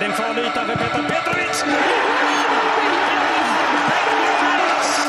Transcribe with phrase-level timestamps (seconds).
[0.00, 1.64] Det är en farlig yta för Petar Petrovic.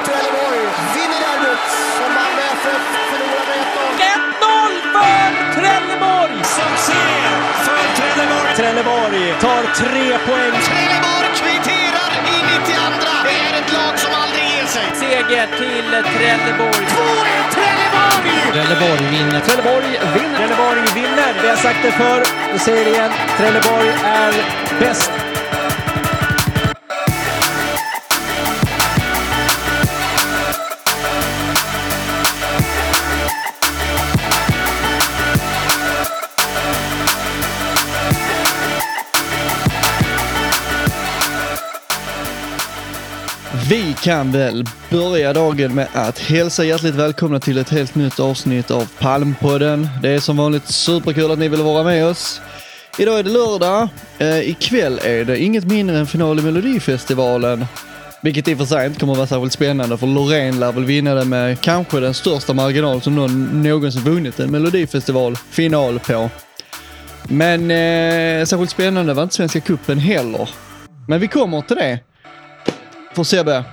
[0.05, 0.59] Trelleborg
[0.95, 1.65] vinner derbyt
[1.97, 3.91] som Malmö FF förlorar med 1-0.
[4.41, 6.43] 1-0 för Trelleborg!
[6.43, 7.03] Succé
[7.65, 8.55] för Trelleborg.
[8.55, 10.61] Trelleborg tar tre poäng.
[10.69, 11.30] Trelleborg
[14.71, 14.87] sig.
[14.93, 16.85] Seger till Trelleborg.
[16.85, 18.51] 2-1 Trelleborg!
[18.53, 19.39] Trelleborg vinner.
[19.39, 20.37] Trelleborg vinner.
[20.37, 21.33] Trelleborg vinner.
[21.41, 22.23] Vi har sagt det förr.
[22.53, 23.11] Vi säger det igen.
[23.37, 24.33] Trelleborg är
[24.79, 25.30] bäst.
[44.01, 48.89] Kan väl börja dagen med att hälsa hjärtligt välkomna till ett helt nytt avsnitt av
[48.99, 49.89] Palmpodden.
[50.01, 52.41] Det är som vanligt superkul att ni vill vara med oss.
[52.97, 53.87] Idag är det lördag.
[54.19, 57.65] Eh, ikväll är det inget mindre än final i Melodifestivalen.
[58.21, 60.85] Vilket i och för sig inte kommer att vara särskilt spännande för Loreen lär väl
[60.85, 66.29] vinna det med kanske den största marginal som någon någonsin vunnit en Melodifestival-final på.
[67.23, 70.49] Men eh, särskilt spännande var inte Svenska Cupen heller.
[71.07, 71.99] Men vi kommer till det.
[73.15, 73.63] För Sebbe,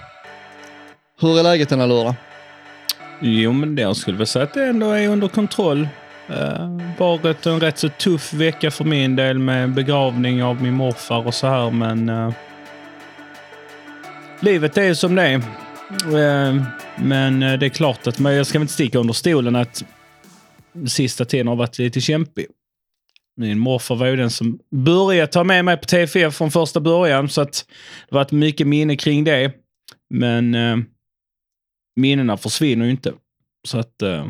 [1.21, 2.15] hur är läget denna lördag?
[3.21, 5.89] Jo, men det jag skulle väl säga att det ändå är under kontroll.
[6.31, 11.27] Uh, varit en rätt så tuff vecka för min del med begravning av min morfar
[11.27, 12.33] och så här, men uh,
[14.41, 15.37] livet är som det är.
[15.37, 16.63] Uh,
[16.97, 19.85] men uh, det är klart att men jag ska inte sticka under stolen att
[20.89, 22.47] sista tiden har varit lite kämpig.
[23.37, 27.29] Min morfar var ju den som började ta med mig på TFF från första början,
[27.29, 27.65] så att
[28.09, 29.53] det har varit mycket minne kring det.
[30.11, 30.79] Men uh,
[31.99, 33.13] minnena försvinner ju inte.
[33.69, 34.03] Så att...
[34.03, 34.27] Uh,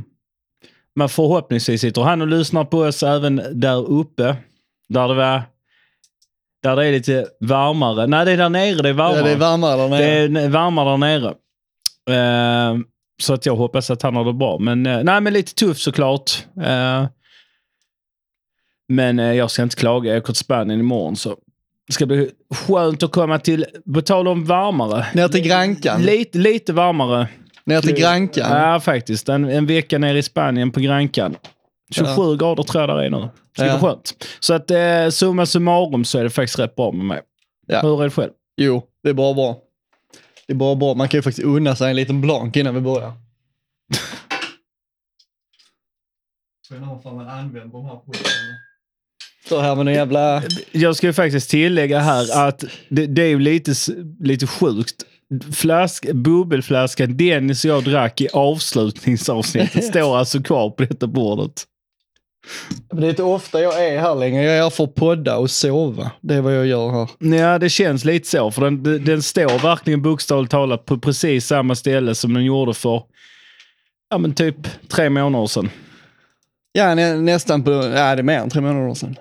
[0.94, 4.36] men förhoppningsvis sitter han och lyssnar på oss även där uppe.
[4.88, 5.42] Där det var...
[6.62, 8.06] Där det är lite varmare.
[8.06, 9.19] Nej, det är där nere det är varmare.
[9.19, 10.28] Ja, det är varmare där nere.
[10.28, 11.34] Det är varmare där nere.
[12.10, 12.81] Uh,
[13.22, 14.59] så att jag hoppas att han har det bra.
[14.59, 16.47] Men, uh, nej, men lite tufft såklart.
[16.59, 17.06] Uh,
[18.88, 20.10] men jag ska inte klaga.
[20.10, 21.16] Jag åker till Spanien imorgon.
[21.16, 21.37] Så
[21.87, 25.06] det ska bli skönt att komma till, på tal om varmare.
[25.14, 26.03] Ner till Grankan.
[26.03, 27.28] Lite, lite varmare.
[27.69, 28.51] Ner till Grankan.
[28.62, 29.29] Ja, faktiskt.
[29.29, 31.37] En, en vecka nere i Spanien på Grankan.
[31.95, 32.33] 27 Ja.
[32.34, 33.21] grader tror jag där är nu.
[33.21, 33.79] Det ska Ja.
[33.79, 34.27] bli skönt.
[34.41, 37.21] Så att eh, summa summarum så är det faktiskt rätt bra med mig.
[37.67, 37.81] Ja.
[37.81, 38.31] Hur är det själv?
[38.56, 39.59] Jo, det är bara bra.
[40.47, 40.95] Det är bara bra.
[40.95, 43.12] Man kan ju faktiskt unna sig en liten blank innan vi börjar.
[49.47, 50.43] Står här med jävla...
[50.73, 53.73] Jag ska ju faktiskt tillägga här att det, det är ju lite,
[54.21, 54.95] lite sjukt.
[55.55, 61.65] Flask, bubbelflaskan Dennis och jag drack i avslutningsavsnittet står alltså kvar på detta bordet.
[62.93, 64.43] Det är inte ofta jag är här längre.
[64.44, 66.11] Jag är här för att podda och sova.
[66.21, 67.37] Det är vad jag gör här.
[67.38, 68.50] Ja, det känns lite så.
[68.50, 73.03] För den, den- står verkligen bokstavligt talat på precis samma ställe som den gjorde för
[74.11, 74.56] ja, men typ
[74.88, 75.71] tre månader sedan.
[76.78, 77.71] Ja, nä, nästan på...
[77.71, 77.81] Ja,
[78.16, 79.16] det är mer än tre månader sedan.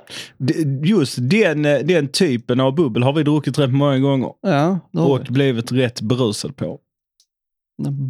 [0.83, 5.19] Just den, eh, den typen av bubbel har vi druckit rätt många gånger Ja, och
[5.21, 5.31] vi.
[5.31, 6.79] blivit rätt berusad på.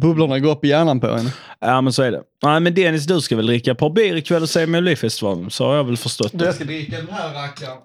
[0.00, 1.30] Bubblorna går upp i hjärnan på en.
[1.60, 2.22] Ja, men så är det.
[2.42, 5.50] Nej, men Dennis, du ska väl dricka ett par bier ikväll och se Melodifestivalen?
[5.50, 6.44] Så har jag väl förstått det.
[6.44, 7.76] Jag ska dricka den här rackaren.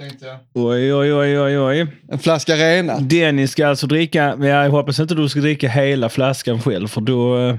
[0.00, 0.36] Tänkte jag.
[0.54, 1.86] Oj, oj, oj, oj, oj.
[2.08, 2.98] En flaska rena.
[3.00, 7.00] Dennis ska alltså dricka, men jag hoppas inte du ska dricka hela flaskan själv för
[7.00, 7.58] då...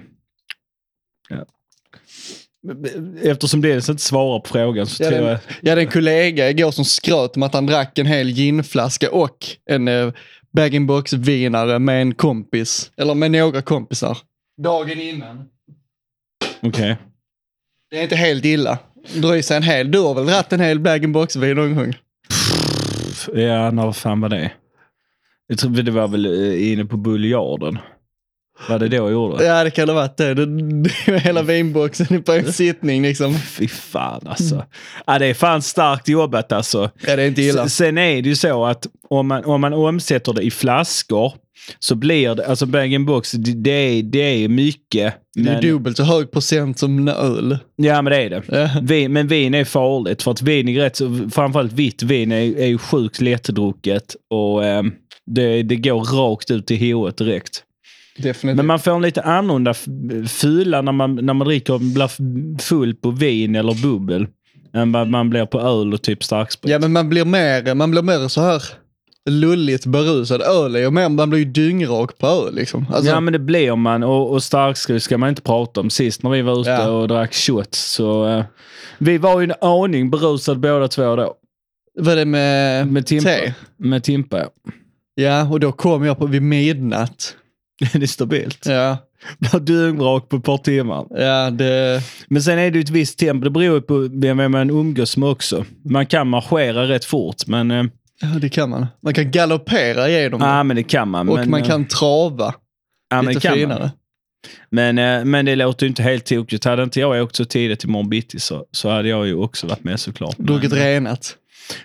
[3.23, 5.39] Eftersom Dennis inte svarar på frågan så Ja, tror jag...
[5.61, 9.38] Jag hade en kollega igår som skröt om att han drack en hel ginflaska och
[9.66, 10.13] en eh,
[10.53, 12.91] bag-in-box vinare med en kompis.
[12.97, 14.17] Eller med några kompisar.
[14.61, 15.45] Dagen innan.
[16.61, 16.97] Okej.
[17.89, 18.78] Det är inte helt illa.
[19.16, 19.91] Dra i sig en hel.
[19.91, 21.94] Du har väl dratt en hel bag-in-box vin någon gång?
[23.34, 24.51] Ja, när fan var det?
[25.47, 27.79] Jag tror det var väl eh, inne på Buljarden.
[28.69, 29.45] Var det då jag gjorde?
[29.45, 30.34] Ja, det kan ha varit det.
[30.34, 30.45] det,
[31.06, 33.34] det hela vinboxen på en sittning liksom.
[33.40, 34.64] Fy fan alltså.
[35.08, 36.90] Ja, det är fan starkt jobbat alltså.
[37.08, 37.64] Ja, det är inte illa.
[37.66, 41.34] S- Sen är det ju så att om man, om man omsätter det i flaskor
[41.79, 45.14] så blir det, alltså bag-in-box, det, det, är, det är mycket.
[45.34, 47.58] Det är Men, dubbelt så hög procent som öl.
[47.76, 48.41] ja men det är det.
[48.47, 48.70] Ja.
[48.82, 52.58] Vin, men vin är farligt för att vin är rätt så, framförallt vitt vin är,
[52.59, 54.91] är ju sjukt lättdrucket och ehm,
[55.26, 57.64] det, det går rakt ut i hoet direkt.
[58.17, 58.58] Definitivt.
[58.58, 59.85] Men man får en lite annorlunda f-
[60.31, 64.28] fylla när man, när man dricker blir full på vin eller bubbel
[64.73, 66.72] än vad man blir på öl och typ starksprit.
[66.72, 68.64] Ja, men man blir mer, man blir mer så här
[69.29, 70.41] lulligt berusad.
[70.41, 72.85] Öl är ju mer, man blir ju dyngrak på öl liksom.
[72.93, 75.90] Alltså, ja men det blir man och, och starksprit ska man inte prata om.
[75.90, 76.87] Sist när vi var ute Ja.
[76.90, 78.28] och drack shots så...
[78.28, 78.43] eh,
[78.97, 81.34] vi var ju en aning berusade båda två då.
[81.99, 83.29] Var det med, Med Timpa.
[83.29, 83.53] te?
[83.78, 84.49] Med Timpa, ja.
[85.16, 87.35] Ja, och då kom jag på vid midnatt.
[87.79, 88.66] Det är stabilt.
[88.66, 88.97] Ja,
[89.62, 91.06] dyngrak på ett par timmar.
[91.09, 92.02] ja det...
[92.28, 93.44] Men sen är det ju ett visst tempo.
[93.44, 95.66] Det beror ju på vem man umgås med också.
[95.85, 97.72] Man kan marschera rätt fort, men...
[97.72, 97.84] eh,
[98.22, 98.85] Ja, det kan man.
[99.03, 101.29] Man kan galoppera igenom Ja, men det kan man.
[101.29, 102.53] Och men, man eh, kan trava
[103.09, 103.80] ja, men lite kan finare.
[103.80, 103.90] Man.
[104.70, 106.66] Men, eh, men det låter ju inte helt tokigt.
[106.66, 109.84] Hade inte jag åkt så tidigt imorgon bitti så, så hade jag ju också varit
[109.84, 110.38] med såklart.
[110.38, 111.35] Men, Druckit renat.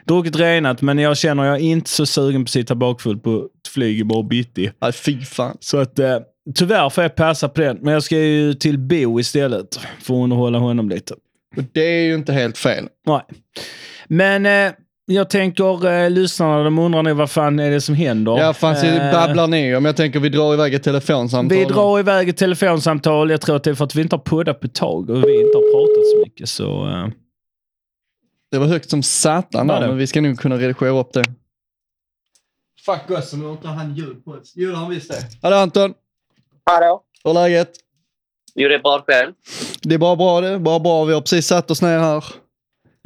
[0.06, 3.49] druckit renat, men jag känner jag är inte så sugen på att sitta bakfull på
[3.73, 4.71] ett flyg imorgon bitti.
[4.83, 5.57] Nej, fy fan.
[5.61, 6.19] Så att eh,
[6.55, 7.79] tyvärr får jag passa på den.
[7.83, 11.15] Men jag ska ju till Bo istället för att underhålla honom lite.
[11.57, 12.89] Och det är ju inte helt fel.
[13.07, 13.21] Nej.
[14.09, 14.73] Men eh,
[15.07, 18.39] jag tänker, eh, lyssnarna de undrar nog vad fan är det som händer.
[18.39, 19.85] Ja, fan så Eh, babblar ni om.
[19.85, 21.59] Jag tänker vi drar iväg ett telefonsamtal.
[21.59, 23.31] Vi drar iväg ett telefonsamtal.
[23.31, 25.17] Jag tror att det är för att vi inte har poddat på ett tag och
[25.17, 26.49] vi inte har pratat så mycket.
[26.49, 27.09] Så, eh,
[28.51, 31.25] Det var högt som satan där, men vi ska nog kunna redigera upp det.
[32.87, 34.52] Fuck nu har inte han ljud på oss.
[34.55, 35.29] Jo, han visst det.
[35.43, 35.94] Hallå Anton!
[36.70, 37.02] Hallå?
[37.25, 37.70] Hur är läget?
[38.55, 39.32] Jo, det är bra själv.
[39.82, 40.58] Det är bara bra det.
[40.58, 41.05] Bara bra.
[41.05, 42.25] Vi har precis satt oss ner här.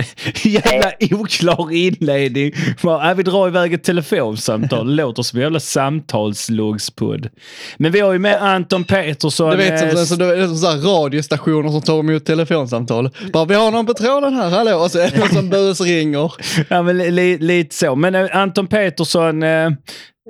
[0.42, 2.52] jävla oklar inledning.
[2.82, 4.94] Bara, vi drar iväg ett telefonsamtal.
[4.96, 7.28] Låter som en jävla samtalslogspodd.
[7.76, 9.50] Men vi har ju med Anton Petersson.
[9.50, 13.10] Du vet, som, eh, som, det är som så här radiostationer som tar emot telefonsamtal.
[13.32, 14.76] Bara, vi har någon på tråden här, hallå?
[14.76, 16.32] Och så är det någon som busringer.
[16.68, 17.96] Ja, men li, li, lite så.
[17.96, 19.42] Men eh, Anton Petersson,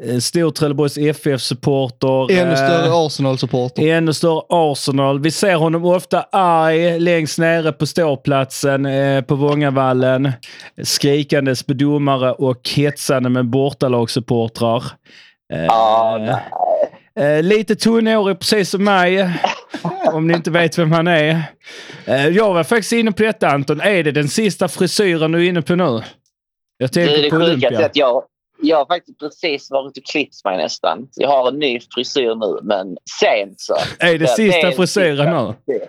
[0.04, 2.32] eh, eh, stor Trelleborgs FF-supporter.
[2.32, 3.82] Ännu eh, större Arsenal-supporter.
[3.88, 5.20] Ännu större Arsenal.
[5.20, 10.32] Vi ser honom ofta arg längst nere på ståplatsen eh, på Vångavallen.
[10.82, 14.84] Skrikandes på domare och hetsande med bortalagssupportrar.
[15.52, 16.37] Eh,
[17.25, 19.31] eh, lite tunnhårig precis som mig.
[20.12, 21.42] om ni inte vet vem han är.
[22.04, 23.81] Eh, jag var faktiskt inne på detta Anton.
[23.81, 25.84] Är det den sista frisyren du är inne på nu?
[25.84, 26.02] Jag
[26.78, 27.87] Det är tänker det på sjukaste Olympia.
[27.87, 28.22] att jag,
[28.62, 31.08] jag har faktiskt precis varit och klippt mig nästan.
[31.17, 33.76] Jag har en ny frisyr nu, men sent så.
[33.99, 35.55] Är det sista är frisyren sista.
[35.67, 35.81] nu?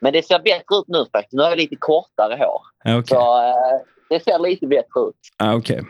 [0.00, 1.32] Men det ser bättre ut nu faktiskt.
[1.32, 2.60] Nu har jag lite kortare hår.
[2.84, 3.06] Ja, okej.
[3.08, 3.80] Så eh,
[4.10, 5.14] det ser lite bättre ut.
[5.38, 5.82] Ah, Okej.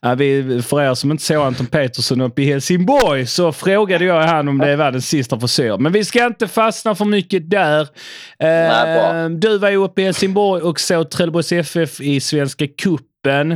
[0.00, 4.22] Ah, vi- för er som inte såg Anton Petersson uppe i Helsingborg så frågade jag
[4.22, 5.82] han om det var den sista frisyren.
[5.82, 7.88] Men vi ska inte fastna för mycket där.
[8.38, 9.28] Nej, Eh, bra.
[9.28, 13.52] du var ju uppe i Helsingborg och såg Trelleborgs FF i Svenska Cupen.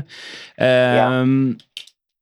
[0.57, 1.25] Eh,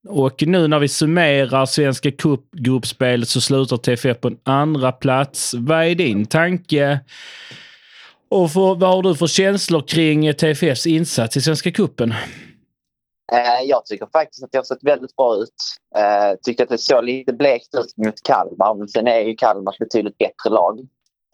[0.09, 5.55] och nu när vi summerar Svenska Cup-gruppspelet så slutar TFF på en andra plats.
[5.55, 7.01] Vad är din tanke?
[8.31, 12.15] Och för, vad har du för känslor kring TFFs insats i Svenska Cupen?
[13.33, 15.55] Eh, jag tycker faktiskt att det har sett väldigt bra ut.
[15.97, 19.73] Eh, tyckte att det såg lite blekt ut mot Kalmar, men sen är ju Kalmar
[19.73, 20.87] ett betydligt bättre lag.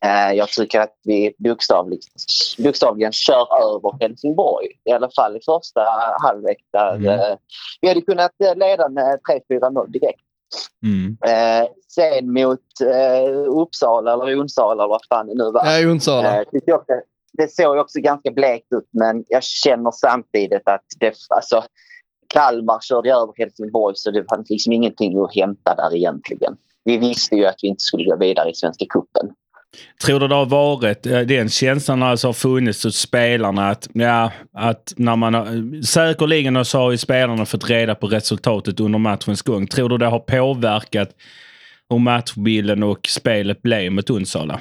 [0.05, 2.07] Eh, jag tycker att vi bokstavligt,
[2.59, 4.67] bokstavligen kör över Helsingborg.
[4.85, 5.81] I alla fall i första
[6.23, 7.21] halvlek där Mm.
[7.21, 7.37] eh,
[7.81, 10.21] vi hade kunnat eh, leda med 3-4-0 direkt.
[10.83, 11.17] Mm.
[11.27, 12.61] Eh, sen mot
[12.95, 15.67] eh, Uppsala eller Onsala eller vad fan det nu var.
[15.67, 16.37] Ja, Jonsala.
[16.41, 16.93] Eh, tyckte jag också,
[17.33, 21.65] det såg ju också ganska blekt ut men jag känner samtidigt att det, alltså,
[22.29, 26.57] Kalmar körde över Helsingborg så det fanns liksom ingenting att hämta där egentligen.
[26.85, 29.35] Vi visste ju att vi inte skulle gå vidare i Svenska cupen.
[30.05, 34.33] Tror du det har varit eh, den känslan alltså har funnits hos spelarna att, ja,
[34.53, 39.43] att när man har, säkerligen så har ju spelarna fått reda på resultatet under matchens
[39.43, 39.67] gång.
[39.67, 41.11] Tror du det har påverkat
[41.91, 44.61] hur matchbilden och spelet blev mot Onsala?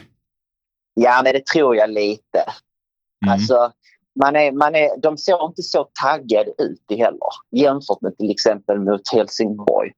[0.94, 2.44] Ja, men det tror jag lite.
[3.26, 3.34] Mm.
[3.34, 3.72] Alltså,
[4.24, 8.80] man är, man är, de såg inte så taggade ut heller jämfört med till exempel
[8.80, 9.92] mot Helsingborg.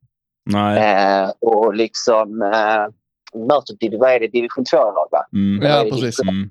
[0.46, 0.78] Nej.
[0.78, 2.88] Eh, och liksom eh,
[3.34, 5.26] möter vad är det, division 2-lag va?
[5.34, 5.72] Mm.
[5.72, 6.20] Ja, precis.
[6.20, 6.50] Mm.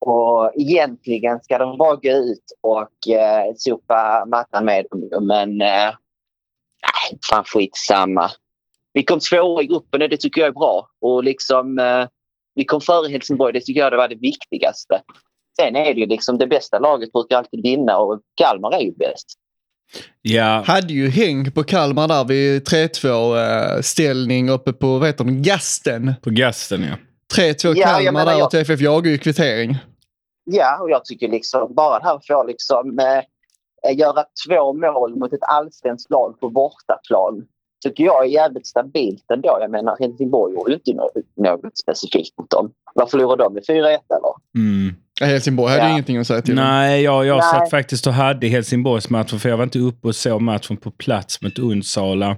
[0.00, 5.26] Och egentligen ska de bara gå ut och eh, sopa mattan med dem.
[5.26, 5.94] Men eh,
[7.30, 8.30] fan skitsamma.
[8.92, 10.88] Vi kom tvåa i gruppen och det tycker jag är bra.
[11.00, 12.06] Och liksom, eh,
[12.54, 13.52] vi kom före Helsingborg.
[13.52, 15.02] Det tycker jag det var det viktigaste.
[15.60, 18.92] Sen är det ju liksom det bästa laget brukar alltid vinna och Kalmar är ju
[18.92, 19.26] bäst.
[20.22, 25.24] Ja, Hade ju häng på Kalmar där vid 3-2 eh, ställning uppe på, vad heter
[25.24, 26.14] de, Gasten.
[26.22, 26.94] på gasten ja.
[27.36, 29.76] 3-2 Ja, jag Kalmar menar, där jag- och TFF jagar ju kvittering.
[30.44, 35.32] Ja, och jag tycker liksom bara det här får liksom eh, göra två mål mot
[35.32, 37.44] ett allsvenskt lag på bortaplan
[37.84, 39.58] tycker jag är jävligt stabilt ändå.
[39.60, 42.70] Jag menar Helsingborg gjorde ju inte något, något specifikt mot dem.
[42.94, 44.34] Vad förlorade de med 4-1 eller?
[44.56, 44.94] Mm.
[45.20, 45.90] Helsingborg hade Ja.
[45.90, 46.54] ingenting att säga till.
[46.54, 47.50] Nej, jag, jag Nej.
[47.50, 51.42] satt faktiskt och hade Helsingborgsmatchen för jag var inte uppe och såg matchen på plats
[51.42, 52.36] mot Onsala.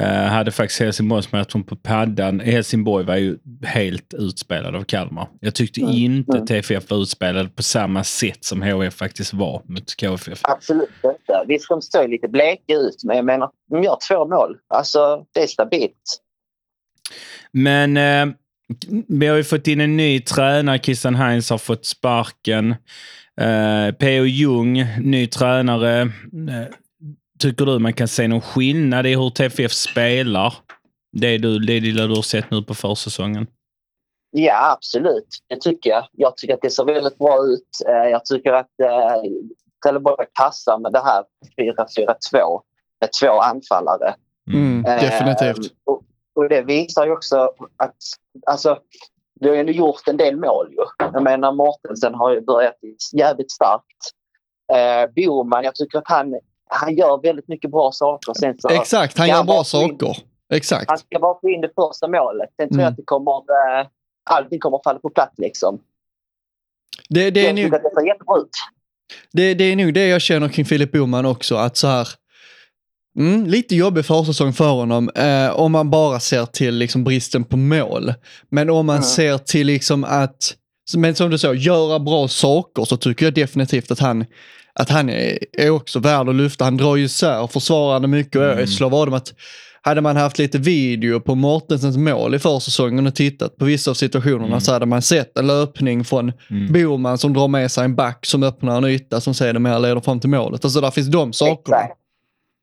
[0.00, 2.40] Uh, hade faktiskt Helsingborgsmatchen på paddan.
[2.40, 5.28] Helsingborg var ju helt utspelad av Kalmar.
[5.40, 10.40] Jag tyckte inte TFF var utspelad på samma sätt som HF faktiskt var mot KFF.
[10.42, 11.44] Absolut inte.
[11.46, 14.56] Visst, de står lite bleka ut, men jag menar, de gör två mål.
[14.68, 16.20] Alltså, det är stabilt.
[17.52, 18.34] Men eh,
[19.08, 20.78] vi har ju fått in en ny tränare.
[20.78, 22.70] Christian Heinz har fått sparken.
[23.40, 24.24] Eh, P.O.
[24.24, 26.00] Jung, ny tränare.
[26.00, 26.08] Eh,
[27.38, 30.54] tycker du man kan se någon skillnad i hur TFF spelar?
[31.12, 33.46] Det, du, det lilla du har sett nu på försäsongen.
[34.30, 35.28] Ja, absolut.
[35.48, 36.06] Det tycker jag.
[36.12, 37.68] Jag tycker att det ser väldigt bra ut.
[37.88, 39.22] Eh, Jag tycker att eh,
[39.84, 41.24] Trelleborg passar med det här
[42.36, 42.60] 4-4-2
[43.00, 44.14] med två anfallare.
[44.52, 45.72] Mm, definitivt.
[45.84, 46.02] Och,
[46.36, 47.36] och det visar ju också
[47.76, 47.96] att
[48.46, 48.78] alltså,
[49.40, 50.68] det har ändå gjort en del mål.
[50.72, 51.06] Ju.
[51.12, 52.76] Jag menar Mortensen har ju börjat
[53.12, 54.12] jävligt starkt.
[54.72, 56.34] Eh, Boman, jag tycker att han,
[56.70, 58.34] han gör väldigt mycket bra saker.
[58.34, 60.16] Sen så, Exakt, han gör bra få in- saker.
[60.52, 60.84] Exakt.
[60.88, 62.50] Han ska bara få in det första målet.
[62.56, 62.90] Sen tror jag Mm.
[62.92, 63.32] att det kommer,
[63.80, 63.86] eh,
[64.30, 65.34] allting kommer att falla på plats.
[65.38, 65.78] Liksom.
[67.08, 67.80] Det, det, är jag nog,
[69.32, 71.54] det, det är nog det jag känner kring Filip Boman också.
[71.56, 72.08] Att så här,
[73.16, 77.56] mm, lite jobbig försäsong för honom eh, om man bara ser till liksom bristen på
[77.56, 78.14] mål.
[78.50, 79.04] Men om man Mm.
[79.08, 80.54] ser till liksom att,
[80.96, 84.24] men som du sa, göra bra saker så tycker jag definitivt att han,
[84.74, 86.64] att han är, är också värd att lyfta.
[86.64, 88.58] Han drar ju isär försvarande mycket och Mm.
[88.58, 89.32] jag slår vad om att
[89.82, 93.94] hade man haft lite video på Mortensens mål i försäsongen och tittat på vissa av
[93.94, 94.60] situationerna Mm.
[94.60, 96.72] så hade man sett en löpning från Mm.
[96.72, 100.20] Boman som drar med sig en back som öppnar en yta som sedermera leder fram
[100.20, 100.64] till målet.
[100.64, 101.76] Alltså där finns de sakerna.
[101.76, 101.98] Exakt.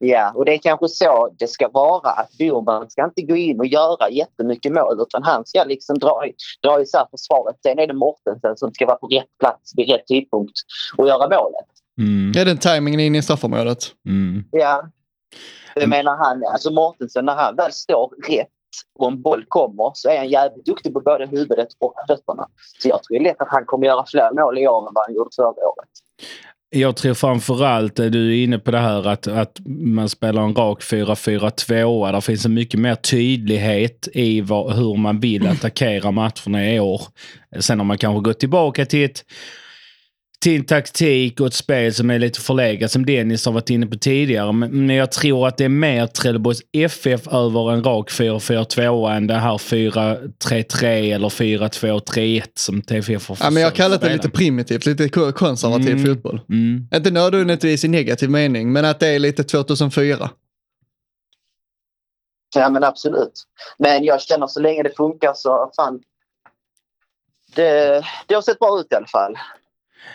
[0.06, 2.10] Ja, och det är kanske så det ska vara.
[2.10, 6.24] Att Boman ska inte gå in och göra jättemycket mål utan han ska liksom dra,
[6.64, 7.56] dra isär försvaret.
[7.64, 10.54] Sen är det Mortensen som ska vara på rätt plats vid rätt tidpunkt
[10.98, 11.68] och göra målet.
[11.98, 12.32] Mm.
[12.36, 13.84] Ja, den tajmingen in i straffområdet.
[14.10, 14.44] Mm.
[14.52, 14.90] Ja.
[15.76, 18.48] Jag menar han, alltså Mortensen när han väl står rätt
[19.00, 22.48] och en boll kommer så är han jävligt duktig på både huvudet och fötterna.
[22.80, 25.16] Så jag tror lätt att han kommer göra fler mål i år än vad han
[25.16, 25.90] gjorde förra året.
[26.76, 30.56] Jag tror framförallt, eh, du är inne på det här att, att man spelar en
[30.56, 32.12] rak 4-4-2.
[32.12, 37.02] Där finns en mycket mer tydlighet i vad, hur man vill attackera matcherna i år.
[37.60, 39.26] Sen har man kanske gått tillbaka till ett
[40.44, 43.86] till en taktik och ett spel som är lite förlegat som Dennis har varit inne
[43.88, 44.52] på tidigare.
[44.52, 49.28] Men, men jag tror att det är mer Trelleborgs FF över en rak 4-4-2 än
[49.28, 54.14] det här 4-3-3 eller 4-2-3-1 som TFF har Ja, men jag kallar det spela.
[54.14, 56.06] lite primitivt, lite ko- konservativ Mm.
[56.06, 56.42] fotboll.
[56.50, 56.88] Mm.
[56.96, 60.30] Inte nödvändigtvis i negativ mening, men att det är lite 2004.
[62.56, 63.44] Ja men absolut.
[63.78, 66.00] Men jag känner så länge det funkar så fan.
[67.56, 69.38] Det, det har sett bra ut i alla fall.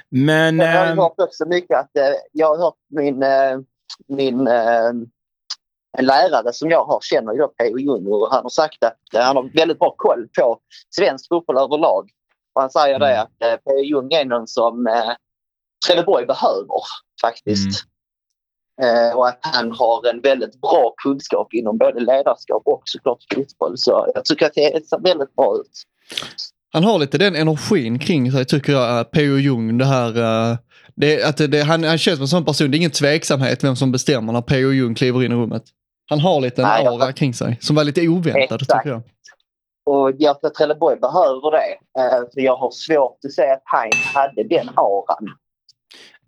[0.09, 0.59] Men...
[0.59, 3.59] Jag har ehm, hört också mycket att eh, jag har hört min, eh,
[4.07, 4.89] min eh,
[5.99, 7.79] en lärare som jag har känner ju P.O.
[7.79, 10.59] Jung och han har sagt att han har väldigt bra koll på
[10.97, 12.11] svensk fotboll överlag.
[12.55, 13.21] Och han säger det Mm.
[13.23, 13.79] att eh, P.O.
[13.79, 15.13] Jung är någon som eh,
[15.87, 16.81] Trelleborg behöver
[17.21, 17.85] faktiskt.
[18.83, 23.79] Eh, och att han har en väldigt bra kunskap inom både ledarskap och såklart fotboll.
[23.79, 25.83] Så jag tycker att det ser väldigt bra ut.
[26.73, 29.37] Han har lite den energin kring sig tycker jag, eh, P.O.
[29.37, 29.79] Jung.
[29.79, 30.09] Det här,
[30.53, 30.57] eh,
[30.97, 33.77] det, att det, han, han känns som en sån person, det är ingen tveksamhet vem
[33.77, 34.71] som bestämmer när P.O.
[34.71, 35.63] Jung kliver in i rummet.
[36.11, 38.83] Han har lite en Nej, jag- aura kring sig som var lite oväntad Exakt.
[38.85, 39.03] tycker jag.
[39.87, 40.09] Och
[40.45, 42.01] att Trelleborg behöver det.
[42.01, 45.29] Eh, för jag har svårt att säga att Heinz hade den auran.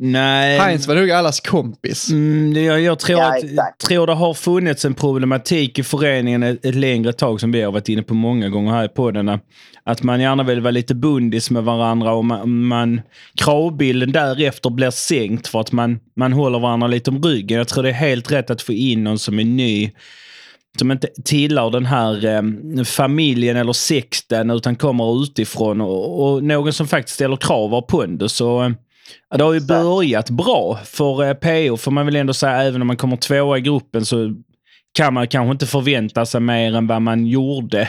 [0.02, 0.59] Nej.
[0.59, 2.11] Heinz var nog allas kompis.
[2.11, 6.64] Mm, jag, jag tror, Ja, att, tror det har funnits en problematik i föreningen ett,
[6.64, 9.38] ett längre tag som vi har varit inne på många gånger här på den.
[9.85, 13.00] Att man gärna vill vara lite bundis med varandra och man, man,
[13.35, 17.59] kravbilden därefter blir sänkt för att man, man håller varandra lite om ryggen.
[17.59, 19.90] Jag tror det är helt rätt att få in någon som är ny
[20.78, 26.73] som inte tillhör den här eh, familjen eller sekten utan kommer utifrån och, och någon
[26.73, 28.33] som faktiskt ställer krav av pondus.
[28.33, 28.75] Så,
[29.31, 32.62] ja, det har ju börjat bra för eh, PO får man väl ändå säga.
[32.62, 34.35] Även om man kommer tvåa i gruppen så
[34.93, 37.88] kan man kanske inte förvänta sig mer än vad man gjorde.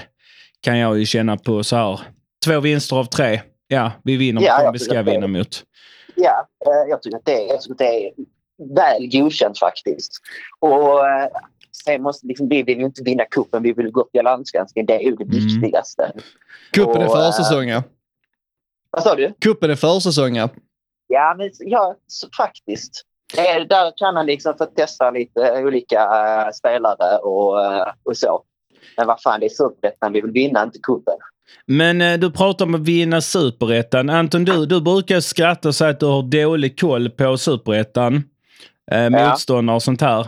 [0.62, 2.00] Kan jag ju känna på så här.
[2.46, 3.42] Två vinster av tre.
[3.68, 5.64] Ja, vi vinner Ja, mot vi ska vinna mot.
[6.16, 8.12] Ja, eh, jag tycker att det är, jag tycker att det är
[8.76, 10.12] väl godkänt faktiskt.
[10.60, 11.28] Och eh,
[11.86, 14.86] sen måste liksom, vi vill ju inte vinna kuppen, vi vill gå upp i allsvenskan.
[14.88, 15.36] Det är ju det Mm.
[15.38, 16.12] viktigaste.
[16.74, 17.84] Kuppen är Och, försäsong ja.
[18.92, 19.34] Vad sa du?
[19.42, 20.50] Kuppen är försäsong ja.
[21.12, 23.06] Ja, men ja, så, faktiskt.
[23.38, 28.44] Eh, där kan han liksom få testa lite olika eh, spelare och, eh, och så.
[28.98, 31.18] Men vad fan, det är superettan vi vill vinna, inte cupen.
[31.66, 34.10] Men eh, du pratar om att vinna superettan.
[34.10, 38.24] Anton, du, du brukar skratta och säga att du har dålig koll på superettan.
[38.92, 40.20] Eh, motståndare och sånt här.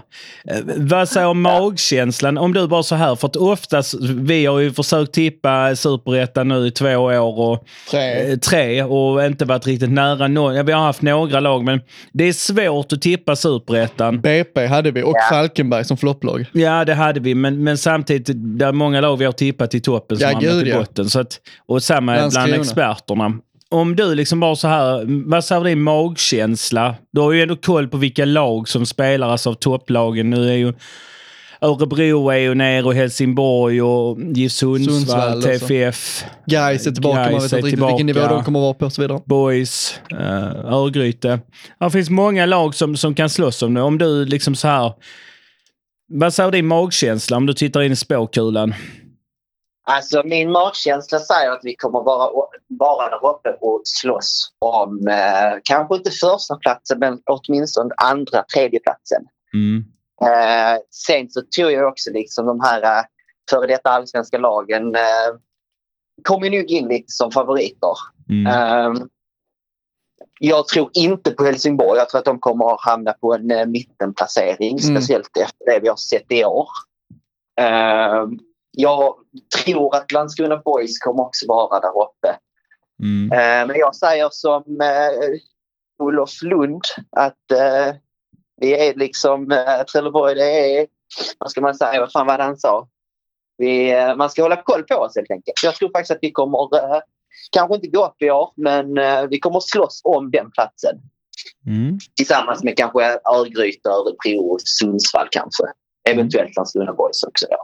[0.48, 2.38] Eh, vad säger om magkänslan?
[2.38, 6.68] Om du bara så här, för att oftast, vi har ju försökt tippa superettan nu
[6.68, 8.32] i två år och Tre.
[8.32, 10.56] eh, tre och inte varit riktigt nära någon.
[10.56, 11.82] Ja, vi har haft några lag, men
[12.14, 14.22] det är svårt att tippa superettan.
[14.22, 16.46] BP hade vi och Falkenberg som flopplag.
[16.52, 18.30] Ja, det hade vi, men, men samtidigt,
[18.60, 20.80] det är många lag vi har tippat i toppen som Ja, hamnat gud, i ja.
[20.80, 21.10] botten.
[21.10, 23.34] Så att, och samma bland experterna.
[23.74, 26.96] Om du liksom bara så här, vad säger din magkänsla?
[27.12, 30.30] Du har ju ändå koll på vilka lag som spelar, alltså av topplagen.
[30.30, 30.74] Nu är ju
[31.62, 35.42] Örebro är ju ner och Helsingborg och GIF Sundsvall, Sundsvall.
[35.42, 38.64] TFF, Gais är tillbaka, man Gais vet är inte riktigt vilken nivå de kommer att
[38.64, 39.22] vara på och så vidare.
[39.26, 41.40] Boys, uh, Örgryte.
[41.80, 43.82] Det finns många lag som, som kan slåss om det.
[43.82, 44.94] Om du liksom så här...
[46.14, 48.74] Vad säger din magkänsla om du tittar in i spåkulan?
[49.86, 52.30] Alltså min magkänsla säger att vi kommer vara,
[52.84, 58.80] vara där uppe och slåss om eh, kanske inte första platsen men åtminstone andra, tredje
[58.80, 59.24] platsen.
[59.54, 59.86] Mm.
[60.22, 63.04] Eh, sen så tror jag också liksom de här eh,
[63.50, 65.30] före detta allsvenska lagen eh,
[66.24, 67.96] kommer nog in lite som favoriter.
[68.30, 68.48] Mm.
[68.48, 69.04] Eh,
[70.40, 71.98] jag tror inte på Helsingborg.
[72.00, 74.78] Jag tror att de kommer att hamna på en eh, mittenplacering.
[74.78, 74.96] Mm.
[74.96, 76.68] Speciellt efter det vi har sett i år.
[77.60, 78.28] Eh,
[78.72, 79.16] jag
[79.64, 82.38] tror att Landskrona Boys kommer också vara där uppe.
[83.04, 83.32] Mm.
[83.32, 85.40] Eh, men jag säger som eh,
[86.00, 86.82] Olof Lund
[87.12, 87.96] att eh,
[88.62, 90.88] vi är liksom eh, Trelleborg, det är,
[91.38, 92.88] vad ska man säga, vad fan var det han sa?
[93.58, 95.64] Vi, eh, man ska hålla koll på oss helt enkelt.
[95.64, 97.02] Jag tror faktiskt att vi kommer, eh,
[97.52, 100.96] kanske inte gå upp i år, men eh, vi kommer slåss om den platsen.
[101.68, 102.00] Mm.
[102.16, 103.04] Tillsammans med kanske
[103.36, 105.64] Örgryte, Örebro och Sundsvall kanske.
[106.10, 107.58] Eventuellt Landskrona Boys också då.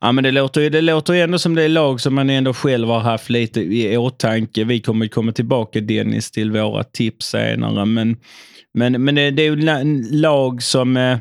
[0.00, 2.30] Ja, men det låter, ju, det låter ju ändå som det är lag som man
[2.30, 4.64] ändå själv har haft lite i åtanke.
[4.64, 7.84] Vi kommer ju komma tillbaka, Dennis, till våra tips senare.
[7.84, 8.16] Men,
[8.74, 9.56] men, men det, det är ju
[10.12, 11.18] lag som eh,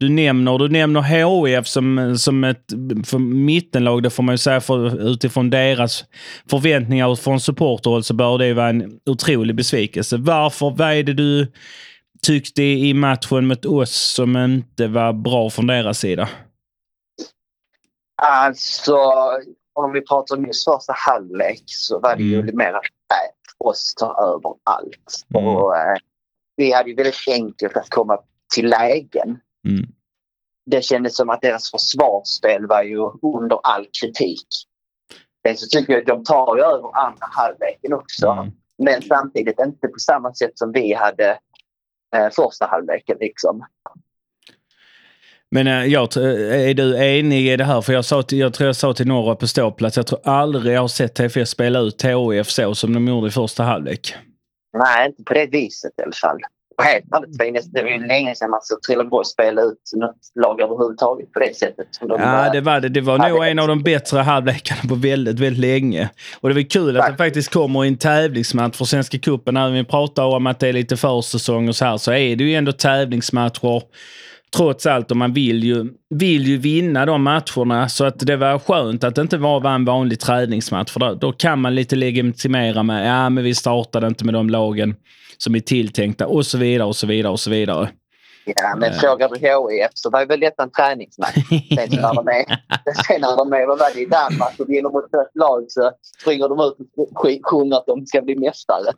[0.00, 0.58] du nämner.
[0.58, 2.64] Du nämner HIF som, som ett
[3.04, 4.02] för mittenlag.
[4.02, 6.04] Det får man ju säga för, utifrån deras
[6.50, 10.16] förväntningar och från supporterhåll så bör det vara en otrolig besvikelse.
[10.16, 10.70] Varför?
[10.70, 11.52] Vad är det du
[12.26, 16.28] tyckte i matchen mot oss som inte var bra från deras sida?
[18.22, 18.96] Alltså,
[19.72, 22.56] om vi pratar om just första halvlek så var det ju Mm.
[22.56, 25.26] mer att äh, oss ta över allt.
[25.34, 25.46] Mm.
[25.46, 25.96] Och, eh,
[26.56, 28.18] vi hade ju väldigt enkelt att komma
[28.54, 29.28] till lägen.
[29.68, 29.86] Mm.
[30.66, 32.98] Det kändes som att deras försvarsspel var ju
[33.36, 34.46] under all kritik.
[35.46, 38.26] Sen så tycker jag att de tar ju över andra halvleken också.
[38.26, 38.50] Mm.
[38.78, 41.38] Men samtidigt inte på samma sätt som vi hade
[42.16, 43.16] eh, första halvleken.
[43.20, 43.64] Liksom.
[45.50, 47.80] Men eh, jag, tr- är du enig i det här?
[47.80, 50.74] För jag, sa till, jag tror jag sa till några på ståplats, jag tror aldrig
[50.74, 54.14] jag har sett TFF spela ut HIF så som de gjorde i första halvlek.
[54.78, 56.38] Nej, inte på det viset i alla fall.
[56.78, 57.04] Och helt
[57.40, 61.40] ärligt, det var ju länge sedan man såg Trelleborg spela ut något lag överhuvudtaget på
[61.40, 61.86] det sättet.
[62.00, 62.88] De, Ja, eh, det var det.
[62.88, 66.10] Det var nog en av de bättre halvlekarna på väldigt, väldigt länge.
[66.40, 69.54] Och det var kul att det faktiskt kommer i en tävlingsmatch för Svenska cupen.
[69.54, 72.44] När vi pratar om att det är lite försäsong och så här så är det
[72.44, 73.82] ju ändå tävlingsmatcher.
[74.56, 77.88] Trots allt och man vill ju, vill ju vinna de matcherna.
[77.88, 80.92] Så att det var skönt att det inte var en vanlig träningsmatch.
[80.92, 84.50] För då, då kan man lite legitimera med, ja men vi startade inte med de
[84.50, 84.94] lagen
[85.38, 87.88] som är tilltänkta och så vidare och så vidare och så vidare.
[88.56, 91.34] Ja, men frågar du HIF så var väl detta en träningsmatch.
[91.48, 92.44] Sen när de är,
[93.06, 95.90] sen när de är vad var det, i Danmark och vinner mot ett lag så
[96.20, 98.92] springer de ut och sjunger att de ska bli mästare.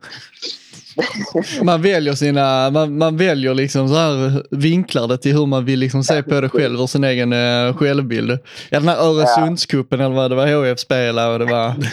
[1.62, 5.78] Man väljer sina, man, man väljer liksom så här vinklar det till hur man vill
[5.78, 8.30] liksom se på det själv och sin egen eh, självbild.
[8.70, 11.74] Ja, den här Öresundscupen eller vad det var HF spelade och det var...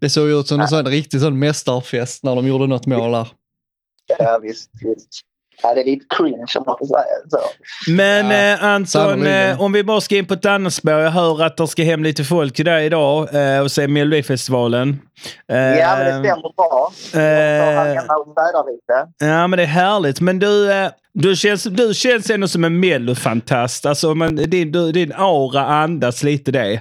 [0.00, 3.28] Det såg ut som en sån riktig sån mästarfest när de gjorde något mål där.
[4.18, 5.20] Ja, visst, visst.
[5.62, 7.38] Ja, det är lite cringe om man får säga så.
[7.92, 10.92] Men Ja, eh, Anton, eh, om vi bara ska in på ett annat spår.
[10.92, 15.00] Jag hör att det ska hem lite folk till dig idag eh, och se Melodifestivalen.
[15.48, 16.90] Eh, Ja, men det stämmer bra.
[16.92, 19.26] Jag står här hemma och lite.
[19.30, 20.20] Ja, men det är härligt.
[20.20, 23.86] Men du, eh, du, känns, du känns ändå som en mellofantast.
[23.86, 26.80] Alltså, men din, du, din aura andas lite det.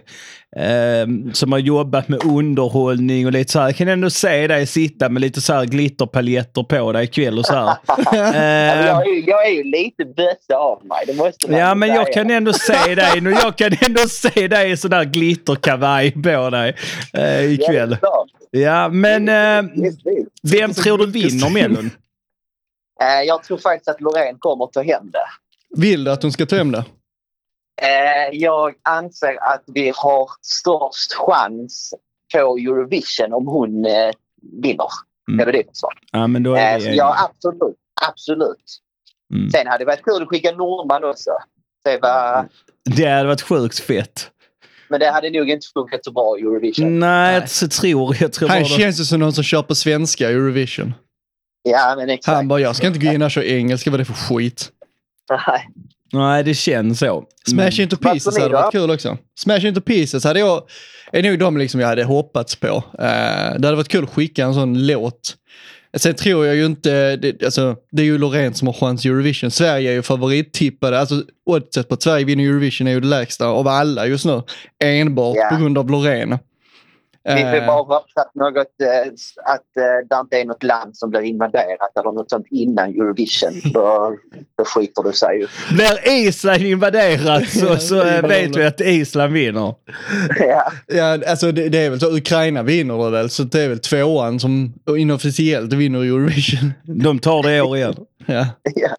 [0.56, 3.68] Eh, som har jobbat med underhållning och lite så här.
[3.68, 7.46] Jag kan ändå se dig sitta med lite så här glitterpaljetter på dig ikväll och
[7.46, 7.76] så här.
[8.14, 10.98] Eh, jag, jag är ju lite bösse av mig.
[11.08, 12.02] Det måste man Ja, men säga.
[12.02, 13.32] jag kan ändå se dig nu.
[13.32, 16.76] Jag kan ändå se dig i sån där glitterkavaj på dig
[17.14, 17.98] eh, ikväll.
[18.52, 19.26] Ja, men
[19.82, 20.00] visst.
[20.44, 21.90] vem tror du vinner Mellon?
[23.02, 25.26] Eh, Jag tror faktiskt att Loreen kommer ta hem det.
[25.82, 26.86] Vill du att hon ska ta hem det?
[27.82, 31.94] Eh, jag anser att vi har störst chans
[32.34, 34.12] på Eurovision om hon eh,
[34.62, 34.88] vinner.
[35.32, 35.52] Mm.
[35.52, 35.90] Det så.
[36.12, 36.94] Ja, men då är Eh, eniga.
[36.94, 37.76] ja, absolut.
[38.10, 38.80] Absolut.
[39.34, 39.50] Mm.
[39.50, 41.32] Sen hade det varit kul att skicka Norman också.
[41.84, 42.48] Det var,
[42.96, 44.30] Det hade varit sjukt fett.
[44.90, 47.00] men det hade nog inte funkat så bra i Eurovision.
[47.00, 48.34] Nej, jag så tror jag.
[48.34, 48.82] tror Han bara det.
[48.82, 50.94] känns ju som någon som kör på svenska i Eurovision.
[51.64, 52.36] Ja, men exakt.
[52.36, 54.70] Han bara, jag ska inte gå in och köra engelska, vad är det för skit?
[55.30, 55.68] Nej.
[56.14, 57.24] Nej, det känns så.
[57.50, 59.18] Smash Into Vad Pieces hade varit kul också.
[59.40, 60.64] Smash Into Pieces hade jag,
[61.12, 62.68] är nog de liksom jag hade hoppats på.
[62.68, 62.84] Eh,
[63.58, 65.36] det hade varit kul att skicka en sån låt.
[65.98, 69.10] Sen tror jag ju inte, det, alltså, det är ju Loreen som har chans i
[69.10, 69.52] Eurovision.
[69.52, 73.46] Sverige är ju favorittippade, alltså oddset på att Sverige vinner Eurovision är ju det lägsta
[73.48, 74.42] av alla just nu.
[74.84, 75.50] Enbart Ja.
[75.50, 76.38] på grund av Loreen.
[77.26, 79.12] Vi får Eh, bara hoppas att, något, eh,
[79.46, 83.72] att eh, det inte är något land som blir invaderat eller något sånt innan Eurovision.
[83.74, 84.16] Då,
[84.58, 85.48] då skiter det sig ju.
[85.76, 89.76] Blir Island invaderat så, så eh, vet vi att Island vinner.
[90.40, 90.72] ja.
[90.88, 92.18] Ja, alltså det, det är väl så.
[92.18, 96.74] Ukraina vinner det väl, så det är väl tvåan som inofficiellt vinner Eurovision.
[96.84, 97.96] De tar det i år igen.
[98.26, 98.48] Ja.
[98.76, 98.90] ja.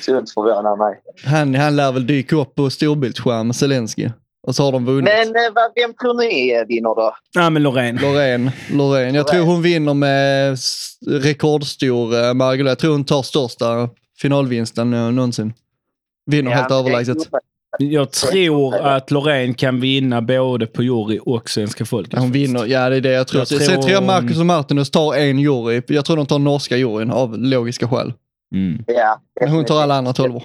[0.00, 1.00] Sunt förvånar mig.
[1.24, 4.08] Han, han lär väl dyka upp på storbildsskärm med Zelensky.
[4.46, 5.04] Och så har de vunnit.
[5.04, 7.16] Men eh, vad- vem tror ni vinner då?
[7.34, 7.96] Ja, men Loreen.
[8.02, 9.14] Loreen, Loreen.
[9.14, 10.58] Jag tror hon vinner med
[11.22, 12.68] rekordstor eh, marginal.
[12.68, 15.52] Jag tror hon tar största finalvinsten någonsin.
[16.30, 17.16] Vinner helt det är överlägset.
[17.78, 22.12] Jag tror att Loreen kan vinna både på jury och svenska folket.
[22.12, 23.40] Ja, hon vinner, ja det är det jag tror.
[23.40, 25.82] Jag Sen tror- tror jag Marcus och Martinus tar en jury.
[25.86, 28.12] Jag tror de tar norska juryn av logiska skäl.
[28.54, 28.84] Mm.
[28.86, 30.42] Ja, Men hon tar alla andra tolvor.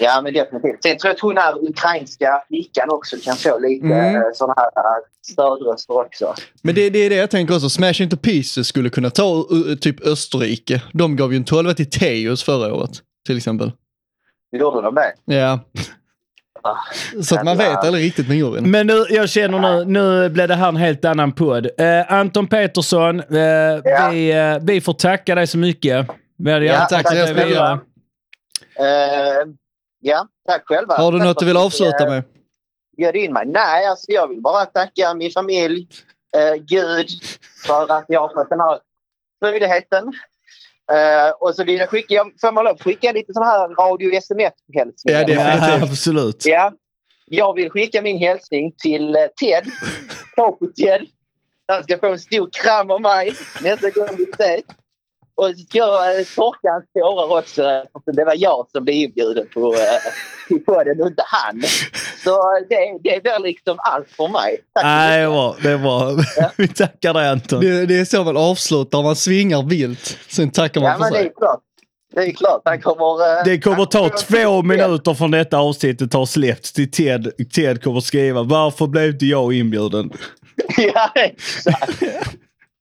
[0.00, 0.82] Ja, men definitivt.
[0.82, 4.14] Sen tror jag att hon här ukrainska flickan också kan få lite Mm.
[4.14, 4.22] mm.
[4.34, 6.34] sådana här eh, stödröster också.
[6.62, 7.68] Men det, det är det jag tänker också.
[7.70, 10.82] Smash Into Pieces skulle kunna ta uh, typ Österrike.
[10.92, 12.90] De gav ju en 12 till Teus förra året.
[13.26, 13.72] Till exempel.
[14.52, 15.14] Gjorde de det?
[15.24, 15.60] Ja.
[16.62, 16.76] Ah,
[17.22, 18.70] Så att man vet aldrig riktigt med juryn.
[18.70, 21.66] Men nu, jag känner nu, nu blev det här en helt annan podd.
[21.78, 26.06] Eh, Anton Petersson, eh, vi, eh, vi får tacka dig så mycket.
[26.38, 27.56] Vi hade Ja, tack så mycket.
[27.56, 27.76] Eh,
[30.04, 30.94] ja, tack själva.
[30.96, 32.22] Har du Tack något du vill avsluta eh, med?
[32.96, 33.46] bjöd in mig.
[33.46, 35.88] Nej, alltså jag vill bara tacka min familj,
[36.36, 37.08] eh, Gud,
[37.66, 38.78] för att jag har fått den här
[39.42, 40.12] möjligheten.
[40.92, 45.20] Eh, och så vill jag skicka, jag får man lov skicka lite sån här radio-sms-hälsningar?
[45.20, 46.46] Ja, det är- absolut.
[46.46, 46.72] Ja.
[47.26, 49.64] Jag vill skicka min hälsning till eh, Ted.
[50.36, 51.06] Capo Ted.
[51.68, 54.60] Han ska få en stor kram av mig nästa gång vi ses.
[55.36, 57.62] Och jag eh, torka hans tårar också.
[58.04, 59.78] För Det var jag som blev inbjuden på, eh,
[60.48, 61.62] till podden och inte han.
[62.24, 62.30] Så
[62.68, 64.58] det, det är väl liksom allt för mig.
[64.74, 66.24] Tack Nej, det var, det var.
[66.58, 67.60] Vi tackar dig Anton.
[67.60, 70.18] Det, det är så man avslutar, man svingar vilt.
[70.28, 71.26] Sen tackar man Ja, för men det sig.
[71.26, 71.60] är klart.
[72.14, 72.62] Det är klart.
[72.64, 73.38] Han kommer...
[73.38, 77.32] eh, Det kommer ta två minuter från detta avsnittet har släppts till Ted.
[77.54, 80.10] Ted kommer skriva varför blev inte jag inbjuden?
[80.76, 82.02] Ja, exakt.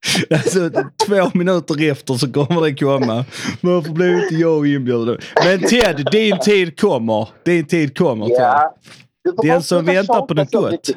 [0.29, 0.69] Alltså,
[1.07, 3.25] två minuter efter så kommer det komma.
[3.61, 5.17] Varför blev inte jag inbjuden?
[5.43, 7.27] Men Ted, din tid kommer.
[7.43, 8.29] Din tid kommer.
[8.29, 8.75] Ja.
[9.43, 10.89] Den som väntar på något så gott.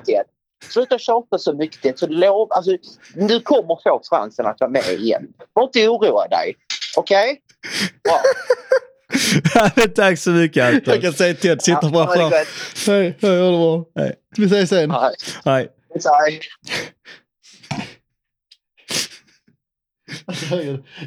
[0.69, 1.83] Sluta tjata så mycket.
[1.83, 2.71] Ted, Så lov, alltså,
[3.15, 5.27] du kommer få chansen att vara med igen.
[5.53, 6.55] Var inte oroa dig.
[6.97, 7.41] Okej?
[8.05, 8.21] Bra.
[9.95, 10.95] Tack så mycket Anton.
[10.95, 12.31] Jag kan säga Ted, sitta Ja, bara fram.
[12.87, 13.85] Hej, hej, ha det bra.
[13.95, 14.15] Hej.
[14.37, 14.91] Vi ses sen.
[14.91, 15.15] Hej.
[15.45, 15.69] hej.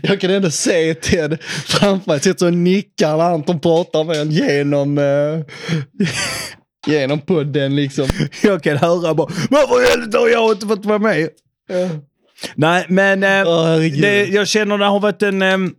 [0.02, 2.20] Jag kan ändå se Ted framför mig.
[2.20, 5.46] Sitter och nickar när Anton pratar med honom genom, eh,
[6.88, 8.08] genom podden liksom.
[8.44, 11.30] Jag kan höra bara varför i helvete har jag inte fått vara med?
[12.56, 14.02] Nej, men eh, herregud.
[14.02, 15.42] det, jag känner det har varit en...
[15.42, 15.76] ehm,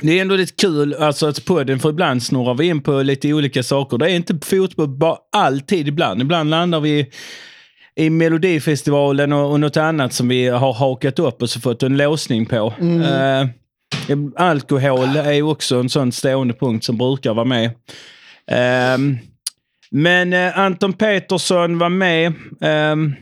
[0.00, 3.32] det är ändå lite kul alltså, att podden, för ibland snurrar vi in på lite
[3.32, 3.98] olika saker.
[3.98, 6.22] Det är inte fotboll bara alltid ibland.
[6.22, 7.10] Ibland landar vi
[7.96, 11.96] i Melodifestivalen och, och något annat som vi har hakat upp och så fått en
[11.96, 12.74] låsning på.
[12.80, 13.46] Eh,
[14.36, 17.70] alkohol är ju också en sån stående punkt som brukar vara med.
[18.46, 19.18] Ehm,
[19.90, 22.32] men eh, Anton Petersson var med.
[22.60, 23.14] Ehm,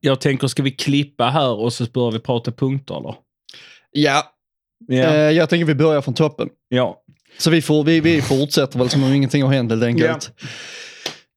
[0.00, 3.14] jag tänker, ska vi klippa här och så börjar vi prata punkter eller?
[3.90, 4.22] Ja,
[4.88, 4.94] Ja.
[4.96, 6.48] eh, jag tänker vi börjar från toppen.
[6.68, 6.98] ja.
[7.38, 10.30] Så vi, får, vi, vi fortsätter väl som om ingenting har hänt helt enkelt.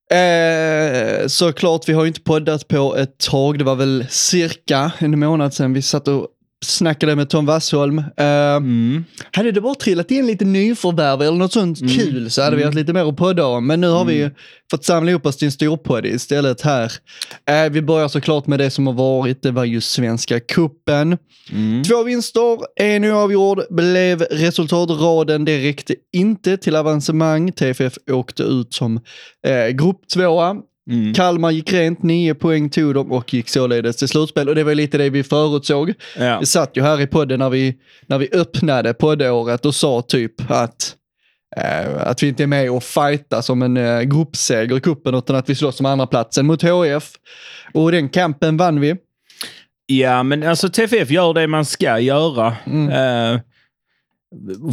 [0.09, 3.59] Eh, såklart, vi har ju inte poddat på ett tag.
[3.59, 6.27] Det var väl cirka en månad sedan vi satt och
[6.65, 7.97] snackade med Tom Wassholm.
[7.97, 9.05] Eh, Mm.
[9.31, 11.93] Hade det bara trillat in lite nyförvärv eller något sånt Mm.
[11.93, 12.67] kul så hade vi Mm.
[12.67, 13.67] haft lite mer att podda om.
[13.67, 14.31] Men nu har vi ju
[14.71, 16.91] fått samla ihop oss till en storpodd istället här.
[17.49, 19.41] Eh, vi börjar såklart med det som har varit.
[19.43, 21.17] Det var ju Svenska Kuppen.
[21.51, 21.83] Mm.
[21.83, 25.45] Två vinster, en oavgjord blev resultatraden.
[25.45, 27.51] Det räckte inte till avancemang.
[27.51, 28.99] TFF åkte ut som
[29.47, 30.55] eh, grupptvåa.
[30.91, 31.13] Mm.
[31.13, 34.49] Kalmar gick rent, nio poäng tog de och gick således till slutspel.
[34.49, 35.93] Och det var lite det vi förutsåg.
[36.17, 36.39] Ja.
[36.39, 37.75] Vi satt ju här i podden när vi,
[38.07, 40.95] när vi öppnade poddåret och sa typ att,
[41.57, 45.35] eh, att vi inte är med och fighta som en eh, gruppseger i kuppen utan
[45.35, 47.11] att vi slåss om andra platsen mot HF.
[47.73, 48.95] Och den kampen vann vi.
[49.85, 52.55] Ja, men alltså TFF gör det man ska göra.
[52.65, 52.89] Mm.
[52.89, 53.41] Eh,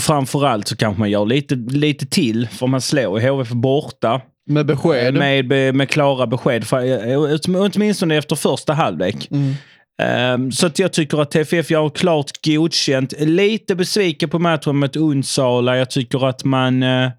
[0.00, 4.20] framförallt så kanske man gör lite, lite till, för man slår HF borta.
[4.52, 5.14] Med besked.
[5.14, 9.28] Med, med klara besked, eh, åtminstone efter första halvlek.
[9.30, 9.54] Mm.
[10.02, 13.14] Ehm, Så att jag tycker att TFF gör klart godkänt.
[13.18, 15.76] Lite besviken på matchen mot Onsala.
[15.76, 17.10] Jag tycker att man eh,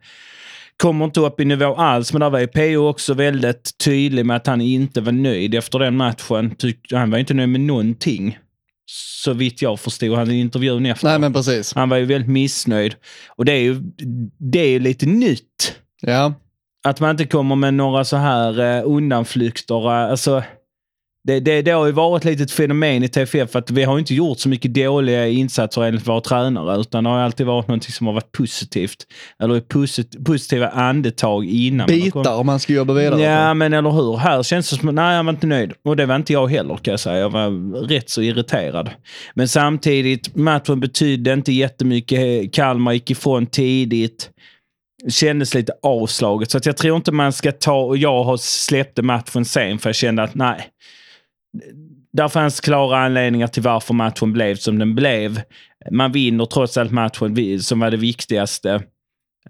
[0.78, 2.14] kommer inte upp i nivå alls.
[2.14, 5.98] Men där var PO också väldigt tydlig med att han inte var nöjd efter den
[5.98, 6.56] matchen.
[6.56, 8.38] Tyck, han var inte nöjd med någonting.
[8.86, 11.08] Så vitt jag förstod han i intervjun efter.
[11.08, 11.74] Nej men precis.
[11.74, 12.96] Han var ju väldigt missnöjd.
[13.36, 13.82] Och det är ju,
[14.38, 15.76] det är ju lite nytt.
[16.02, 16.34] Ja.
[16.88, 19.86] Att man inte kommer med några så här eh, undanflykter.
[19.86, 20.44] eh, Alltså,
[21.28, 24.14] det, det, det har ju varit lite ett fenomen i TFF att vi har inte
[24.14, 28.08] gjort så mycket dåliga insatser enligt våra tränare utan det har alltid varit något som
[28.08, 28.96] har varit positivt.
[29.44, 31.88] Eller posit, positiva andetag innan.
[31.88, 33.22] Bitar om man ska jobba vidare.
[33.22, 34.18] Ja, men eller hur.
[34.18, 35.72] Här känns det som nej, jag var inte nöjd.
[35.86, 37.18] Och det var inte jag heller kan jag säga.
[37.18, 38.90] Jag var rätt så irriterad.
[39.34, 42.54] Men samtidigt, matchen betydde inte jättemycket.
[42.54, 44.30] Kalmar gick ifrån tidigt.
[45.10, 46.52] Kändes lite avslaget.
[46.52, 47.76] Så att jag tror inte man ska ta...
[47.76, 50.70] Och jag har släppte matchen sen för jag kände att nej.
[52.14, 55.42] Där fanns klara anledningar till varför matchen blev som den blev.
[55.92, 58.84] Man vinner trots allt matchen som var det viktigaste.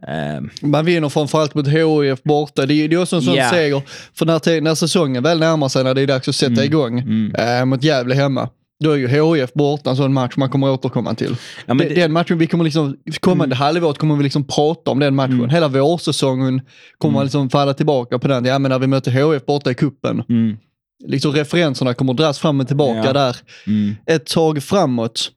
[0.08, 2.66] Eh, Man vinner framförallt mot HIF borta.
[2.66, 3.50] Det är det är också en sån Ja.
[3.50, 3.82] seger.
[4.14, 7.36] För när, när säsongen väl närmar sig, när det är dags att sätta igång mm.
[7.36, 8.50] eh, mot Gävle hemma.
[8.80, 11.36] Då är ju HIF borta en sån match man kommer återkomma till.
[11.66, 12.00] Ja, men Det- Mm.
[12.00, 15.50] Den matchen vi kommer liksom, kommande halvåret kommer vi liksom prata om den matchen.
[15.50, 16.62] Hela vårsäsongen
[16.98, 18.46] kommer man liksom falla tillbaka på den.
[18.46, 20.24] Ja men när vi möter HIF borta i kuppen.
[20.30, 20.58] mm,
[21.06, 23.14] Liksom referenserna kommer dras fram och tillbaka Ja.
[23.14, 23.36] där
[23.68, 23.96] mm.
[24.06, 25.32] ett tag framåt.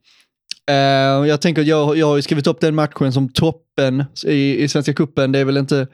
[0.70, 0.74] Eh,
[1.28, 4.92] jag tänker jag, jag har ju skrivit upp den matchen som toppen i, i Svenska
[4.94, 5.32] Cupen.
[5.32, 5.86] Det är väl inte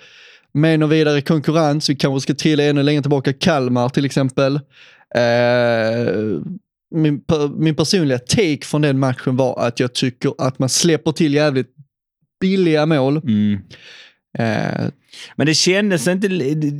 [0.55, 1.91] med någon vidare konkurrens.
[1.91, 3.33] Vi kanske ska trilla ännu längre tillbaka.
[3.33, 4.61] Kalmar till exempel.
[5.15, 6.13] Eh,
[6.93, 7.21] min,
[7.59, 11.69] min personliga take från den matchen var att jag tycker att man släpper till jävligt
[12.41, 13.17] billiga mål.
[13.17, 13.59] Mm.
[14.39, 14.89] Eh,
[15.37, 16.27] Men det kändes inte...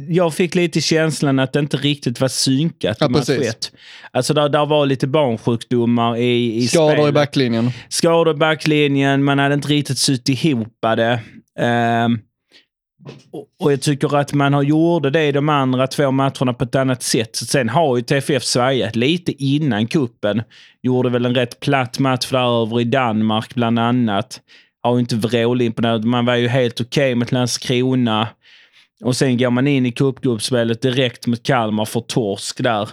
[0.09, 3.73] Jag fick lite känslan att det inte riktigt var synkat Ja, i precis.
[4.11, 7.15] Alltså där, där var lite barnsjukdomar i, i skador i spelet.
[7.15, 7.71] backlinjen.
[7.89, 11.21] Skador i backlinjen, man hade inte riktigt sytt ihop det.
[11.59, 12.19] Ehm,
[13.61, 16.75] och, jag tycker att man har gjort det i de andra två matcherna på ett
[16.75, 17.37] annat sätt.
[17.37, 20.43] Så Sen har ju TFF svajat lite innan kuppen.
[20.83, 24.41] Gjorde väl en rätt platt match där över i Danmark bland annat.
[24.83, 26.05] Har ju inte vrålimponerat.
[26.05, 28.29] Man var ju helt okej mot Landskrona.
[29.05, 32.89] Och sen går man in i cupgruppspelet direkt mot Kalmar för torsk där.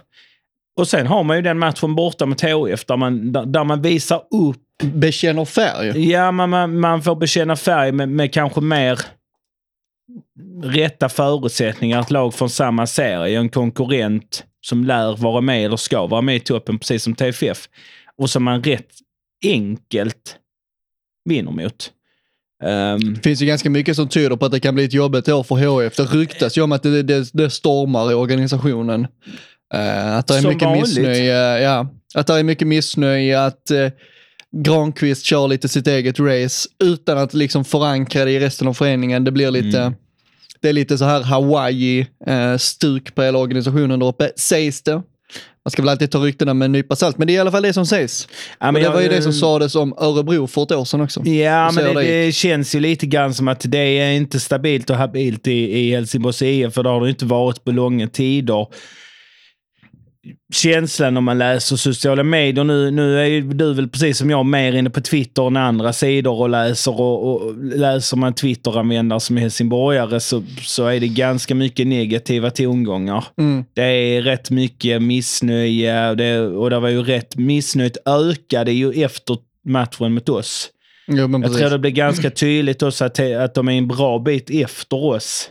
[0.78, 3.82] Och sen har man ju den matchen borta mot HF där man, där, där man
[3.82, 6.10] visar upp Bekänner färg.
[6.10, 9.00] Ja, man, man, man får bekänna färg med, med kanske mer
[10.64, 12.02] rätta förutsättningar.
[12.02, 16.36] Ett lag från samma serie, en konkurrent som lär vara med eller ska vara med
[16.36, 17.70] i toppen, precis som TFF.
[18.18, 18.90] Och som man rätt
[19.46, 20.36] enkelt
[21.26, 21.92] vinner mot.
[22.64, 25.30] Ehm, Det finns ju ganska mycket som tyder på att det kan bli ett jobbigt
[25.30, 25.96] år för HF.
[25.96, 29.08] Det ryktas ju om att det, det, det stormar i organisationen.
[29.74, 30.88] Eh, att det är mycket vanligt.
[30.88, 31.60] missnöje.
[31.60, 33.42] Ja, att det är mycket missnöje.
[33.42, 33.90] Att uh,
[34.58, 39.24] Granqvist kör lite sitt eget race utan att liksom förankra det i resten av föreningen.
[39.24, 39.94] Det blir lite, Mm.
[40.62, 44.94] det är lite så här Hawaii-stuk på hela organisationen där uppe, sägs det.
[45.66, 47.52] Man ska väl alltid ta ryktena med en nypa salt, men det är i alla
[47.52, 48.28] fall det som sägs.
[48.60, 51.26] ja, det jag- var ju det som sades om Örebro för ett år sedan också.
[51.26, 54.90] Ja, men det, det det känns ju lite grann som att det är inte stabilt
[54.90, 58.68] och habilt i, i Helsingborgs IF, för det har det inte varit på långa tider.
[60.54, 64.76] Känslan om man läser sociala medier, nu, nu är du väl precis som jag mer
[64.76, 67.02] inne på Twitter än andra sidor och läser.
[67.02, 72.50] Och, och läser man Twitter-användare som är helsingborgare så, så är det ganska mycket negativa
[72.52, 73.26] tongångar.
[73.38, 73.66] Mm.
[73.74, 79.04] Det är rätt mycket missnöje och det, och det var ju rätt missnöjet ökade ju
[79.04, 80.70] efter matchen mot oss.
[81.08, 81.58] Jo, Jag precis.
[81.58, 85.50] tror det blir ganska tydligt också att, att de är en bra bit efter oss.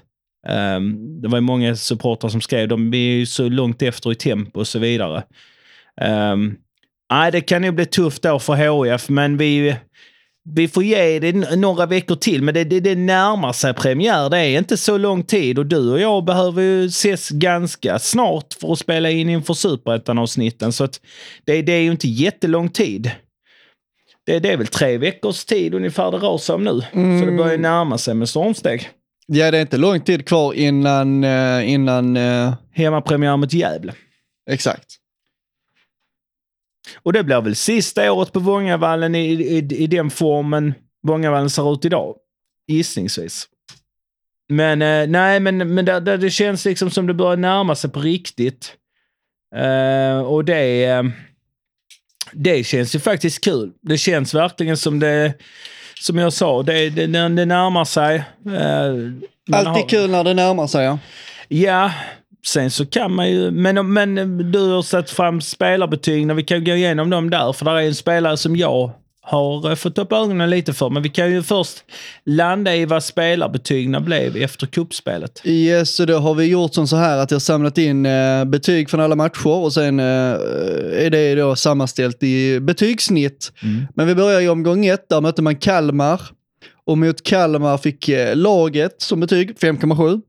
[0.49, 4.15] Ehm, det var ju många supportrar som skrev de är ju så långt efter i
[4.15, 5.23] tempo och så vidare.
[6.01, 6.57] Ehm,
[7.11, 9.77] Nej, det kan ju bli tufft då för HIF, men vi,
[10.55, 12.43] vi får ge det några veckor till.
[12.43, 14.31] Men det, det, det närmar sig premiär.
[14.31, 18.55] Det är inte så lång tid och du och jag behöver ju ses ganska snart
[18.61, 20.73] för att spela in inför Superettan-avsnitten.
[20.73, 21.01] Så att
[21.45, 23.11] det, det är ju inte jättelång tid.
[24.27, 26.81] Det, det är väl tre veckors tid ungefär det rör sig om nu.
[27.21, 28.89] Så det börjar närma sig med stormsteg.
[29.33, 33.93] Ja, det är inte lång tid kvar innan, eh, innan eh, Hemmapremiär mot Gävle.
[34.51, 34.95] exakt.
[37.03, 41.73] Och det blir väl sista året på Vångavallen i, i, i den formen Vångavallen ser
[41.73, 42.17] ut idag.
[42.67, 43.49] Gissningsvis.
[44.49, 47.91] Men eh, nej, men, men det, det, det känns liksom som det börjar närma sig
[47.91, 48.75] på riktigt.
[49.57, 51.03] Eh, och det, eh,
[52.33, 53.73] det känns ju faktiskt kul.
[53.83, 55.35] Det känns verkligen som det,
[56.01, 58.17] som jag sa, det, det, det, närmar sig.
[58.17, 60.85] Eh, Alltid har- kul när det närmar sig.
[60.85, 60.99] Ja.
[61.49, 61.91] Ja,
[62.47, 63.51] sen så kan man ju...
[63.51, 64.15] Men, men
[64.53, 67.53] du har satt fram spelarbetyg när vi kan gå igenom dem där.
[67.53, 68.91] För där är en spelare som jag
[69.29, 70.91] har eh, fått upp ögonen lite för.
[70.91, 71.85] Men vi kan ju först
[72.25, 75.43] landa i vad spelarbetygen blev efter kuppspelet.
[75.45, 78.45] Yes, så då har vi gjort som så här att jag har samlat in eh,
[78.45, 83.53] betyg från alla matcher och sen eh, är det då sammanställt i betygssnitt.
[83.95, 86.21] Men vi börjar i omgång ett, där mötte man Kalmar.
[86.87, 90.21] Och mot Kalmar fick laget som betyg 5,7.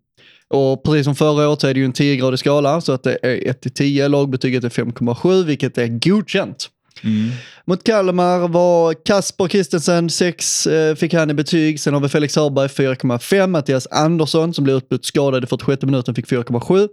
[0.50, 3.18] Och precis som förra året så är det ju en 10-gradig skala, så att det
[3.22, 4.08] är 1 till 10.
[4.08, 6.70] Lagbetyget är 5,7, vilket är godkänt.
[7.04, 7.32] Mm.
[7.66, 11.80] Mot Kalmar var Kasper Christensen 6, eh, fick han i betyg.
[11.80, 13.48] Sen har vi Felix Hörberg 4,5.
[13.48, 16.88] Mattias Andersson som blev utbytt skadad i 46 minuten fick 4,7.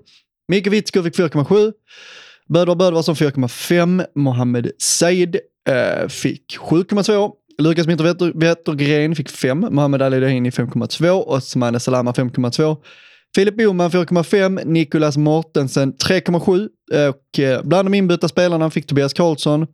[0.48, 1.72] Micke Witzko fick 4,7.
[2.48, 4.06] Bödvar Bödvarsson 4,5.
[4.14, 5.36] Mohammed Said
[5.68, 7.32] eh, fick 7,2.
[7.58, 9.66] Lukas Minter Wettergren fick 5.
[9.70, 11.24] Mohammed Ali Dahini 5,2.
[11.26, 12.76] Osmane Salama 5,2.
[13.36, 16.68] Filip Boman 4,5, Nicolas Mortensen 3,7
[17.08, 19.66] och eh, bland de inbytta spelarna fick Tobias Karlsson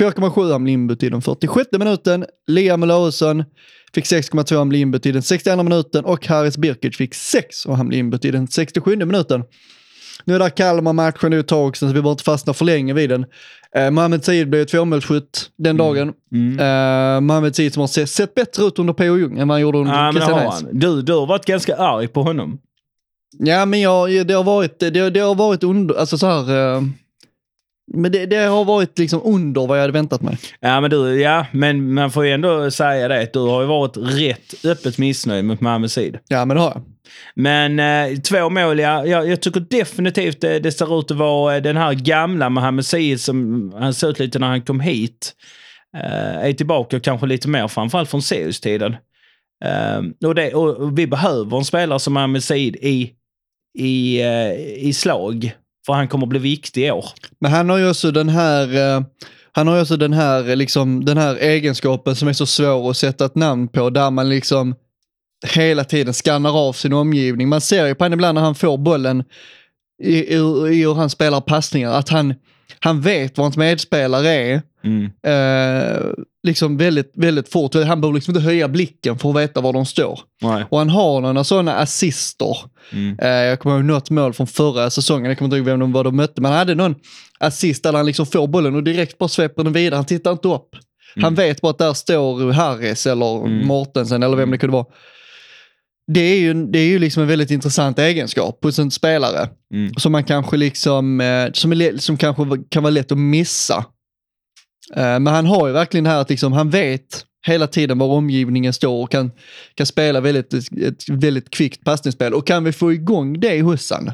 [0.00, 2.24] 4,7 han blev inbytt i den 46 minuten.
[2.46, 3.44] Liam Olausson
[3.94, 7.76] fick 6,2 han blev inbytt i den 62 minuten och Haris Birkic fick 6 och
[7.76, 9.42] han inbytt i den 67 minuten.
[10.24, 13.24] Nu är det Kalmar-matchen, ett tag så vi behöver inte fastna för länge vid den.
[13.76, 16.08] Eh, Mohamed Said blev tvåmålsskytt den dagen.
[16.58, 19.16] Eh, Mohamed Said som har sett, sett bättre ut under P.O.
[19.18, 20.36] Ljung än vad han gjorde under det Christian.
[20.72, 22.58] Du, du har varit ganska arg på honom.
[23.38, 26.74] Ja, men jag, det har varit, det, det har varit under, alltså så här.
[26.76, 26.82] eh,
[27.94, 30.38] men det, det har varit liksom under vad jag hade väntat mig.
[30.60, 33.32] Ja, men du, ja, men man får ju ändå säga det.
[33.32, 36.18] Du har ju varit rätt öppet missnöjd mot Mohamed Sid.
[36.28, 36.82] Ja, men det har jag.
[37.34, 39.06] Men eh, två mål, ja.
[39.06, 42.86] Jag, jag tycker definitivt det, det ser ut att vara eh, den här gamla Mohamed
[42.86, 45.34] Said som han såg ut lite när han kom hit.
[45.96, 48.96] Eh, är tillbaka och kanske lite mer, framförallt från Sirius-tiden.
[49.64, 53.12] Eh, och, det, och, och vi behöver en spelare som Mohamed Said i,
[53.78, 54.52] i, eh,
[54.86, 55.52] i slag.
[55.86, 57.04] För han kommer bli viktig i år.
[57.38, 59.02] Men han har ju också den här, eh,
[59.52, 62.90] han har ju också den här, eh, liksom, den här egenskapen som är så svår
[62.90, 64.74] att sätta ett namn på, där man liksom
[65.46, 67.48] hela tiden skannar av sin omgivning.
[67.48, 69.24] Man ser ju på honom ibland när han får bollen
[70.02, 70.34] i, i,
[70.72, 72.34] i hur han spelar passningar, att han,
[72.80, 74.62] han vet vad hans medspelare är.
[75.26, 76.06] Eh,
[76.42, 77.74] liksom väldigt, väldigt fort.
[77.74, 80.20] Han behöver liksom inte höja blicken för att veta var de står.
[80.42, 80.64] Nej.
[80.70, 82.56] Och han har några sådana assister.
[82.92, 83.18] Mm.
[83.22, 85.92] Eh, jag kommer ihåg något mål från förra säsongen, jag kommer inte ihåg vem de
[85.92, 86.94] var de mötte, men han hade någon
[87.40, 89.96] assist där han liksom får bollen och direkt bara sveper den vidare.
[89.96, 90.68] Han tittar inte upp.
[91.22, 93.66] Han vet bara att där står Harris eller Mm.
[93.66, 94.86] Mortensen eller vem det kunde vara.
[96.12, 99.48] Det är ju, det är ju liksom en väldigt intressant egenskap hos en spelare.
[99.74, 99.94] Mm.
[99.94, 103.84] Som man kanske liksom, eh, som, är, som kanske kan vara lätt att missa.
[104.96, 108.06] Eh, Men han har ju verkligen det här att liksom, han vet hela tiden var
[108.06, 109.30] omgivningen står och kan,
[109.74, 112.34] kan spela väldigt, ett väldigt kvickt passningsspel.
[112.34, 114.12] Och kan vi få igång det hos han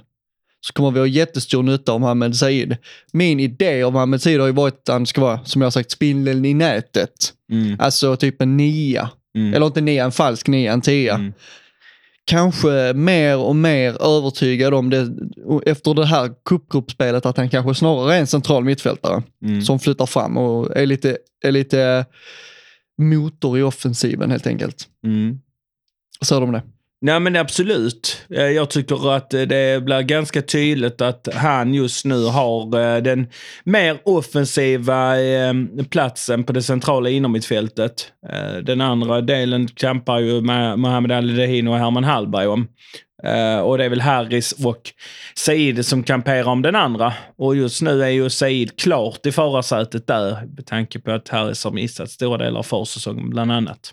[0.61, 2.77] så kommer vi ha jättestor nytta av Mohamed Said.
[3.13, 5.71] Min idé av Mohamed Said har ju varit att han ska vara, som jag har
[5.71, 7.33] sagt, spindeln i nätet.
[7.53, 7.77] Mm.
[7.81, 9.11] Alltså typ en nia.
[9.37, 9.55] Mm.
[9.55, 11.15] Eller inte nia, en falsk nia, en tia.
[11.15, 11.33] Mm.
[12.29, 15.11] Kanske mer och mer övertygad om det
[15.67, 19.63] efter det här cupgruppspelet att han kanske snarare är en central mittfältare Mm.
[19.63, 22.07] som flyttar fram och är lite, är lite
[22.99, 24.89] motor i offensiven helt enkelt.
[25.05, 25.39] Mm.
[26.21, 26.63] Så de det?
[27.01, 28.27] Nej men absolut.
[28.31, 33.03] Eh, jag tycker att eh, det blir ganska tydligt att han just nu har eh,
[33.03, 33.27] den
[33.65, 35.15] mer offensiva
[35.91, 38.13] platsen på det centrala innermittfältet.
[38.63, 42.69] Den andra delen kämpar ju med Mohamed Ali Dehin och Herman Hallberg om.
[43.65, 44.83] Och det är väl Harris och
[45.35, 47.13] Said som kamperar om den andra.
[47.39, 51.65] Och just nu är ju Said klart i förarsätet där med tanke på att Harris
[51.65, 53.93] har missat stora delar av försäsongen bland annat.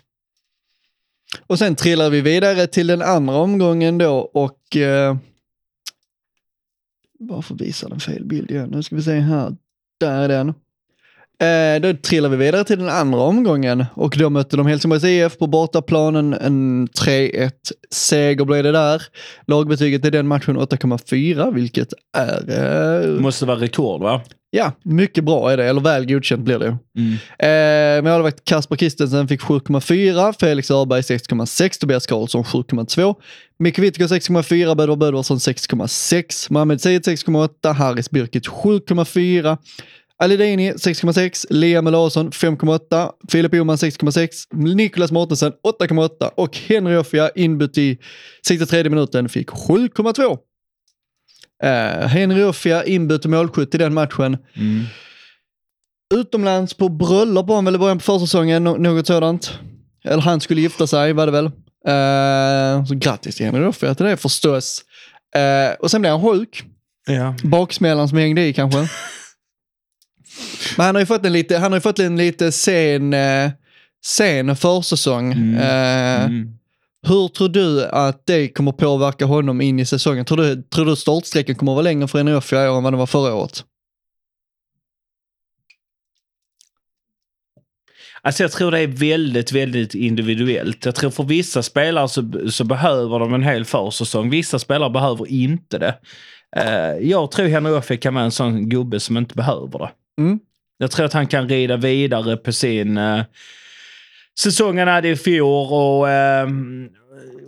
[1.46, 4.76] Och sen trillar vi vidare till den andra omgången då och...
[4.76, 5.16] Eh,
[7.18, 8.68] varför visar den fel bild igen?
[8.70, 9.56] Nu ska vi se här.
[10.00, 10.54] Där är den.
[11.42, 15.38] Eh, då trillar vi vidare till den andra omgången och då mötte de Helsingborgs IF
[15.38, 16.32] på bortaplanen.
[16.32, 17.50] En 3-1
[17.90, 19.02] seger blev det där.
[19.46, 23.04] Lagbetyget i den matchen 8,4 vilket är...
[23.04, 24.22] Eh, Måste vara rekord va?
[24.56, 26.78] ja, mycket bra är det, eller väl godkänt blir det.
[26.98, 28.06] Mm.
[28.06, 33.14] Eh, målvakt Kasper Christensen fick 7,4, Felix Öberg 6,6, Tobias Karlsson 7,2,
[33.58, 39.58] Micke Wittgård 6,4, Böder Bödvarsson 6,6, Mohamed Said 6,8, Haris Birkit 7,4,
[40.22, 47.30] Ali Dini 6,6, Liam Larsson 5,8, Filip Oman 6,6, Niklas Mårtensson 8,8 och Henry Offia
[47.34, 47.98] inbytt i
[48.46, 50.38] 63 minuten fick 7,2.
[51.64, 54.36] Uh, Henry Offia inbytt målskytt i den matchen.
[54.56, 54.84] Mm.
[56.14, 59.58] Utomlands på bröllop var han väl i början på försäsongen, nå- något sådant.
[60.04, 61.46] Eller han skulle gifta sig var det väl.
[61.88, 64.84] Eh, så grattis till Henry Offia till det förstås.
[65.36, 66.64] Eh, och sen blev han sjuk.
[67.06, 67.34] Ja.
[67.44, 68.88] Baksmällan som hängde i kanske.
[70.76, 73.50] Men han har ju fått en lite, han har fått en lite sen, eh,
[74.04, 75.32] sen försäsong.
[75.32, 75.54] Mm.
[75.54, 76.52] Eh, Mm.
[77.08, 80.24] Hur tror du att det kommer påverka honom in i säsongen?
[80.24, 82.96] Tror du, tror du startsträckan kommer vara längre för Enofia i år än vad det
[82.96, 83.64] var förra året?
[88.22, 90.84] Alltså jag tror det är väldigt, väldigt individuellt.
[90.84, 94.30] Jag tror för vissa spelare så, så behöver de en hel försäsong.
[94.30, 95.94] Vissa spelare behöver inte det.
[96.56, 99.90] Eh, jag tror Henry Offe kan vara en sån gubbe som inte behöver det.
[100.18, 100.38] Mm.
[100.78, 103.22] Jag tror att han kan rida vidare på sin uh,
[104.40, 106.48] säsong han hade i fjol och, eh,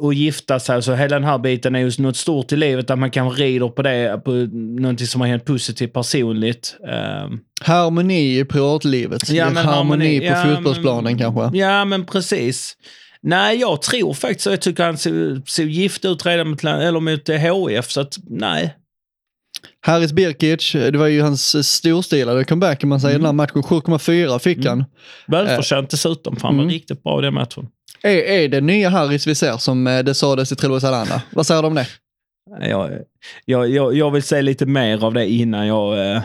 [0.00, 0.82] och gifta sig.
[0.82, 3.68] Så hela den här biten är just något stort i livet att man kan rida
[3.68, 4.30] på det, på
[4.80, 6.76] någonting som har hänt positivt personligt.
[6.88, 9.30] Eh, Harmoni i privatlivet.
[9.30, 11.58] Ja, harmoni, harmoni- på ja, fotbollsplanen men- kanske.
[11.58, 12.76] Ja, men precis.
[13.20, 17.28] Nej, jag tror faktiskt Jag tycker han ser, ser gift ut redan mot, eller mot
[17.28, 18.74] eh, HF, så att nej.
[19.80, 23.62] Haris Birkic, det var ju hans storstilade comeback kan man säga i den här matchen.
[23.62, 24.84] 7,4 fick han.
[25.26, 26.72] Välförtjänt dessutom, för han var Mm.
[26.74, 27.66] riktigt bra i den matchen.
[28.02, 31.22] Är, är det nya Haris vi ser som eh, det sades i Trelleborgs Allehanda?
[31.32, 31.86] Vad säger du om det?
[32.60, 32.90] Jag,
[33.44, 36.22] jag, jag, jag vill se lite mer av det innan jag, eh,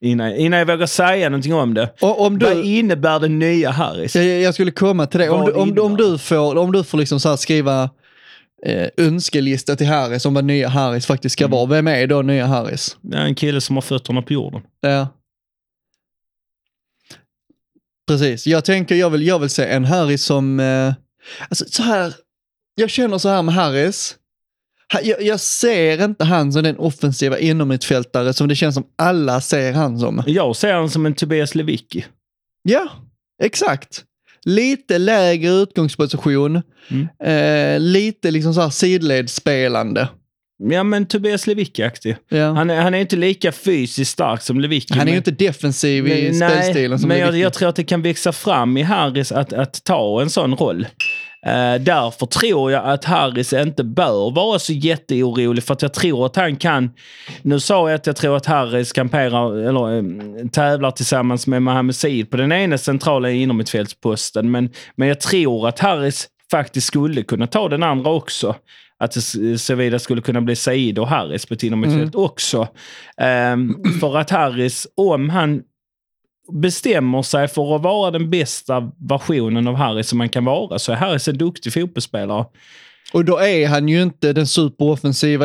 [0.00, 1.94] innan, innan jag vågar säga någonting om det.
[2.00, 4.16] Och, om Vad du, innebär det nya Harris?
[4.16, 5.28] jag, jag skulle komma till det.
[5.30, 7.90] Om Vad du, om, om, du får, om du får liksom så här skriva
[8.66, 11.56] eh, önskelista till Haris om vad nya Haris faktiskt ska Mm.
[11.56, 11.66] vara.
[11.66, 12.46] Vem är då nya
[13.12, 14.62] är en kille som har fötterna på jorden.
[14.80, 15.08] Ja.
[18.06, 18.46] Precis.
[18.46, 20.60] Jag tänker, jag vill, jag vill se en Harris som...
[20.60, 20.94] Eh,
[21.48, 22.14] alltså så här,
[22.74, 24.16] jag känner så här med Harris.
[24.92, 29.40] Ha- Jag, jag ser inte han som den offensiva inomhutfältare som det känns som alla
[29.40, 30.22] ser han som.
[30.26, 32.04] Jag ser honom som en Tobias Lewicki.
[32.62, 32.88] Ja,
[33.42, 34.04] exakt.
[34.46, 36.62] Lite lägre utgångsposition.
[36.90, 37.08] Mm.
[37.74, 40.08] Eh, lite liksom så här sidledsspelande.
[40.70, 42.16] Ja, men Tobias Lewicki-aktig.
[42.28, 42.52] Ja.
[42.52, 44.94] Han, är- han är inte lika fysiskt stark som Lewicki.
[44.98, 47.84] Han är ju inte defensiv i Nej, spelstilen som men jag, jag tror att det
[47.84, 50.86] kan växa fram i Harris att, att ta en sån roll.
[51.46, 56.26] Eh, därför tror jag att Harris inte bör vara så jätteorolig för att jag tror
[56.26, 56.90] att han kan...
[57.42, 61.96] Nu sa jag att jag tror att Harris kamperar, eller eh, tävlar tillsammans med Mohamed
[61.96, 64.50] Said på den ena centrala inomhutfältsposten.
[64.50, 68.54] Men, men jag tror att Harris faktiskt skulle kunna ta den andra också.
[68.98, 72.68] Att det s- såvida skulle kunna bli Said och Harris på ett inomhutfält också.
[73.20, 75.62] Ehm, för att Harris, om han
[76.52, 80.92] bestämmer sig för att vara den bästa versionen av Harris som man kan vara, så
[80.92, 82.44] är Harris en duktig fotbollsspelare.
[83.12, 85.44] Och då är han ju inte den superoffensiva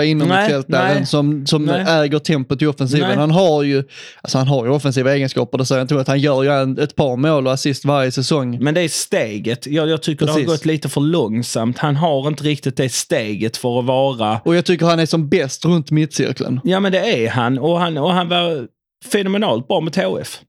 [0.68, 1.06] nej.
[1.06, 1.86] som, som Nej.
[1.88, 3.08] äger tempot i offensiven.
[3.08, 3.18] Nej.
[3.18, 3.84] Han har ju
[4.22, 6.80] alltså han har ju offensiva egenskaper, det säger jag inte att han gör ju en,
[6.80, 8.58] ett par mål och assist varje säsong.
[8.62, 9.68] Men det är steget.
[9.68, 10.48] Jag, jag tycker det Precis.
[10.48, 11.78] har gått lite för långsamt.
[11.78, 14.40] Han har inte riktigt det steget för att vara...
[14.46, 16.60] Och jag tycker han är som bäst runt mittcirkeln.
[16.64, 17.60] Ja, men det är han.
[17.60, 18.68] Och han, och han var
[19.12, 20.40] fenomenalt bra mot HF.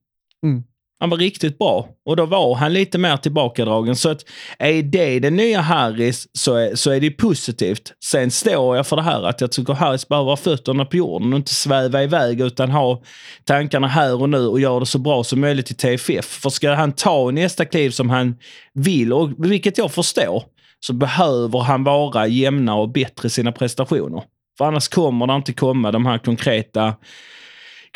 [0.45, 0.63] Mm.
[0.99, 1.89] Han var riktigt bra.
[2.07, 3.97] Och då var han lite mer tillbakadragen.
[3.97, 4.25] Så att
[4.59, 7.93] är det den nya Harris så är, så är det positivt.
[8.05, 11.33] Sen står jag för det här att jag tycker Harris behöver ha fötterna på jorden
[11.33, 13.03] och inte sväva iväg utan ha
[13.45, 16.25] tankarna här och nu och göra det så bra som möjligt i TFF.
[16.25, 18.37] För ska han ta nästa kliv som han
[18.73, 20.43] vill, och vilket jag förstår,
[20.81, 24.23] så behöver han vara jämnare och bättre i sina prestationer.
[24.59, 26.95] För annars kommer det inte komma de här konkreta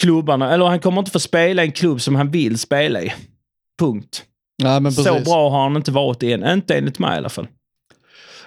[0.00, 0.54] klubbarna.
[0.54, 3.12] Eller han kommer inte få spela i en klubb som han vill spela i.
[3.78, 4.22] Punkt.
[4.62, 5.24] Ja, men Så precis.
[5.24, 6.44] bra har han inte varit än.
[6.46, 7.46] Inte enligt mig i alla fall.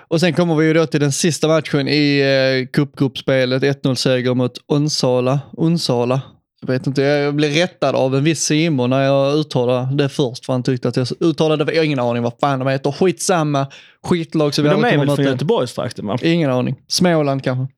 [0.08, 3.64] Och sen kommer vi ju då till den sista matchen i eh, cupgruppspelet.
[3.64, 5.39] 1-0-seger mot Onsala.
[5.51, 6.22] Onsala.
[6.62, 10.45] Jag vet inte, jag blev rättad av en viss Simon när jag uttalade det först.
[10.45, 11.72] För han tyckte att jag uttalade det.
[11.72, 12.91] Jag har ingen aning vad fan de heter.
[12.91, 13.68] Skitsamma.
[14.04, 15.34] Skitlag som vi Men de aldrig är kommer väl från möta.
[15.34, 16.18] Göteborgstrakten va?
[16.22, 16.76] Ingen aning.
[16.88, 17.74] Småland kanske.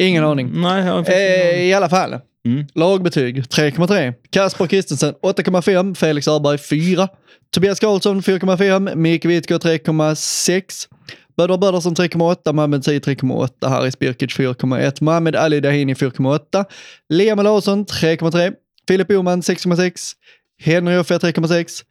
[0.00, 0.50] Ingen aning.
[0.54, 2.14] Nej, jag Eh, I alla fall.
[2.44, 2.66] Mm.
[2.74, 4.14] Lagbetyg 3,3.
[4.32, 5.94] Kasper Kristensen 8,5.
[5.94, 7.08] Felix Öberg 4.
[7.50, 8.94] Tobias Karlsson 4,5.
[8.94, 10.88] Micke Wittgård 3,6.
[11.36, 12.52] Böder Bödersson 3,8.
[12.52, 13.68] Mohamed Said 3,8.
[13.68, 15.00] Haris Birkic 4,1.
[15.00, 16.64] Mohamed Ali Dahini 4,8.
[17.10, 18.56] Liam Larsson 3,3.
[18.88, 20.14] Filip Boman 6,6.
[20.58, 21.84] Henry Offia 3,6.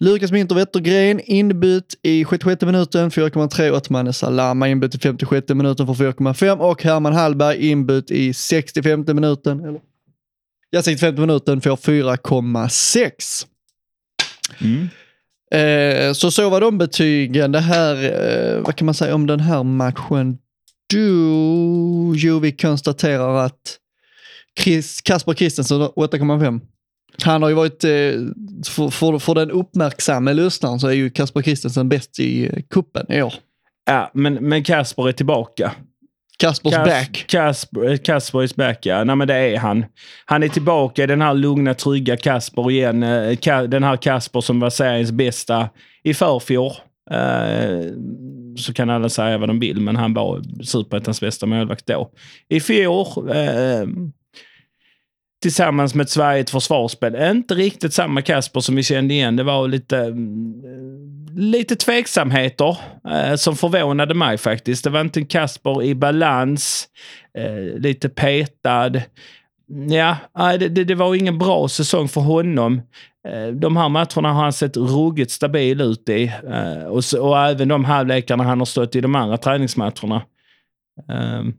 [0.00, 3.70] Lukas Minter Wettergren inbytt i 76 minuten 4,3.
[3.70, 9.64] Otmane Salama inbytt i 56 minuten för 4,5 och Herman Hallberg inbytt i 65 minuten.
[9.64, 9.80] Eller?
[10.70, 13.46] Ja, 65 minuten för 4,6.
[14.60, 14.88] Mm.
[15.50, 17.52] Eh, så så var de betygen.
[17.52, 20.38] Det här, eh, vad kan man säga om den här matchen?
[20.86, 21.10] Du,
[22.14, 23.78] jo, vi konstaterar att
[24.60, 26.60] Chris, Kasper Kristensen 8,5.
[27.22, 27.90] Han har ju varit, eh,
[28.66, 33.12] för, för, för den uppmärksamma lyssnaren så är ju Kasper Kristensen bäst i eh, kuppen
[33.12, 33.34] i år.
[33.86, 35.72] Ja, men, men Kasper är tillbaka.
[36.38, 37.24] Kaspers Kas- back.
[37.28, 39.04] Kasper, Kasper is back, ja.
[39.04, 39.84] Nej, men det är han.
[40.24, 43.02] Han är tillbaka i den här lugna, trygga Kasper igen.
[43.02, 45.68] Eh, Den här Kasper som var seriens bästa
[46.04, 46.72] i förfjol.
[47.10, 47.86] Eh,
[48.56, 52.10] så kan alla säga vad de vill, men han var superettans bästa målvakt då.
[52.48, 53.86] I fjol, eh,
[55.46, 59.36] tillsammans med ett svajigt försvarsspel, inte riktigt samma Kasper som vi kände igen.
[59.36, 60.14] Det var lite, eh,
[61.36, 62.78] lite tveksamheter
[63.08, 64.84] eh, som förvånade mig faktiskt.
[64.84, 66.88] Det var inte en Kasper i balans,
[67.38, 68.92] eh, lite petad.
[69.88, 70.16] Ja,
[70.58, 72.82] det, det, det var ingen bra säsong för honom.
[73.28, 76.32] Eh, de här matcherna har han sett ruggigt stabil ut i.
[76.52, 80.22] Eh, och, så, och även de halvlekarna han har stått i de andra träningsmatcherna.
[81.08, 81.54] Ehm,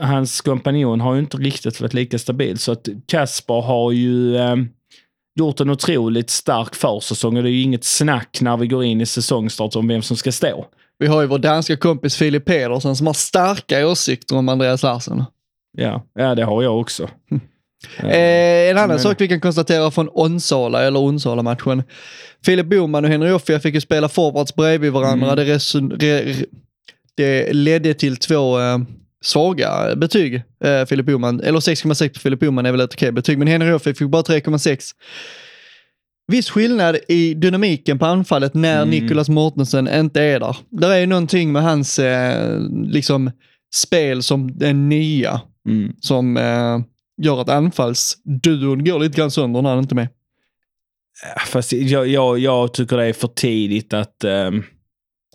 [0.00, 2.58] Hans kompanjon har ju inte riktigt varit lika stabil.
[2.58, 4.56] Så att Kasper har ju eh,
[5.38, 9.00] gjort en otroligt stark försäsong och det är ju inget snack när vi går in
[9.00, 10.66] i säsongstart om vem som ska stå.
[10.98, 15.24] Vi har ju vår danska kompis Filip Pedersen som har starka åsikter om Andreas Larsson.
[15.76, 17.08] Ja, ja det har jag också.
[17.98, 21.82] Eh, en annan men- sak vi kan konstatera från Onsala, eller Onsala-matchen.
[22.44, 25.34] Filip Boman och Henry Offia fick ju spela forwards bredvid varandra.
[25.34, 26.44] Det, reson- re- re-
[27.16, 28.78] det ledde till två eh,
[29.24, 30.42] svaga betyg.
[30.64, 33.72] Eh, Filip Boman, eller 6,6 på Filip Boman är väl ett okej betyg, men Henry
[33.72, 34.80] Offia fick bara 3,6.
[36.32, 38.90] Viss skillnad i dynamiken på anfallet när Mm.
[38.90, 40.56] Nicolas Mortensen inte är där.
[40.70, 43.30] Där är någonting med hans eh, liksom
[43.74, 45.92] spel som den nya Mm.
[46.00, 46.78] som eh,
[47.22, 50.08] gör att anfallsduon går lite grann sönder när han inte är med.
[51.46, 54.64] Fast jag, jag, jag tycker det är för tidigt att um,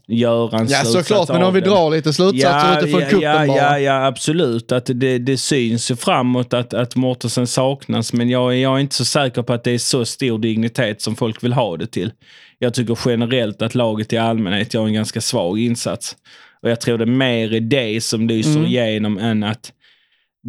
[0.07, 3.47] göra en Ja slutsats såklart, men om vi drar lite slutsatser utifrån ja, cupen ja,
[3.47, 3.57] bara.
[3.57, 4.71] ja, ja, absolut.
[4.71, 8.95] Att det, det syns ju framåt att, att Mortensen saknas, men jag, jag är inte
[8.95, 12.11] så säker på att det är så stor dignitet som folk vill ha det till.
[12.59, 16.15] Jag tycker generellt att laget i allmänhet gör en ganska svag insats.
[16.61, 18.65] Och jag tror det är mer i det som lyser Mm.
[18.65, 19.71] igenom än att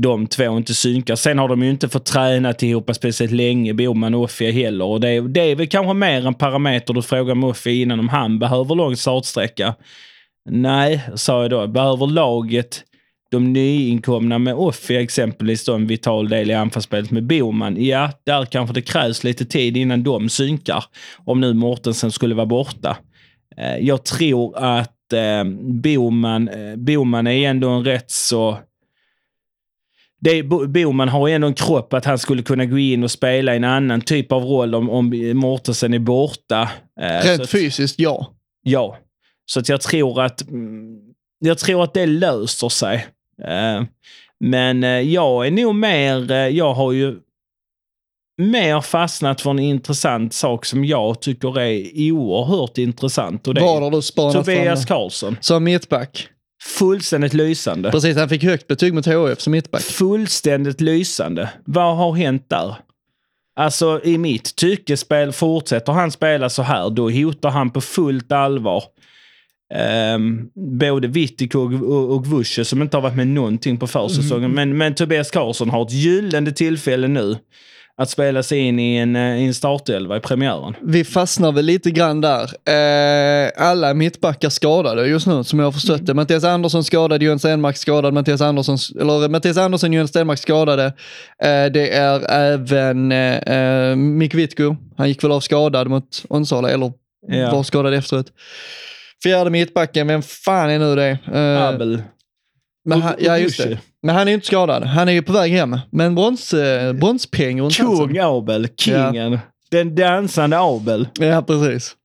[0.02, 1.14] de två inte synkar.
[1.16, 4.84] Sen har de ju inte fått träna ihop speciellt länge, Boman och Offia heller.
[4.84, 8.08] Och det, är- det är väl kanske mer en parameter du frågar Muffi innan om
[8.08, 9.74] han behöver lång startsträcka.
[10.50, 11.66] Nej, sa jag då.
[11.66, 12.82] Behöver laget
[13.30, 17.84] de nyinkomna med Offia exempelvis då en vital del i anfallsspelet med Boman?
[17.84, 20.84] Ja, där kanske det krävs lite tid innan de synkar.
[21.24, 22.96] Om nu Mortensen skulle vara borta.
[23.56, 25.44] Eh, jag tror att eh,
[25.82, 28.58] Boman, eh, Boman är ändå en rätt så...
[30.24, 33.54] Det Boman har ju ändå en kropp att han skulle kunna gå in och spela
[33.54, 36.70] en annan typ av roll om, om Mortensen är borta.
[37.00, 38.30] Eh, Rent att- fysiskt, ja.
[38.62, 38.98] Ja.
[39.46, 40.98] Så att jag tror att mm,
[41.38, 43.06] jag tror att det löser sig.
[43.42, 43.82] Eh,
[44.40, 47.16] men eh, jag är nog mer, jag har ju
[48.42, 53.48] mer fastnat för en intressant sak som jag tycker är oerhört intressant.
[53.48, 54.86] Och det Var är har du spanat Tobias?
[54.86, 55.36] Karlsson.
[55.40, 56.28] Som mittback.
[56.64, 57.90] Fullständigt lysande.
[57.90, 59.82] Precis, han fick högt betyg mot HF som mittback.
[59.82, 61.50] Fullständigt lysande.
[61.64, 62.76] Vad har hänt där?
[63.56, 68.32] Alltså i mitt tycke spel, fortsätter han spela så här, då hotar han på fullt
[68.32, 68.84] allvar
[70.14, 70.50] Um,
[70.80, 74.50] både Wittik och, och, och Vusche som inte har varit med någonting på försäsongen.
[74.50, 77.36] Men, men Tobias Karlsson har ett gyllene tillfälle nu
[77.96, 80.74] att spela sig in i en, eh, i en startelva i premiären.
[80.82, 82.42] Vi fastnar väl lite grann där.
[82.68, 86.14] Eh, alla mittbackar skadade just nu som jag har förstått det.
[86.14, 90.84] Mattias Andersson skadad, Johan Stenmark skadad, Mattias Andersson, eller Mattias Andersson, Johan Stenmark skadade.
[91.42, 94.76] Eh, det är även eh, eh, Mick Wittgo.
[94.96, 96.92] Han gick väl av skadad mot Onsala, eller
[97.28, 97.52] Ja.
[97.52, 98.26] var skadad efteråt.
[99.22, 101.18] Fjärde mittbacken, vem fan är nu det?
[101.34, 102.02] Eh, Abel.
[102.84, 103.78] Men han, ja, just det.
[104.02, 104.82] Men han är ju inte skadad.
[104.84, 105.78] Han är ju på väg hem.
[105.90, 107.76] Men brons, eh, bronspeng runt.
[107.76, 108.68] Kung Abel.
[108.76, 109.38] Kingen.
[109.70, 111.08] Den dansande Abel.
[111.18, 111.96] Ja, precis.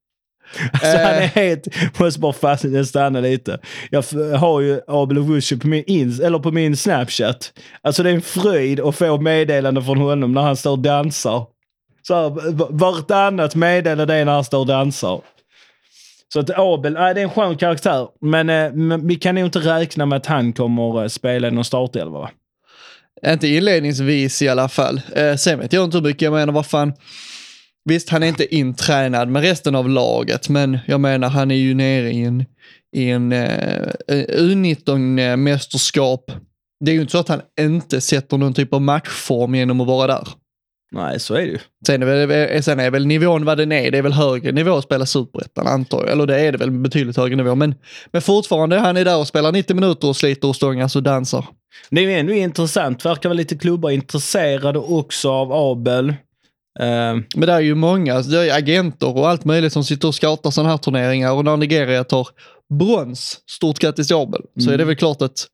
[0.71, 1.03] Alltså, Eh.
[1.05, 1.67] han är helt...
[1.99, 3.59] Måste bara fastna, stanna lite.
[3.91, 4.03] Jag
[4.37, 7.53] har ju Abel Owusu på min, ins, eller på min Snapchat.
[7.81, 11.45] Alltså det är en fröjd att få meddelande från honom när han står och dansar.
[12.07, 12.29] Så här,
[12.77, 15.21] vartannat meddelande är när han står och dansar.
[16.33, 18.07] Så att Abel, nej, det är en skön karaktär.
[18.21, 21.51] Men, eh, men vi kan nog inte räkna med att han kommer eh, spela i
[21.51, 22.29] någon startelva va?
[23.27, 25.01] Inte inledningsvis i alla fall.
[25.15, 26.93] Eh, sen vet jag inte hur mycket jag menar, vad fan.
[27.85, 31.73] Visst, han är inte intränad med resten av laget, men jag menar han är ju
[31.73, 32.45] nere i en,
[32.95, 33.87] i en eh,
[34.37, 36.31] U19-mästerskap.
[36.85, 39.87] Det är ju inte så att han inte sätter någon typ av matchform genom att
[39.87, 40.27] vara där.
[40.91, 41.59] Nej, så är det ju.
[41.85, 43.91] Sen är, väl, sen är väl nivån vad den är.
[43.91, 46.09] Det är väl högre nivå att spela superettan antar jag.
[46.09, 47.55] Eller det är det väl betydligt högre nivå.
[47.55, 47.75] Men,
[48.11, 51.45] men fortfarande, han är där och spelar 90 minuter och sliter och stångas och dansar.
[51.89, 53.05] Det är ju ändå intressant.
[53.05, 56.09] Verkar vara lite klubbar intresserade också av Abel.
[56.09, 56.15] Eh,
[57.35, 60.51] Men det är ju många, det är agenter och allt möjligt som sitter och scoutar
[60.51, 62.27] sådana här turneringar och när Nigeria tar
[62.79, 65.47] brons, stort grattis till Abel, så är det väl klart att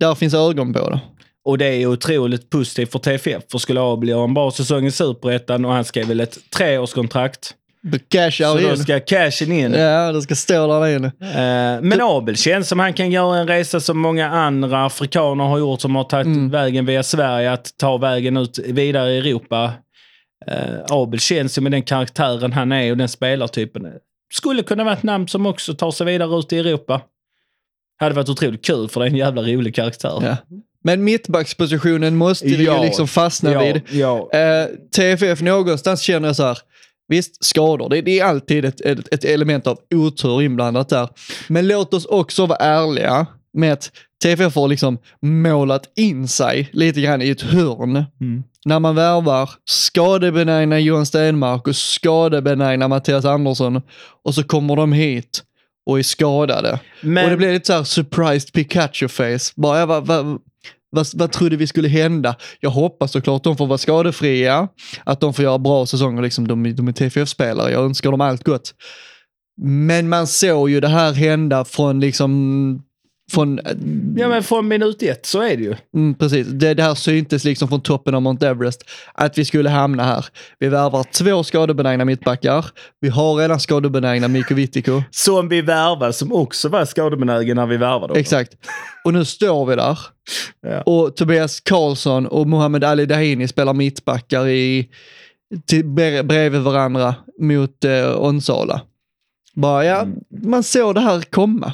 [0.00, 1.00] där finns ögon på det.
[1.44, 3.42] Och det är otroligt positivt för TFF.
[3.50, 7.54] För skulle Abel göra en bra säsong i Superettan och han skrev väl ett treårskontrakt.
[8.08, 8.76] Cash Så out då in.
[8.76, 9.72] ska cashen in.
[9.72, 11.06] Ja, det ska stå där inne.
[11.20, 15.58] Eh, men Abel känns som han kan göra en resa som många andra afrikaner har
[15.58, 16.50] gjort som har tagit Mm.
[16.50, 19.72] vägen via Sverige, att ta vägen ut vidare i Europa.
[20.46, 20.54] Eh,
[20.90, 23.86] Abel känns ju med den karaktären han är och den spelartypen.
[24.34, 27.00] Skulle kunna vara ett namn som också tar sig vidare ut i Europa.
[28.00, 30.18] Hade varit otroligt kul för det är en jävla rolig karaktär.
[30.22, 30.36] Ja.
[30.88, 32.78] Men mittbackspositionen måste vi Ja.
[32.78, 33.82] ju liksom fastna ja, vid.
[33.90, 34.30] ja.
[34.32, 34.66] Eh,
[34.96, 36.58] TFF någonstans känner jag så här,
[37.08, 41.08] visst skador, det, det är alltid ett, ett, ett element av otur inblandat där.
[41.48, 43.90] Men låt oss också vara ärliga med att
[44.22, 48.04] TFF har liksom målat in sig lite grann i ett hörn.
[48.20, 48.42] Mm.
[48.64, 53.82] När man värvar skadebenägna Johan Stenmark och skadebenägna Mattias Andersson
[54.24, 55.42] och så kommer de hit
[55.86, 56.80] och är skadade.
[57.00, 59.52] Men, Och det blir lite så här surprised Pikachu-face.
[59.56, 60.38] Bara, vad, vad,
[60.90, 62.36] vad, vad trodde vi skulle hända?
[62.60, 64.68] Jag hoppas såklart de får vara skadefria,
[65.04, 68.44] att de får göra bra säsonger, liksom de, de är TFF-spelare, jag önskar dem allt
[68.44, 68.74] gott.
[69.62, 72.82] Men man såg ju det här hända från liksom,
[73.32, 73.60] från,
[74.16, 75.74] ja, men från minut ett så är det ju.
[75.94, 79.70] mm, precis, det, det här syntes liksom från toppen av Mount Everest, att vi skulle
[79.70, 80.24] hamna här.
[80.58, 82.64] Vi värvar två skadebenägna mittbackar,
[83.00, 85.02] vi har redan skadebenägna Mikko Vittiko.
[85.10, 88.00] Som vi värvade, som också var skadebenägen när vi värvade.
[88.00, 88.16] honom.
[88.16, 88.52] Exakt.
[89.04, 89.98] Och nu står vi där.
[90.60, 90.82] Ja.
[90.82, 94.88] Och Tobias Karlsson och Mohamed Ali Dahini spelar mittbackar i,
[95.66, 98.80] till, bre- bredvid varandra mot eh, Onsala.
[99.54, 100.18] Bara, ja, Mm.
[100.42, 101.72] man såg det här komma.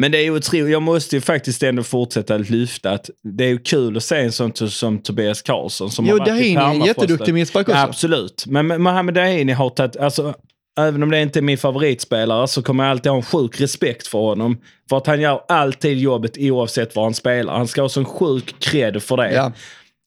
[0.00, 0.72] Men det är ju otroligt.
[0.72, 4.32] Jag måste ju faktiskt ändå fortsätta lyfta att det är ju kul att se en
[4.32, 6.86] sån som Tobias Karlsson som Jo, har varit i Dahini är en permafrosten.
[6.86, 7.80] jätteduktig mittback också.
[7.80, 8.44] Absolut.
[8.46, 10.34] Men Mohamed Dahini har tagit, alltså,
[10.78, 14.06] även om det inte är min favoritspelare så kommer jag alltid ha en sjuk respekt
[14.06, 14.60] för honom.
[14.88, 17.56] För att han gör alltid jobbet oavsett var han spelar.
[17.56, 19.32] Han ska ha sån sjuk cred för det.
[19.32, 19.52] Ja.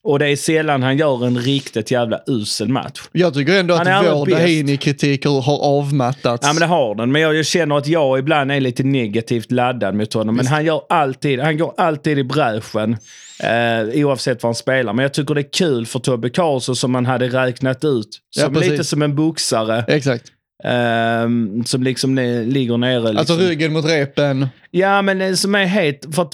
[0.04, 3.02] Och det är sällan han gör en riktigt jävla usel match.
[3.12, 4.26] Jag tycker ändå Han att vår.
[4.26, 6.48] Dahini-kritik har avmattats.
[6.48, 7.12] Ja men det har den.
[7.12, 10.36] Men jag, känner att jag ibland är lite negativt laddad mot honom.
[10.36, 12.98] Men han, gör alltid, han går alltid i bräschen.
[13.44, 14.94] Eh, oavsett vad han spelar.
[14.94, 18.20] Men jag tycker det är kul för Tobbe Karlsson som man hade räknat ut.
[18.36, 18.72] Ja, Som precis.
[18.72, 19.86] lite som en boxare.
[19.88, 20.24] Exakt.
[20.64, 21.30] eh,
[21.66, 23.00] som liksom ligger nere.
[23.00, 23.18] Liksom.
[23.18, 24.48] Alltså ryggen mot repen.
[24.72, 26.16] Ja men som är helt...
[26.16, 26.34] För att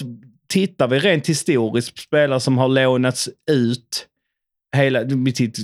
[0.50, 4.06] tittar vi rent historiskt på spelare som har lånats ut.
[4.76, 5.00] Hela,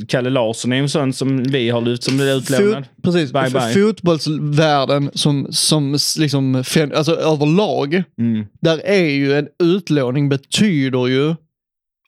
[0.08, 2.84] Kalle Larsson är en sån som vi har lyft som är utlånad.
[2.84, 3.32] Fot, precis.
[3.32, 3.72] Bye, bye.
[3.74, 6.54] Fotbollsvärlden som, som liksom,
[6.94, 8.46] alltså överlag, Mm.
[8.60, 11.34] där är ju en utlåning betyder ju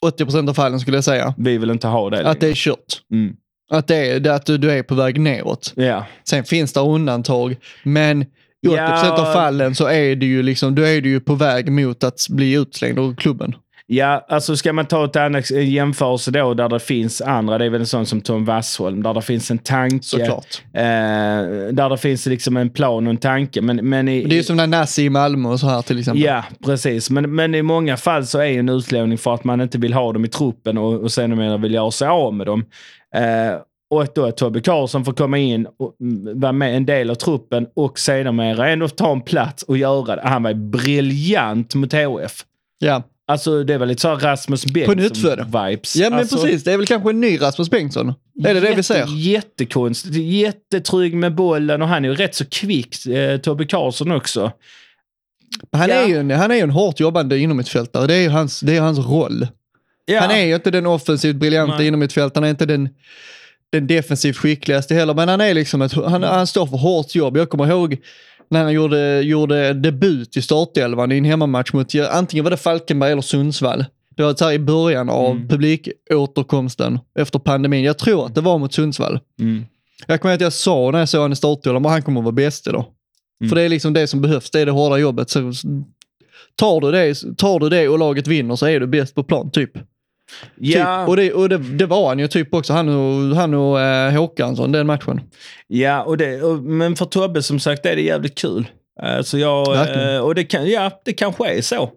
[0.05, 2.53] 80% av fallen skulle jag säga, Vi vill inte ha det att det längre.
[2.53, 3.03] är kört.
[3.13, 3.37] Mm.
[3.71, 5.73] Att, det är, att du, du är på väg neråt.
[5.77, 6.07] Ja.
[6.29, 8.25] Sen finns det undantag, men
[8.67, 9.29] i 80% Ja.
[9.29, 12.27] av fallen så är det ju liksom, då är du ju på väg mot att
[12.31, 13.55] bli utslängd ur klubben.
[13.91, 17.71] Ja, alltså ska man ta ett annat jämförelse då där det finns andra, det är
[17.71, 20.05] väl en sån som Tom Wassholm, där det finns en tanke.
[20.07, 20.63] Såklart.
[20.75, 20.83] Eh,
[21.73, 23.61] där det finns liksom en plan och en tanke.
[23.61, 25.99] Men, men i, Det är ju som när Nassi i Malmö och så här till
[25.99, 26.23] exempel.
[26.25, 27.11] Ja, precis.
[27.11, 30.13] Men, men i många fall så är en utlåning för att man inte vill ha
[30.13, 32.65] dem i truppen och, och sen vill göra sig av med dem.
[33.15, 35.97] Eh, och att då att Tobbe Karlsson får komma in och
[36.35, 40.23] vara med en del av truppen och sedermera ändå ta en plats och göra det.
[40.29, 42.45] Han var briljant mot HF.
[42.79, 43.03] Ja.
[43.27, 44.67] Alltså det var lite så Rasmus.
[44.67, 45.97] Bengtsson-vibes.
[45.99, 48.15] Ja men alltså, precis, det är väl kanske en ny Rasmus Bengtsson?
[48.45, 49.07] Är det det vi ser?
[49.17, 50.15] Jättekonstigt.
[50.17, 54.53] Jättetrygg med bollen och han är ju rätt så kvick, eh, Tobbe Karlsson också.
[55.73, 55.95] Han, Ja.
[55.95, 58.77] är ju en, han är ju en hårt jobbande inomhutfältare, det är ju hans, det
[58.77, 59.47] är hans roll.
[60.07, 60.21] Ja.
[60.21, 61.87] Han är ju inte den offensivt briljanta Nej.
[61.87, 62.89] inomhutfältaren, han är inte den,
[63.73, 67.37] den defensivt skickligaste heller, men han är liksom ett, han, han står för hårt jobb.
[67.37, 67.97] Jag kommer ihåg
[68.51, 73.13] när han gjorde, gjorde debut i startelvan i en hemmamatch mot, antingen var det Falkenberg
[73.13, 73.85] eller Sundsvall.
[74.17, 75.49] Det var så här i början av Mm.
[75.49, 77.85] publikåterkomsten efter pandemin.
[77.85, 79.21] Jag tror att det var mot Sundsvall.
[79.41, 79.65] Mm.
[80.07, 82.25] Jag kommer ihåg att jag sa när jag såg honom i startelvan, han kommer att
[82.25, 82.85] vara bäst idag.
[83.41, 83.49] Mm.
[83.49, 85.31] För det är liksom det som behövs, det är det hårda jobbet.
[85.31, 85.53] Så,
[86.57, 89.51] tar, du det, tar du det och laget vinner så är du bäst på plan,
[89.51, 89.71] typ.
[90.57, 91.09] Ja, Typ.
[91.09, 94.13] Och, det, och det, det var han ju typ också, han och, han och eh,
[94.13, 95.21] Håkansson, den matchen.
[95.67, 98.67] ja och det, och, men för Tobbe som sagt är det jävligt kul.
[99.03, 100.15] Alltså jag, Verkligen.
[100.15, 101.91] eh, och det, kan, ja, det kanske är så.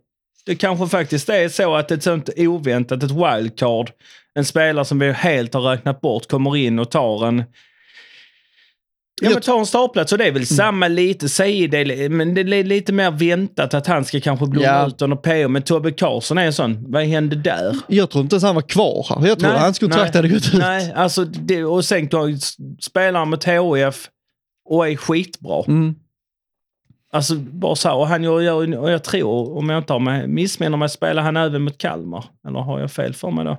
[0.46, 3.92] Det kanske faktiskt är så att ett sånt oväntat, ett wildcard,
[4.34, 7.44] en spelare som vi helt har räknat bort kommer in och tar en
[9.22, 10.40] Ja, men tar en startplats och det är Mm.
[10.40, 14.46] väl samma lite, säg det, men det är lite mer väntat att han ska kanske
[14.46, 14.88] blomma Ja.
[14.88, 15.48] ut under PO.
[15.50, 17.78] Men Tobbe Karlsson är en sån, vad hände där?
[17.88, 19.28] Jag tror inte ens han var kvar här.
[19.28, 20.60] Jag tror Nej, hans kontrakt hade gått ut.
[20.60, 22.10] Nej, alltså det, och sen
[22.80, 24.10] spelar han mot HIF
[24.70, 25.64] och är skitbra.
[25.68, 25.96] Mm.
[27.14, 30.78] Alltså bara så här, och han gör, gör, och jag tror, om jag inte missminner
[30.78, 32.26] mig, spelar han även mot Kalmar?
[32.48, 33.58] Eller har jag fel för mig då?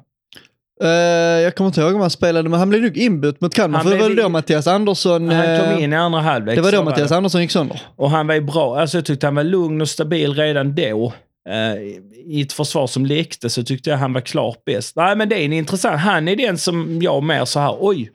[0.83, 3.79] Eh, jag kommer inte ihåg om han spelade, men han blev nog inbytt mot Kalmar.
[3.79, 5.29] Han För det var då Mattias Andersson...
[5.29, 6.57] Han eh, kom in i andra halvlek.
[6.57, 7.81] det var då Mattias Andersson gick sönder.
[7.97, 8.81] Och han var ju bra.
[8.81, 11.13] Alltså jag tyckte han var lugn och stabil redan då.
[11.49, 11.83] Eh,
[12.27, 14.97] I ett försvar som lekte så tyckte jag han var klart bäst.
[14.97, 16.01] Nej, men det är en intressant.
[16.01, 18.11] Han är den som jag mer så här, oj.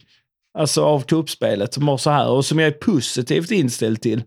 [0.58, 4.24] Alltså av kuppspelet som var så här och som jag är positivt inställd till.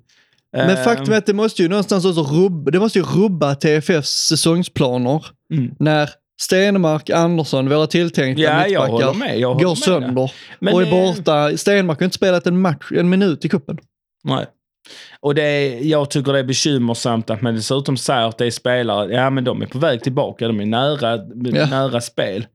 [0.56, 3.54] Men Eh, faktum är att det måste ju någonstans också rubba, det måste ju rubba
[3.54, 5.74] TFFs säsongsplaner Mm.
[5.78, 6.10] när
[6.40, 9.40] Stenmark, Andersson, våra tilltänkta Ja, mittbackar, med.
[9.42, 11.56] Går med sönder Men och är borta.
[11.56, 13.78] Stenmark har inte spelat en match, en minut i kuppen.
[14.24, 14.46] Nej.
[15.20, 18.50] Och det är, jag tycker det är bekymmersamt att man dessutom säger att det är
[18.50, 21.66] spelare, ja men de är på väg tillbaka, de är nära, Ja.
[21.66, 22.46] nära spel.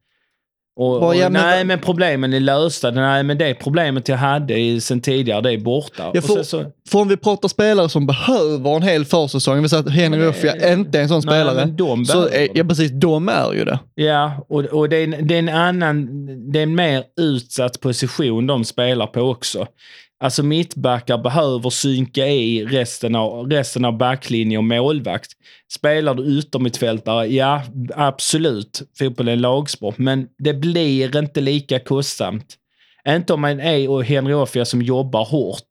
[0.77, 4.81] Och, och, ja, men- nej men problemen är lösta, nej men det problemet jag hade
[4.81, 6.11] sen tidigare, det är borta.
[6.21, 9.83] Får- sen så, För om vi pratar spelare som behöver en hel försäsong, vi säger
[9.83, 11.65] att Henry det- Ruffia inte är en sån nej, spelare.
[11.65, 13.79] de så är, ja precis, de är ju det.
[13.95, 16.07] Ja, och, och det, är en, det är en annan,
[16.51, 19.67] det är en mer utsatt position de spelar på också.
[20.25, 25.31] Alltså mittbackar behöver synka i resten av, resten av backlinje och målvakt.
[25.73, 27.63] Spelar du yttermittfältare, ja
[27.95, 32.55] absolut, fotboll är en lagsport, men det blir inte lika kostsamt.
[33.07, 35.67] Inte om man är och Henry Offia som jobbar hårt.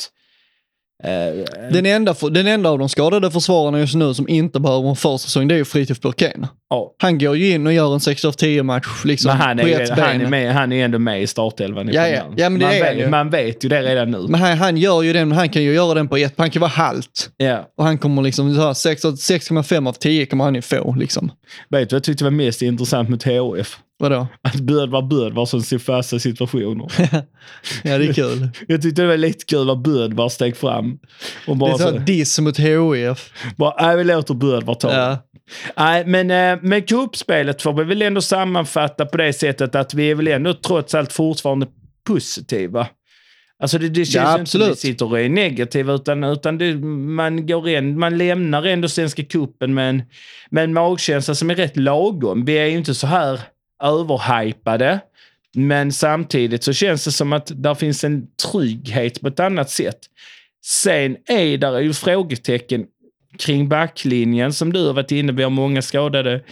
[1.05, 4.97] Eh, Den enda, den enda av de skadade försvararna just nu som inte behöver en
[4.97, 6.47] försäsong, det är ju Fritiof Burken.
[6.71, 6.95] ja.
[6.99, 9.69] Han går ju in och gör en 6 av 10 match liksom Men han på
[9.69, 10.31] är, ett han, är ben.
[10.31, 11.89] med, han är ändå med i startelvan.
[11.93, 12.23] Ja, ja.
[12.37, 14.27] Ja, man, är vet, man vet ju det redan nu.
[14.29, 16.61] Men han, han gör ju den, han kan ju göra den på ett, han kan
[16.61, 17.31] vara halt.
[17.37, 17.69] Ja.
[17.79, 20.95] Och han kommer liksom, så här, 6 av- 6,5 av 10 kommer han ju få
[20.99, 21.31] liksom.
[21.71, 23.79] Vet du vad jag tyckte var mest intressant med THF?
[23.99, 24.27] Vadå?
[24.43, 26.87] Att Bödvar Bödvar som ser fasta situationer.
[27.85, 28.49] Ja, det är kul.
[28.69, 30.99] jag tyckte det var lite kul när Bödvar steg fram.
[31.47, 33.33] Och Det bara är så så, diss mot HIF.
[33.57, 35.19] bara, nej vi låter Bödvar ta det." Ja.
[35.77, 40.11] Nej, men eh, med cupspelet får vi väl ändå sammanfatta på det sättet att vi
[40.11, 41.67] är väl ändå trots allt fortfarande
[42.07, 42.87] positiva.
[43.63, 46.59] Alltså det, det känns Ja, inte som att vi sitter och är negativa utan, utan
[46.59, 50.03] det, man, går in, man lämnar ändå Svenska cupen med en,
[50.51, 52.45] med en magkänsla som är rätt lagom.
[52.45, 53.41] Vi är ju inte så här
[53.83, 55.01] överhypade.
[55.55, 59.99] Men samtidigt så känns det som att där finns en trygghet på ett annat sätt.
[60.65, 62.87] Sen är där ju frågetecken
[63.39, 66.43] kring backlinjen som du har varit inne Vi har många skadade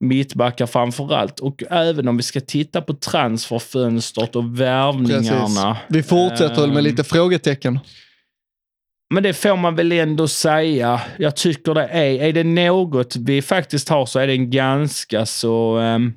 [0.00, 1.40] mittbackar framför allt.
[1.40, 4.60] Och även om vi ska titta på transferfönstret och Precis.
[4.60, 5.76] värvningarna.
[5.88, 7.78] Vi fortsätter väl med Ehm, lite frågetecken.
[9.14, 11.00] Men det får man väl ändå säga.
[11.18, 15.26] Jag tycker det är, är det något vi faktiskt har så är det en ganska
[15.26, 15.78] så...
[15.78, 16.12] ehm,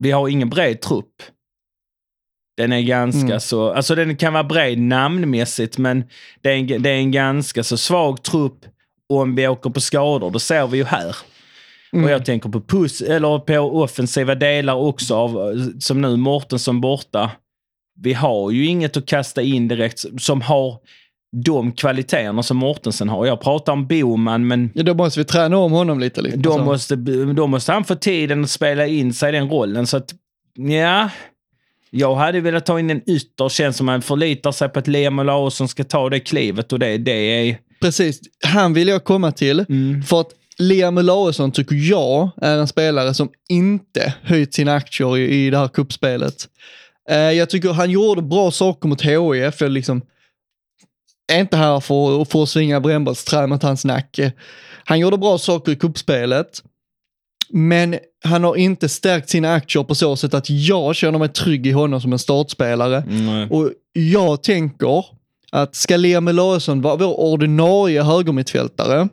[0.00, 1.22] vi har ingen bred trupp.
[2.56, 3.40] Den är ganska Mm.
[3.40, 6.04] så, alltså den kan vara bred namnmässigt men
[6.40, 8.66] det är, en, det är en ganska så svag trupp
[9.08, 10.30] om vi åker på skador.
[10.30, 11.16] Det ser vi ju här.
[11.92, 12.04] Mm.
[12.04, 17.30] Och jag tänker på puss, eller på offensiva delar också av, som nu Mortensson borta.
[18.00, 20.78] Vi har ju inget att kasta in direkt som har
[21.32, 23.26] de kvaliteterna som Mortensen har.
[23.26, 26.22] Jag pratar om Boman, men Ja, då måste vi träna om honom lite.
[26.22, 26.36] lite.
[26.36, 26.64] då Så.
[26.64, 26.96] måste,
[27.36, 29.86] då måste han få tiden att spela in sig i den rollen.
[29.86, 30.14] Så att,
[30.56, 31.10] ja.
[31.90, 35.18] Jag hade velat ta in en ytter, känns som man förlitar sig på att Liam
[35.18, 37.58] Olausson ska ta det klivet och det, det är...
[37.80, 39.64] Precis, han vill jag komma till.
[39.68, 40.02] Mm.
[40.02, 45.46] För att Liam Olausson tycker jag är en spelare som inte höjt sina aktier i,
[45.46, 46.34] i det här kuppspelet.
[47.10, 49.60] Eh, jag tycker han gjorde bra saker mot HIF.
[49.60, 50.02] Jag liksom
[51.30, 54.32] är inte här för, för att svinga brännbollsträ mot hans nacke.
[54.84, 56.62] Han gjorde bra saker i kuppspelet.
[57.52, 61.66] Men han har inte stärkt sina aktier på så sätt att jag känner mig trygg
[61.66, 63.04] i honom som en startspelare.
[63.06, 63.48] Nej.
[63.50, 65.04] Och jag tänker
[65.52, 69.08] att ska Liam Larsson vara vår ordinarie högermittfältare,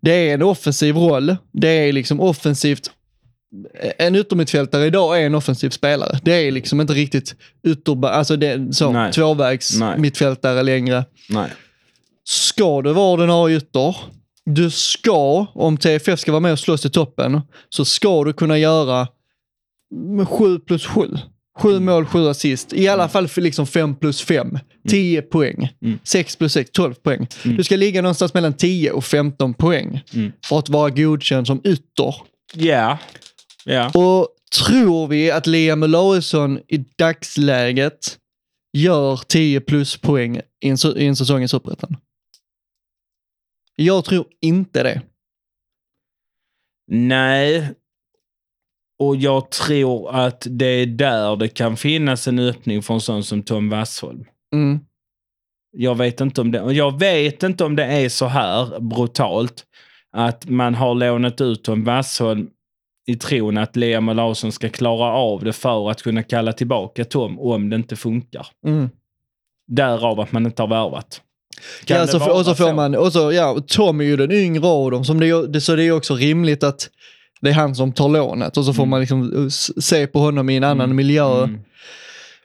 [0.00, 1.36] det är en offensiv roll.
[1.52, 2.90] Det är liksom offensivt.
[3.98, 6.18] En yttermittfältare idag är en offensiv spelare.
[6.22, 7.34] Det är liksom inte riktigt
[7.66, 9.12] ytter, alltså det är så, Nej.
[9.12, 9.98] tvåvägs Nej.
[9.98, 11.04] mittfältare längre.
[11.28, 11.50] Nej.
[12.24, 13.96] Ska du vara ordinarie ytter,
[14.44, 18.58] du ska, om TFF ska vara med och slåss i toppen, så ska du kunna
[18.58, 19.08] göra
[20.28, 21.00] 7 plus 7.
[21.58, 22.72] 7 mål, 7 assist.
[22.72, 24.58] I alla fall för liksom 5 plus 5.
[24.88, 25.68] 10 poäng.
[25.82, 25.98] Mm.
[26.04, 27.26] 6 plus 6, 12 poäng.
[27.44, 27.56] Mm.
[27.56, 30.32] Du ska ligga någonstans mellan 10 och 15 poäng Mm.
[30.48, 32.14] för att vara godkänd som ytter.
[32.54, 32.98] Ja.
[33.68, 33.90] Ja.
[33.94, 34.28] Och
[34.66, 38.18] tror vi att Liam Olausson i dagsläget
[38.72, 41.96] gör 10 plus poäng i en, i en säsong i Superettan?
[43.76, 45.02] Jag tror inte det.
[46.86, 47.74] Nej.
[48.98, 53.24] Och jag tror att det är där det kan finnas en öppning för en sån
[53.24, 54.24] som Tom Wassholm.
[54.54, 54.80] Mm.
[55.70, 59.64] Jag vet inte om det, jag vet inte om det är så här brutalt
[60.12, 62.50] att man har lånat ut Tom Wassholm
[63.06, 67.38] i tron att Liam Larsson ska klara av det för att kunna kalla tillbaka Tom
[67.40, 68.46] om det inte funkar.
[68.66, 68.88] Mm.
[69.68, 71.20] Därav att man inte har värvat.
[71.84, 72.72] Kan Ja, det så, och så får så?
[72.72, 75.76] man, och så, ja, Tom är ju den yngre av dem, som det, det, så
[75.76, 76.88] det är också rimligt att
[77.40, 78.90] det är han som tar lånet och så får Mm.
[78.90, 79.48] man liksom uh,
[79.80, 80.96] se på honom i en annan Mm.
[80.96, 81.38] miljö.
[81.44, 81.60] Mm.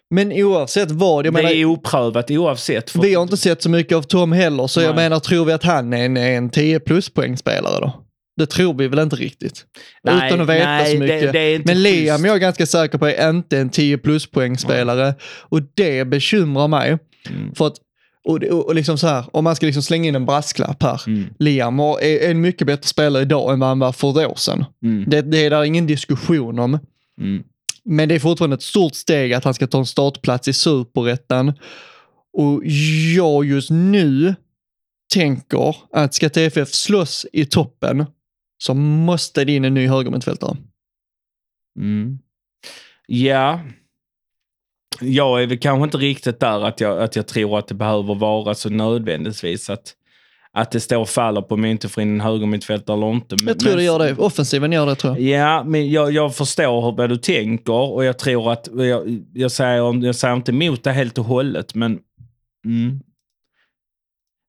[0.10, 2.90] Men oavsett vad, jag Det menar, är oprövat oavsett.
[2.90, 5.04] För vi har inte sett så mycket av Tom heller, så jag Nej.
[5.04, 7.94] menar, tror vi att han är en, en 10 plus poängspelare då?
[8.38, 9.66] Det tror vi väl inte riktigt.
[10.04, 11.22] Nej, Utan att veta nej, så mycket.
[11.22, 12.26] Det, det är Men Liam schysst.
[12.26, 16.98] är jag ganska säker på är inte en 10 plus poängspelare och det bekymrar mig.
[17.30, 17.56] Mm.
[17.56, 17.76] För att,
[18.24, 21.02] och, och, liksom så här, om man ska liksom slänga in en brasklapp här.
[21.08, 21.26] Mm.
[21.40, 24.36] Liam har- är en mycket bättre spelare idag än vad han var för ett år
[24.36, 24.66] sedan.
[24.84, 25.06] Mm.
[25.08, 26.80] Det, det är där ingen diskussion om.
[27.22, 27.44] Mm.
[27.86, 31.54] Men det är fortfarande ett stort steg att han ska ta en startplats i superettan.
[32.34, 32.62] Och
[33.16, 34.36] jag just nu
[35.14, 38.06] tänker att ska TFF slåss i toppen
[38.62, 40.58] så måste det in en ny högermittfältare.
[41.80, 42.20] Mm.
[43.08, 43.60] Ja.
[45.02, 48.16] Jag är väl kanske inte riktigt där att jag, att jag tror att det behöver
[48.16, 49.94] vara så nödvändigtvis att,
[50.52, 53.36] att det står och faller på om jag inte får in en högermittfältare eller inte.
[53.40, 54.16] Men, Jag tror men- det gör det.
[54.18, 55.40] Offensiven gör det tror jag.
[55.40, 60.06] Ja, men jag, jag förstår vad du tänker och jag tror att, jag, jag, säger,
[60.06, 62.00] jag säger inte emot det helt och hållet, men
[62.66, 63.00] mm.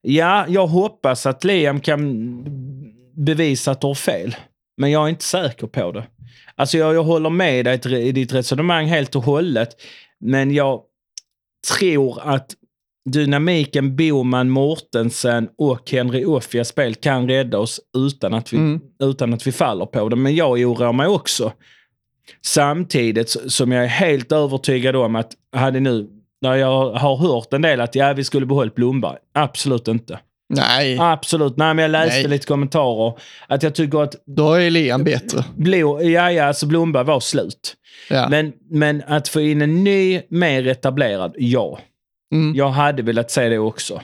[0.04, 1.98] Ja, jag hoppas att Liam kan
[3.14, 4.36] bevisa att du har fel.
[4.76, 6.04] Men jag är inte säker på det.
[6.54, 9.68] Alltså jag, jag håller med dig i ditt resonemang helt och hållet.
[10.20, 10.80] Men jag
[11.78, 12.54] tror att
[13.10, 18.80] dynamiken Boman, Mortensen och Henry Offias spel kan rädda oss utan att, vi, Mm.
[19.02, 20.16] utan att vi faller på det.
[20.16, 21.52] Men jag oroar mig också.
[22.40, 26.08] Samtidigt som jag är helt övertygad om att hade nu,
[26.40, 29.16] när jag har hört en del att ja, vi skulle behållit Blomberg.
[29.32, 30.18] Absolut inte.
[30.54, 31.56] Nej, Absolut.
[31.56, 32.28] Nej, men jag läste Nej.
[32.28, 33.14] lite kommentarer.
[33.46, 35.44] Att jag tycker att då är Liam bättre.
[35.56, 37.74] Blå, ja, ja, alltså Blomberg var slut.
[38.10, 38.28] Ja.
[38.28, 41.78] Men, men att få in en ny, mer etablerad, ja.
[42.34, 42.54] Mm.
[42.56, 44.00] Jag hade velat se det också.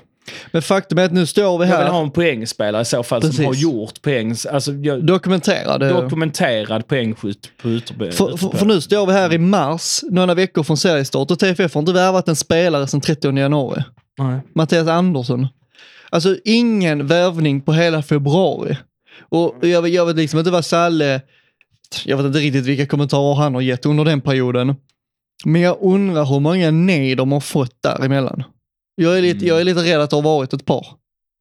[0.50, 3.02] Men faktum är att nu står vi Jag vill här ha en poängspelare i så
[3.02, 3.46] fall som Precis.
[3.46, 4.34] har gjort poäng.
[4.52, 5.88] Alltså, jag, dokumenterade.
[5.88, 10.62] dokumenterad poängskytt på ytterbe- För, för, för nu står vi här i mars, några veckor
[10.62, 13.82] från seriestart och TFF har inte värvat en spelare sedan 30 januari.
[14.18, 14.40] Nej.
[14.54, 15.46] Mattias Andersson.
[16.10, 18.76] Alltså ingen värvning på hela februari.
[19.20, 21.20] Och jag, vet- jag vet liksom inte vad Salle,
[22.04, 24.74] jag vet inte riktigt vilka kommentarer han har gett under den perioden.
[25.44, 28.42] Men jag undrar hur många nej de har fått däremellan.
[28.94, 30.86] Jag är lite, jag är lite rädd att det har varit ett par.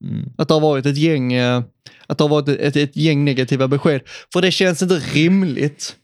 [0.06, 0.30] Mm.
[0.38, 1.62] Att det har varit ett gäng, eh,
[2.08, 4.02] att det har varit ett, ett, ett gäng negativa besked.
[4.34, 5.96] För det känns inte rimligt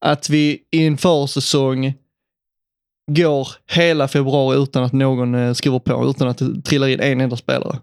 [0.00, 1.94] att vi i en försäsong
[3.08, 7.20] går hela februari utan att någon eh, skriver på, utan att det trillar in en
[7.20, 7.78] enda spelare.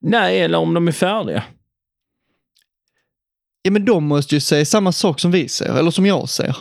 [0.00, 1.44] Nej, eller om de är färdiga.
[3.62, 6.56] Ja men de måste ju säga samma sak som vi ser, eller som jag ser.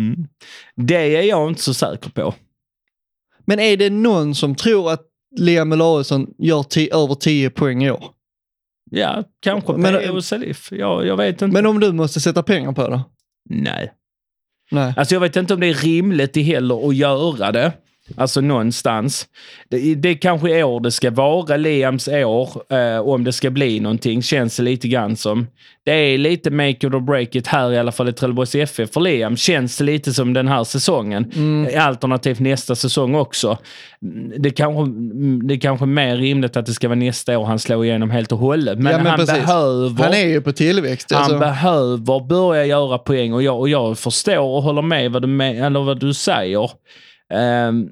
[0.00, 0.28] Mm.
[0.76, 2.34] Det är jag inte så säker på.
[3.44, 5.02] Men är det någon som tror att
[5.36, 6.64] Liam Larsson gör
[7.04, 8.04] över 10 poäng i år?
[8.90, 10.72] Ja, kanske Men- men, och Salif.
[10.72, 11.46] Jag, jag vet inte.
[11.54, 13.00] Men om du måste sätta pengar på det?
[13.50, 13.92] Nej.
[14.70, 14.94] Nej.
[14.96, 17.72] Alltså jag vet inte om det är rimligt heller att göra det.
[18.16, 19.26] Alltså någonstans.
[19.70, 23.80] Det, det kanske är år det ska vara, Liams år, eh, om det ska bli
[23.80, 25.46] någonting, känns det lite grann som.
[25.84, 28.90] Det är lite make it or break it här i alla fall i Trelleborgs FF
[28.92, 29.36] för Liam.
[29.36, 31.32] Känns det lite som den här säsongen.
[31.78, 33.58] Alternativt nästa säsong också.
[34.02, 37.44] Mm, Det kanske, mm, det är kanske mer rimligt att det ska vara nästa år
[37.44, 38.78] han slår igenom helt och hållet.
[38.78, 39.34] Men, Ja, men han precis.
[39.34, 40.04] behöver...
[40.04, 41.10] Han är ju på tillväxt.
[41.12, 41.38] Han Alltså.
[41.38, 45.66] behöver börja göra poäng och jag, och jag förstår och håller med vad du, med,
[45.66, 46.70] eller vad du säger.
[47.34, 47.88] Ehm,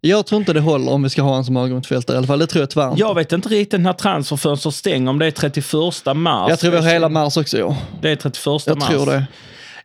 [0.00, 2.38] Jag tror inte det håller om vi ska ha han som högermittfältare i alla fall.
[2.38, 3.00] Det tror jag tyvärr inte.
[3.00, 5.64] jag vet inte riktigt när transferfönstret stänger, om det är 31
[6.16, 6.50] mars.
[6.50, 7.74] Jag tror vi har hela mars också i år.
[8.02, 8.88] Det är 31 Jag mars.
[8.88, 9.26] tror det.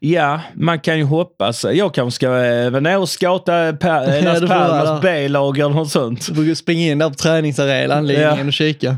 [0.03, 1.65] Ja, man kan ju hoppas.
[1.73, 3.73] Jag kanske ska eh, vara nere och scouta eh,
[4.23, 6.27] Las Palmas B-lag eller något sånt.
[6.35, 8.45] Du får springa in där på träningsarenan, linjen Ja.
[8.47, 8.97] och kika.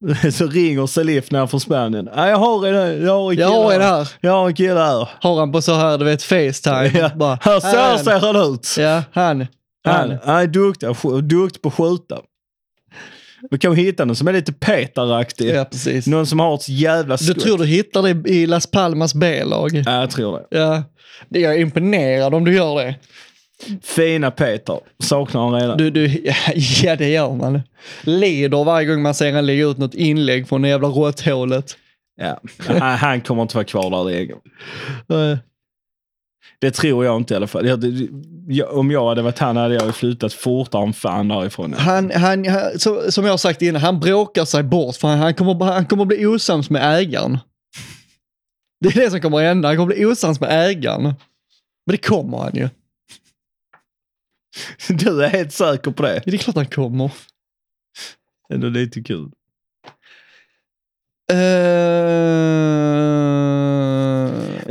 [0.32, 2.08] Så ringer Salif när han får Spanien.
[2.14, 4.08] Ja, jag har en, jag har en kille Jag har en här.
[4.20, 5.08] Jag har en kille här.
[5.20, 6.90] Har han på så här, du vet, Facetime.
[6.98, 7.10] Ja.
[7.16, 8.76] Bara, Här så här ser han ut.
[8.78, 9.46] Ja, han.
[9.84, 10.36] Han, Han.
[10.36, 10.88] är duktig,
[11.22, 12.18] duktig på att skjuta.
[13.50, 15.54] Vi kan hitta någon som är lite Peter-aktig.
[15.54, 16.06] Ja, precis.
[16.06, 17.40] Någon som har ett jävla Du skott.
[17.40, 19.70] tror du hittar det i Las Palmas B-lag?
[19.86, 20.58] Ja, jag tror det.
[20.58, 20.82] Ja.
[21.28, 22.94] Jag är imponerad om du gör det.
[23.82, 24.80] Fina Peter.
[25.02, 25.78] Saknar han redan.
[25.78, 26.32] Du, du,
[26.82, 27.60] ja, det gör man.
[28.02, 31.76] Lider varje gång man ser han lägga ut något inlägg från det jävla råtthålet.
[32.20, 32.40] Ja.
[32.66, 35.32] Han, han kommer inte vara kvar där.
[35.32, 35.38] Eh,
[36.58, 37.66] Det tror jag inte i alla fall.
[37.66, 37.84] Jag,
[38.48, 41.74] jag, om jag hade varit han hade jag flyttat fortare än fan därifrån.
[41.78, 42.78] Han, han, han,
[43.10, 46.04] som jag har sagt innan, han bråkar sig bort för han, han, kommer, han kommer
[46.04, 47.38] bli osams med ägaren.
[48.80, 51.02] Det är det som kommer att hända, han kommer bli osams med ägaren.
[51.02, 51.14] Men
[51.86, 52.68] det kommer han ju.
[54.88, 56.22] Du är helt säker på det?
[56.26, 57.12] Det är klart han kommer.
[58.52, 59.30] Ändå lite kul.
[61.32, 61.36] Uh...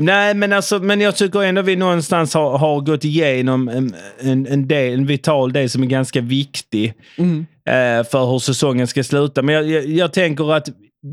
[0.02, 4.48] Nej, men, alltså, men jag tycker ändå vi någonstans har, har gått igenom en, en,
[4.48, 7.46] en, del, en vital del som är ganska viktig Mm.
[7.66, 9.42] eh, för hur säsongen ska sluta.
[9.42, 10.68] Men jag, jag, jag tänker att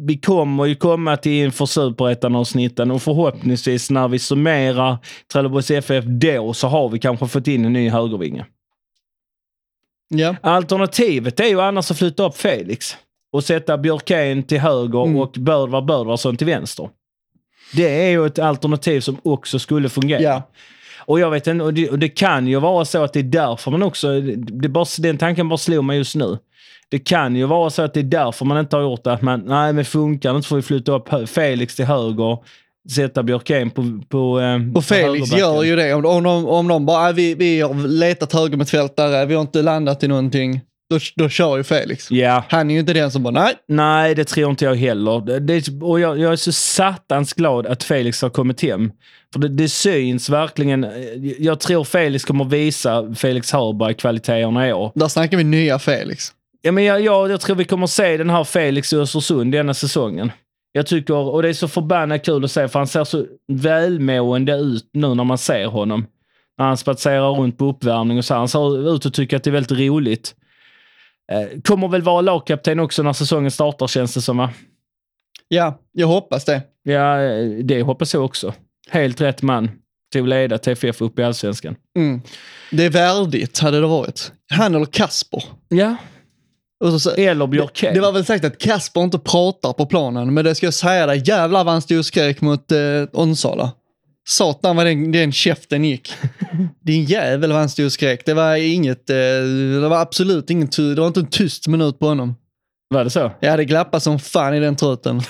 [0.07, 4.99] vi kommer ju komma till inför superettan-avsnitten och förhoppningsvis när vi summerar
[5.33, 8.47] Trelleborgs FF då så har vi kanske fått in en ny högervinge.
[10.09, 10.37] Ja.
[10.41, 12.97] Alternativet är ju annars att flytta upp Felix
[13.33, 15.17] och sätta Björkén till höger Mm.
[15.17, 16.89] och Bödvar Bödvarsson till vänster.
[17.73, 20.21] Det är ju ett alternativ som också skulle fungera.
[20.21, 20.43] ja.
[20.99, 23.23] Och jag vet inte, och det, och det kan ju vara så att det är
[23.23, 26.39] därför man också, det bara, den tanken bara slog mig just nu.
[26.89, 29.13] Det kan ju vara så att det är därför man inte har gjort det.
[29.13, 32.39] Att man, nej men funkar det inte får vi flytta upp Felix till höger,
[32.95, 35.39] sätta Björkén på, på, eh, Och Felix högerbacken.
[35.39, 35.95] gör ju det.
[35.95, 39.62] Om, om, de, om de bara, "Ah, vi, vi har letat högermittfältare, vi har inte
[39.62, 40.61] landat i någonting.
[40.91, 42.11] Då, då kör ju Felix.
[42.11, 43.55] Ja, Han är ju inte den som bara, nej.
[43.68, 45.20] nej det tror inte jag heller.
[45.26, 48.91] Det, det, och jag, jag är så satans glad att Felix har kommit hem.
[49.32, 50.87] För det, det syns verkligen.
[51.39, 54.93] Jag tror Felix kommer visa Felix Hörberg-kvaliteterna i år.
[54.95, 56.32] Där snackar vi nya Felix.
[56.62, 59.74] Ja, men jag, jag, jag tror vi kommer se den här Felix i Östersund denna
[59.74, 60.32] säsongen.
[60.77, 64.53] Jag tycker, och det är så förbannat kul att se för han ser så välmående
[64.53, 66.07] ut nu när man ser honom.
[66.59, 68.35] När han spatserar runt på uppvärmning och så.
[68.35, 70.35] Han ser ut att tycka att det är väldigt roligt.
[71.33, 74.51] Eh, kommer väl vara lagkapten också när säsongen startar känns det som va?
[75.49, 76.62] Ja, jag hoppas det.
[76.83, 78.55] Ja, eh, det hoppas jag också.
[78.91, 79.70] Helt rätt man
[80.12, 81.77] till att leda TFF upp i allsvenskan.
[81.99, 82.20] Mm.
[82.70, 84.33] Det är värdigt, hade det varit.
[84.51, 85.45] Han eller Kasper.
[85.68, 85.97] Ja,
[86.85, 87.95] Och så, eller Björkén.
[87.95, 91.07] det var väl sagt att Kasper inte pratar på planen, men det ska jag säga
[91.07, 92.79] dig, jävlar vad han stod och skrek mot eh,
[93.12, 93.72] Onsala.
[94.29, 96.14] Satan vad den, den käften gick.
[96.85, 98.27] Din jävel vad han stod och skrek.
[98.27, 99.16] Det var inget, eh,
[99.83, 102.35] det var absolut inget, det var inte en tyst minut på honom.
[102.89, 103.33] Var det så?
[103.41, 105.20] Jag hade glappat som fan i den truten.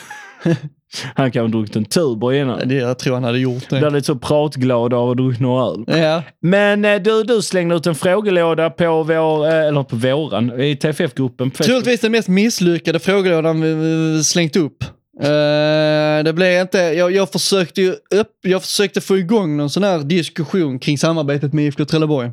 [1.15, 2.69] Han kanske druckit en tuber innan.
[2.69, 3.91] Det, jag tror han hade gjort Blir det.
[3.91, 5.85] lite så pratglad av att druckit några öl.
[6.03, 10.61] Ja, Men eh, du, du slängde ut en frågelåda på vår, eh, eller på våran,
[10.61, 14.85] i TFF-gruppen troligtvis den mest misslyckade frågelådan vi, slängt upp.
[15.21, 19.85] Eh, det blev inte, jag, jag försökte ju upp, jag försökte få igång någon sån
[19.85, 22.31] här diskussion kring samarbetet med IFK Trelleborg.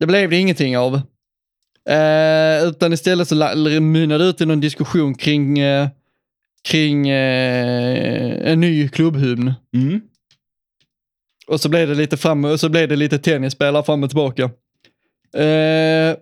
[0.00, 0.94] Det blev det ingenting av.
[1.88, 3.34] Eh, utan istället så
[3.80, 5.88] mynnade det ut i någon diskussion kring, eh,
[6.68, 9.52] kring eh, en ny klubbhymn.
[9.74, 10.00] Mm.
[11.46, 14.42] Och så blev det lite fram och så blev det lite tennisspelare fram och tillbaka.
[15.34, 16.16] Eh,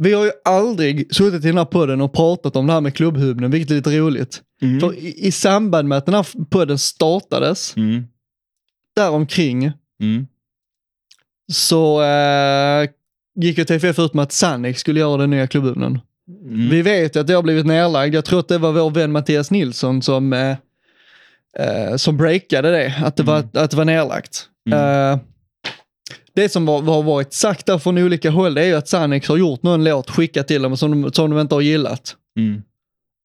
[0.00, 2.94] vi har ju aldrig suttit i den här podden och pratat om det här med
[2.94, 4.42] klubbhymnen, vilket är lite roligt.
[4.62, 4.80] Mm.
[4.80, 8.04] För i, i samband med att den här podden startades, Mm.
[8.96, 10.26] däromkring, Mm.
[11.52, 12.88] så eh,
[13.40, 16.00] gick ju TFF ut med att Sannex skulle göra den nya klubbhymnen.
[16.28, 16.70] Mm.
[16.70, 18.14] Vi vet att det har blivit nedlagd.
[18.14, 20.56] Jag tror att det var vår vän Mattias Nilsson som, eh,
[21.58, 24.48] eh, som breakade det, att det, var, att det var nedlagt.
[24.70, 24.78] Mm.
[25.12, 25.18] Eh,
[26.34, 29.28] det som har, har varit sagt där från olika håll det är ju att Sannex
[29.28, 32.16] har gjort någon låt, skickat till dem som de, som de inte har gillat.
[32.38, 32.62] Mm.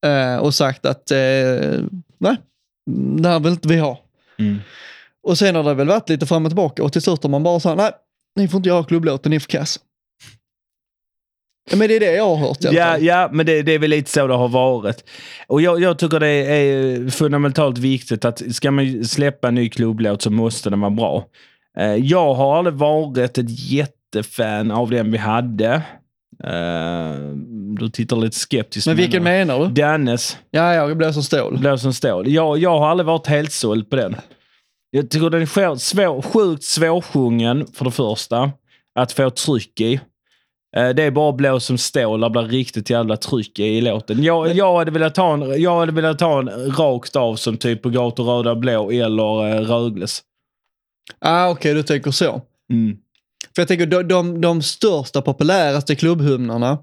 [0.06, 1.82] Eh, och sagt att, eh,
[2.18, 2.38] nej,
[3.18, 4.04] det här vill inte vi ha.
[4.40, 4.60] Mm.
[5.24, 7.44] Och sen har det väl varit lite fram och tillbaka och till slut har man
[7.44, 7.92] bara sagt, nej,
[8.36, 9.80] ni får inte göra klubblåten, ni är för kass.
[11.70, 13.90] Ja, men det är det jag har hört Ja, ja, men det, det är väl
[13.90, 15.04] lite så det har varit.
[15.48, 20.22] Och jag, jag tycker det är fundamentalt viktigt att ska man släppa en ny klubblåt
[20.22, 21.26] så måste den vara bra.
[21.80, 25.82] Eh, Jag har aldrig varit ett jättefan av den vi hade.
[26.44, 27.20] Eh,
[27.80, 29.68] Du tittar lite skeptiskt Men vilken menar du?
[29.74, 30.38] Dennis.
[30.52, 31.58] Ja, ja, blir som stål.
[31.58, 32.28] Blå som stål.
[32.30, 34.16] Jag, jag har aldrig varit helt såld på den.
[34.92, 38.52] Jag tycker den är svår, svår, sjukt svårsjungen för det första.
[39.00, 40.00] Att få tryck i.
[40.78, 42.22] Eh, Det är bara blå som stål.
[42.22, 44.24] Det blir riktigt jävla tryck i, låten.
[44.24, 47.82] Jag, jag, hade velat ta en, jag hade velat ta en rakt av som typ
[47.82, 50.22] på Gator Röda Blå eller eh, Rögles.
[51.20, 52.42] Ah, Okej, du tänker så.
[52.72, 52.98] Mm.
[53.56, 56.78] För jag tänker de, de, de största, populäraste klubbhymnerna,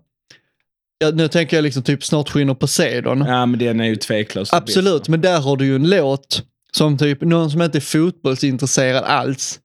[0.99, 3.18] ja, nu tänker jag liksom typ Snart skiner Poseidon.
[3.26, 5.11] Ja, men den är ju tveklöst den Absolut, bästa.
[5.11, 9.61] men där har du ju en låt som typ någon som inte är fotbollsintresserad alls,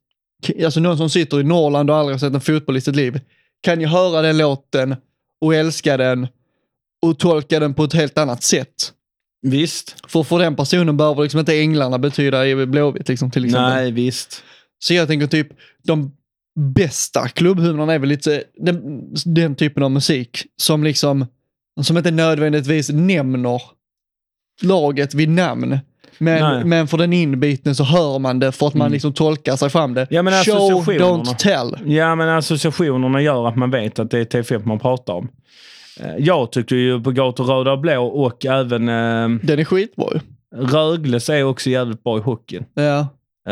[0.63, 3.19] alltså någon som sitter i Norrland och aldrig har sett en fotboll i sitt liv,
[3.61, 4.95] kan ju höra den låten
[5.41, 6.27] och älska den
[7.01, 8.93] och tolka den på ett helt annat sätt.
[9.41, 9.95] Visst.
[10.07, 13.73] För för den personen behöver liksom inte änglarna betyda i Blåvitt liksom, till exempel.
[13.73, 14.43] Nej, visst.
[14.79, 15.47] Så jag tänker typ,
[15.83, 16.11] de
[16.59, 21.25] bästa klubbhymnerna är väl lite den, den typen av musik som liksom,
[21.81, 23.61] som inte nödvändigtvis nämner
[24.61, 25.79] laget vid namn.
[26.21, 26.41] Nej.
[26.41, 28.93] Men, men för den inbiten så hör man det för att man Mm.
[28.93, 30.07] liksom tolkar sig fram det.
[30.09, 31.75] Ja, men Show, don't tell.
[31.85, 35.27] Ja, men associationerna gör att man vet att det är TFF man pratar om.
[35.99, 40.05] Eh, Jag tycker ju på Gator Röda och Blå och även eh, Den är skitbra
[40.13, 40.19] ju.
[40.55, 42.65] Rögles är också jävligt bra i hockeyn.
[42.73, 42.99] Ja.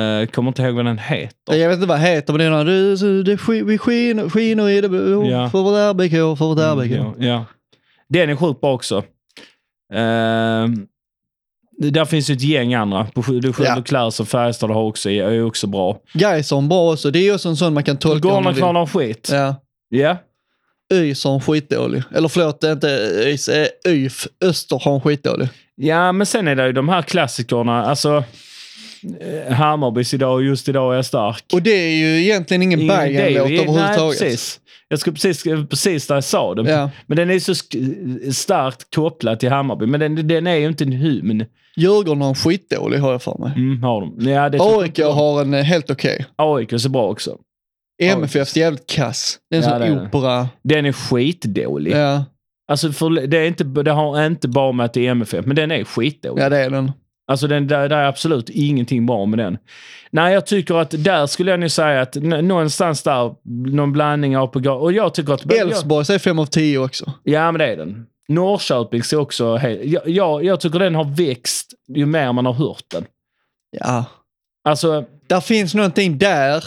[0.02, 1.56] Eh, kommer inte ihåg vad den heter.
[1.56, 2.66] Jag vet inte vad det heter, men det är någon,
[3.24, 5.50] det sk- vi skiner, skiner i det blå Ja.
[5.50, 6.92] för vårt RBK, för vårt RBK.
[6.92, 7.46] Ja, ja.
[8.10, 9.04] Den är sjukt bra också.
[9.94, 10.76] Det-
[11.80, 13.08] där finns ju ett gäng andra.
[13.16, 13.52] Ja.
[13.60, 13.82] ja.
[13.84, 15.98] Claire som Färjestad har också, är också bra.
[16.14, 18.28] Gaison bra också, det är ju också en sån man kan tolka.
[18.28, 18.62] om Gorna man vill.
[18.62, 19.30] kvarnar skit.
[19.32, 19.56] Ja.
[21.26, 22.04] Har en skitdålig.
[22.16, 22.90] Eller förlåt, det är inte
[23.48, 25.48] eh, har en skitdålig.
[25.76, 27.86] Ja, men sen är det ju de här klassikerna.
[27.86, 28.24] Alltså, eh,
[29.50, 31.44] Hammarbys idag och just idag är jag stark.
[31.54, 34.20] Och det är ju egentligen ingen Nej, överhuvudtaget.
[34.20, 34.60] precis.
[34.88, 36.72] Jag skulle precis, precis där jag sa det.
[36.72, 36.90] Ja.
[37.08, 37.56] Men den är så
[38.34, 39.86] starkt kopplad till Hammarby.
[39.86, 41.46] Men den, den är ju inte en hymn.
[41.78, 43.52] Djurgården har en skitdålig har jag för mig.
[43.56, 44.30] Mm, har de.
[44.30, 46.26] Ja, det AIK har en eh, helt okej.
[46.36, 47.38] AIK är bra också.
[48.02, 49.38] MFF är jävligt kass.
[49.50, 50.48] Det är en Ja, sån opera.
[50.64, 51.92] Den är skitdålig.
[51.94, 52.26] Ja,
[52.72, 55.56] Alltså för, det, är inte, det har inte bara med att det är MFF, men
[55.56, 56.44] den är skitdålig.
[56.44, 56.92] ja, det är den.
[57.30, 59.58] Alltså den, där, där är absolut ingenting bra med den.
[60.12, 63.36] Nej, jag tycker att där skulle jag nu säga att någonstans där,
[63.70, 65.54] någon blandning av på Och jag tycker att...
[65.54, 67.14] Elfsborg är 5 av 10 också.
[67.24, 68.06] Ja, men det är den.
[68.28, 69.82] Norrköpings är också helt...
[69.84, 73.06] Jag, jag, jag tycker den har växt ju mer man har hört den.
[73.72, 74.06] Ja.
[74.64, 76.64] Alltså, Där finns någonting där.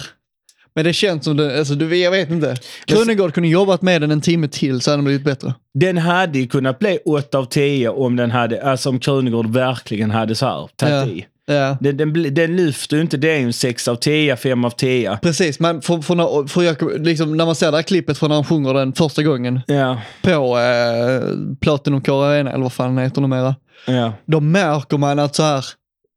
[0.75, 2.57] Men det känns som det, alltså du, jag vet inte.
[2.85, 5.55] Krunegård kunde jobbat med den en timme till så hade den blivit bättre.
[5.75, 10.11] den hade ju kunnat bli 8 av 10 om den hade, alltså om Krunegård verkligen
[10.11, 11.07] hade så här tagit Ja.
[11.07, 11.27] i.
[11.47, 11.77] Ja.
[11.81, 14.71] Den, den, den lyfter ju inte, det är ju en 6 av 10, 5 av
[14.71, 15.19] 10.
[15.23, 18.29] Precis, men för, för, när- för jag, liksom, när man ser det här klippet från
[18.29, 21.23] när han sjunger den första gången Ja, på eh,
[21.61, 23.55] Platinum Car Arena, eller vad fan den heter numera.
[23.87, 24.13] ja.
[24.27, 25.65] Då märker man att så här,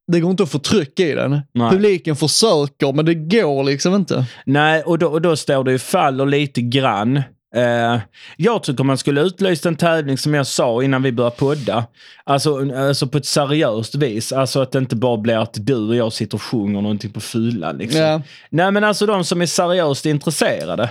[0.07, 1.41] det går inte att få tryck i den.
[1.53, 1.69] Nej.
[1.69, 4.25] Publiken försöker, men det går liksom inte.
[4.45, 7.21] Nej, och då, och då står det ju faller lite grann.
[7.55, 7.99] Eh,
[8.37, 11.85] jag tycker man skulle utlysa en tävling som jag sa innan vi började podda.
[12.23, 14.31] Alltså, alltså på ett seriöst vis.
[14.31, 17.19] Alltså att det inte bara blir att du och jag sitter och sjunger någonting på
[17.19, 17.77] fyllan.
[17.77, 18.01] Liksom.
[18.01, 20.89] Ja, Nej men alltså de som är seriöst intresserade.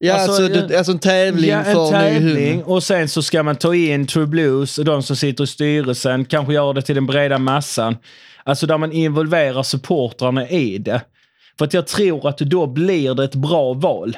[0.00, 2.62] Ja Alltså, alltså, det, alltså en tävling Ja, en för ny tävling hymn.
[2.62, 6.24] och sen så ska man ta in True Blues och de som sitter i styrelsen,
[6.24, 7.96] kanske göra det till den breda massan.
[8.44, 11.00] Alltså där man involverar supportrarna i det.
[11.58, 14.16] För att jag tror att då blir det ett bra val.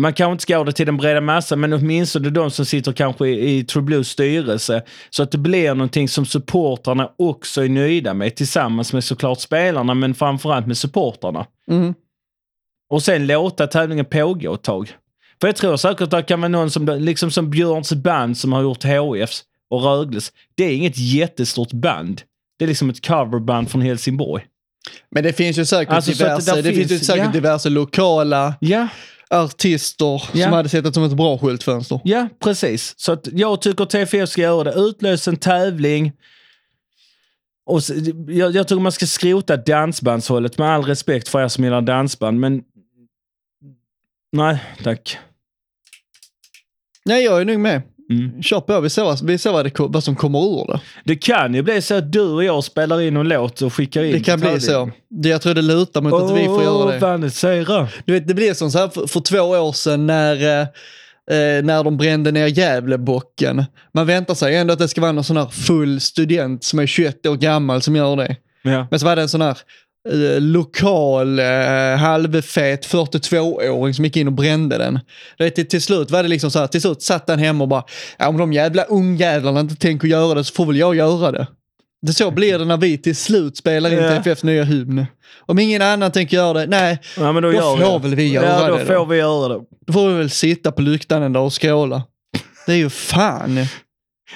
[0.00, 2.92] Man kanske inte ska göra det till den breda massan, men åtminstone de som sitter
[2.92, 4.82] kanske i, i True Blues styrelse.
[5.10, 9.94] Så att det blir någonting som supportrarna också är nöjda med, tillsammans med såklart spelarna,
[9.94, 11.46] men framförallt med supportrarna.
[11.70, 11.94] Mm.
[12.92, 14.92] Och sen låta tävlingen pågå ett tag.
[15.40, 18.52] För jag tror säkert att det kan vara någon som, liksom som Björns band som
[18.52, 20.32] har gjort HIFs och Rögles.
[20.54, 22.22] Det är inget jättestort band.
[22.58, 24.44] Det är liksom ett coverband från Helsingborg.
[25.10, 27.30] Men det finns ju säkert Alltså, diverse, det det, finns ju säkert ja.
[27.32, 28.88] diverse lokala Ja,
[29.30, 30.44] artister Ja.
[30.44, 32.00] som hade sett det som ett bra skyltfönster.
[32.04, 32.94] ja precis.
[32.96, 34.72] Så jag tycker TFF ska göra det.
[34.80, 36.12] Utlösa en tävling.
[37.66, 37.94] Och så,
[38.28, 42.40] jag, jag tror man ska skrota dansbandshållet med all respekt för er som gillar dansband,
[42.40, 42.62] men...
[44.32, 45.18] Nej, tack.
[47.04, 47.82] Nej, jag är nog med.
[48.10, 48.42] Mm.
[48.42, 50.80] Kör på, vi ser, vad- vi ser vad, det, vad som kommer ur det.
[51.04, 54.02] Det kan ju bli så att du och jag spelar in en låt och skickar
[54.04, 54.90] in Det kan bli så.
[55.08, 57.00] Jag tror det lutar mot att vi får göra det.
[58.04, 60.60] Du vet, det blev som så här för, för två år sedan när, eh,
[61.38, 63.64] eh, när de brände ner Gävlebocken.
[63.94, 66.86] Man väntar sig ändå att det ska vara någon sån här full student som är
[66.86, 68.36] 21 år gammal som gör det.
[68.62, 68.86] Ja.
[68.90, 69.58] Men så var det en sån här
[70.10, 74.98] eh, lokal, eh, halvfet 42-åring som gick in och brände den.
[75.38, 77.68] Det, till, till slut var det liksom så här, till slut satt han hemma och
[77.68, 77.84] bara,
[78.18, 81.46] ja, om de jävla ungjävlarna inte tänker göra det så får väl jag göra det.
[82.06, 84.22] Det så blir det när vi till slut spelar in.
[84.22, 85.06] TFFs nya hymn.
[85.46, 88.32] Om ingen annan tänker göra det, nej, Ja, men då, Då får vi väl vi
[88.32, 89.04] göra ja, då det får då.
[89.04, 89.60] vi göra det.
[89.86, 92.02] då får vi väl sitta på lyktan en dag och skråla.
[92.66, 93.66] Det är ju fan.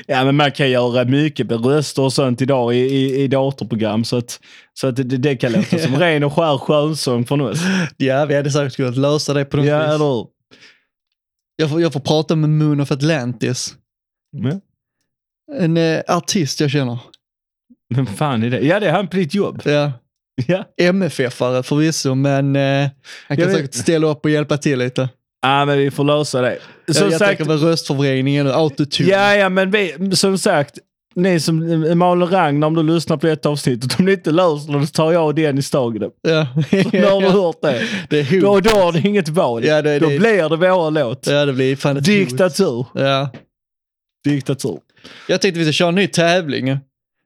[0.06, 4.04] Ja, men man kan göra mycket med röster och sånt idag i, i, i datorprogram.
[4.04, 4.40] Så att,
[4.74, 7.58] så att det, det kan låta som ren och skär skönsång från oss.
[7.96, 9.86] Ja, vi hade säkert kunnat lösa det på något Ja, vis.
[9.94, 10.26] eller hur?
[11.56, 13.74] Jag får, jag får prata med Moon of Atlantis.
[14.30, 14.60] Ja.
[15.60, 16.98] En eh, artist jag känner.
[17.94, 18.60] Vem fan är det?
[18.60, 19.62] Ja, det är han på ditt jobb.
[19.64, 19.92] Ja.
[20.46, 20.64] Ja.
[20.80, 22.88] MFF-are förvisso, men eh,
[23.28, 25.08] han kan Jag vet- säkert ställa upp och hjälpa till lite.
[25.48, 26.58] Ja, men vi får lösa det.
[26.88, 29.08] Som jag sagt, tänker med röstförvrängningen och autotune.
[29.10, 30.78] ja, ja, men vi, som sagt,
[31.14, 34.78] ni som Mal och Ragnar, om du lyssnar på ett avsnitt, om ni inte löser
[34.78, 36.10] det, så tar jag och Dennis tag i det.
[36.22, 36.46] Ja.
[36.92, 37.82] Nu har du hört det.
[38.10, 39.64] det är Då, då har du inget val.
[39.64, 41.26] Ja, det- då det- blir det våra låt.
[41.26, 41.96] Ja, det blir fan.
[42.02, 42.86] Diktatur.
[42.94, 43.30] Ja.
[44.24, 44.78] Diktatur.
[45.28, 46.78] Jag tänkte vi ska köra en ny tävling.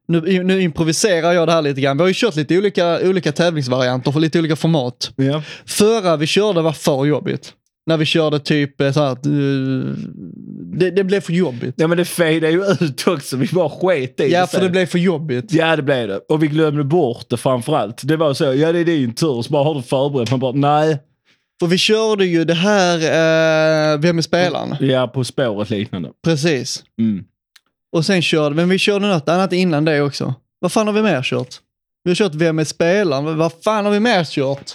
[0.08, 1.96] Nu, nu improviserar jag det här lite grann.
[1.96, 5.12] Vi har ju kört lite olika, olika tävlingsvarianter för lite olika format.
[5.16, 5.42] Ja.
[5.66, 7.52] Förra vi körde var för jobbigt.
[7.86, 9.94] När vi körde typ eh, så här eh,
[10.72, 11.74] det, det blev för jobbigt.
[11.78, 13.36] ja, men det fejdade ju ut också.
[13.36, 15.52] Vi bara sket i Ja, för det blev för jobbigt.
[15.52, 16.18] Ja, det blev det.
[16.28, 18.00] Och vi glömde bort det framför allt.
[18.04, 20.30] Det var så, ja det är din tur, så bara har du förberett.
[20.30, 20.98] Man bara, nej.
[21.60, 22.96] För vi körde ju det här,
[23.94, 24.76] eh, Vem är spelaren?
[24.80, 26.08] Ja, På spåret liknande.
[26.24, 26.84] Precis.
[27.00, 27.24] Mm.
[27.92, 30.34] Och sen körde, men vi körde något annat innan det också.
[30.58, 31.56] Vad fan har vi mer kört?
[32.04, 33.38] Vi har kört Vem är spelaren?
[33.38, 34.72] Vad fan har vi mer kört?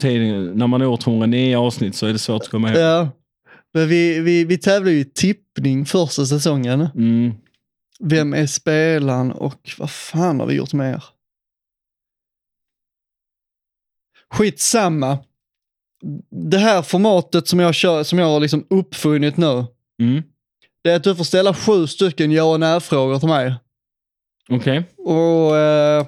[0.00, 2.78] Tiden, när man gjort 109 avsnitt så är det svårt att komma ihåg.
[2.82, 3.08] Ja.
[3.74, 6.88] Men vi, vi, vi tävlade ju i tippning första säsongen.
[6.94, 7.32] Mm.
[8.00, 11.04] Vem är spelaren och vad fan har vi gjort mer?
[14.30, 15.18] Skitsamma.
[16.30, 19.64] Det här formatet som jag, kör, som jag har liksom uppfunnit nu,
[19.98, 20.22] Mm.
[20.82, 23.54] det är att du får ställa sju stycken ja och nej-frågor till mig.
[24.48, 24.84] Okej.
[24.96, 26.06] Och eh,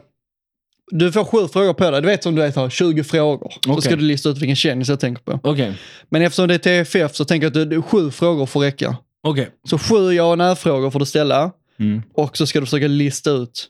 [0.90, 2.00] Du får sju frågor på dig.
[2.00, 3.52] Du vet som du vet har 20 frågor.
[3.64, 3.82] Så Okej.
[3.82, 5.40] ska du lista ut vilken kändis jag tänker på.
[5.42, 5.74] Okej.
[6.08, 8.96] Men eftersom det är TFF så tänker jag att det- sju frågor får räcka.
[9.22, 9.48] Okej.
[9.70, 11.50] Så sju ja och nej-frågor får du ställa.
[11.80, 12.02] Mm.
[12.14, 13.68] Och så ska du försöka lista ut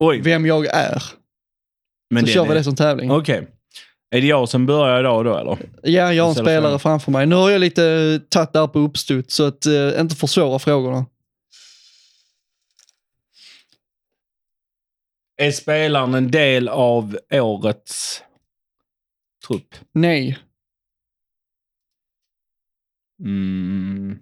[0.00, 0.20] Oj.
[0.20, 1.02] vem jag är.
[2.10, 3.10] Men så det- kör vi det som tävling.
[3.10, 3.46] Okej.
[4.10, 5.58] Är det jag som börjar idag då eller?
[5.82, 7.26] Ja, jag har en spelare framför mig.
[7.26, 11.06] Nu har jag lite tagit det här på uppstuds så att eh, inte försvåra frågorna.
[15.42, 18.22] Är spelaren en del av årets
[19.46, 19.74] trupp?
[19.92, 20.38] Nej.
[23.24, 24.18] Mm.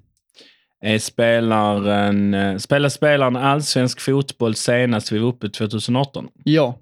[0.80, 6.28] Är spelaren, eh, spelar spelaren allsvensk fotboll senast vi var uppe 2018?
[6.44, 6.78] Ja.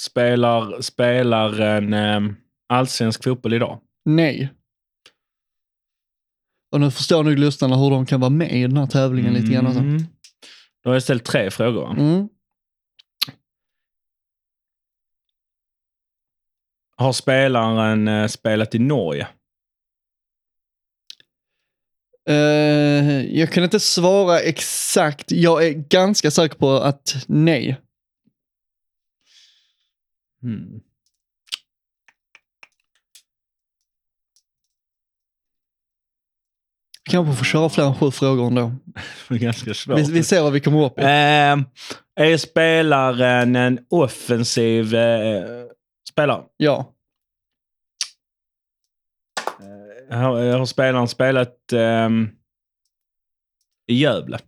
[0.00, 2.20] Spelar spelaren eh,
[2.68, 3.80] allsvensk fotboll idag?
[4.04, 4.52] Nej.
[6.72, 9.52] Och nu förstår nog lyssnarna hur de kan vara med i den här tävlingen lite
[9.52, 9.66] grann.
[9.66, 9.82] Alltså.
[10.82, 11.90] Då har jag ställt tre frågor.
[11.90, 12.28] Mm.
[16.96, 19.28] Har spelaren eh, spelat i Norge?
[22.28, 25.32] Eh, jag kan inte svara exakt.
[25.32, 27.80] Jag är ganska säker på att nej.
[37.08, 37.24] Mm.
[37.24, 38.72] Kanske får köra fler än sju frågor ändå.
[39.28, 39.98] Det är ganska svårt.
[39.98, 41.02] Vi, vi ser vad vi kommer upp i.
[41.04, 41.64] Ehm,
[42.14, 45.66] är spelaren en offensiv eh,
[46.10, 46.44] spelare?
[46.56, 46.92] Ja.
[50.10, 52.30] Har, har spelaren spelat ehm,
[53.86, 54.38] i Gävle?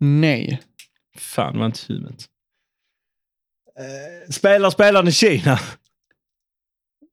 [0.00, 0.62] Nej.
[1.16, 2.24] Fan vad inte huvudet.
[3.78, 5.58] Eh, spelar spelaren i Kina?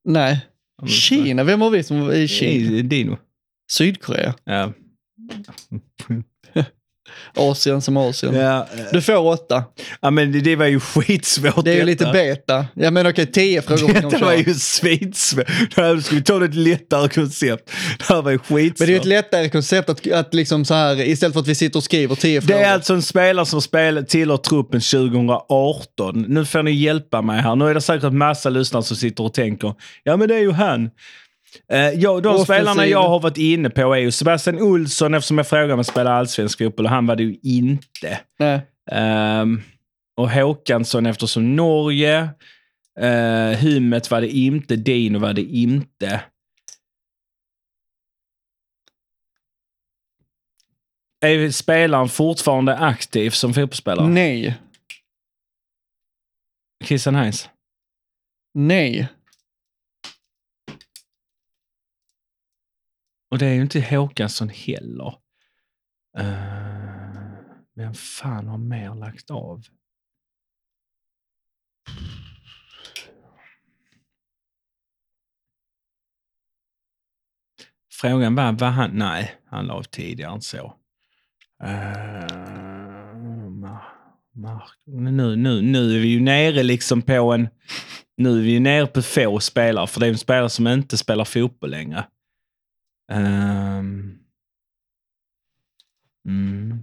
[0.04, 0.46] Nej.
[0.86, 1.44] Kina?
[1.44, 2.82] Vem har vi som är i Kina?
[2.82, 3.18] Dino.
[3.70, 4.34] Sydkorea?
[4.44, 4.72] Ja.
[7.36, 8.34] Asien som Asien.
[8.34, 9.64] Ja, eh, Du får åtta.
[10.00, 12.66] ja men det, det var ju skitsvårt Det är ju lite beta.
[12.74, 15.46] Ja men okej, tio frågor kan de Detta var ju svitsvårt.
[15.74, 17.70] Det här Ska vi ta ett lättare koncept?
[17.98, 18.78] Det här var ju skitsvårt.
[18.78, 21.48] Men det är ju ett lättare koncept att, att liksom så här, istället för att
[21.48, 22.58] vi sitter och skriver tio frågor.
[22.58, 26.24] Det är alltså en spelare som spelar tillhör truppen 2018.
[26.28, 27.56] Nu får ni hjälpa mig här.
[27.56, 30.52] Nu är det säkert massa lyssnare som sitter och tänker, ja men det är ju
[30.52, 30.90] han.
[31.68, 32.44] Eh, ja, de Offensiv.
[32.44, 35.84] spelarna jag har varit inne på är ju Sebastian Olsson, eftersom jag frågade om han
[35.84, 38.20] spelar allsvensk fotboll och han var det ju inte.
[38.38, 38.60] Nej.
[38.90, 39.62] Ehm,
[40.16, 42.28] och Håkansson eftersom Norge.
[43.00, 46.20] Uh, Hummet var det inte, Dino var det inte.
[51.20, 54.08] Är spelaren fortfarande aktiv som fotbollsspelare?
[54.08, 54.54] Nej.
[56.84, 57.48] Christian Heinz?
[58.54, 59.08] Nej.
[63.34, 65.14] Och det är ju inte Håkansson heller.
[66.18, 67.34] Uh,
[67.76, 69.62] vem fan har mer lagt av?
[77.92, 78.90] Frågan var, var han...
[78.90, 80.76] Nej, han la av tidigare än så.
[81.64, 81.70] Uh,
[84.34, 87.48] Mark, nu, nu, nu är vi ju nere liksom på en...
[88.16, 90.96] Nu är vi ju nere på få spelare, för det är en spelare som inte
[90.96, 92.04] spelar fotboll längre.
[93.08, 94.18] Ehm.
[96.26, 96.82] mm.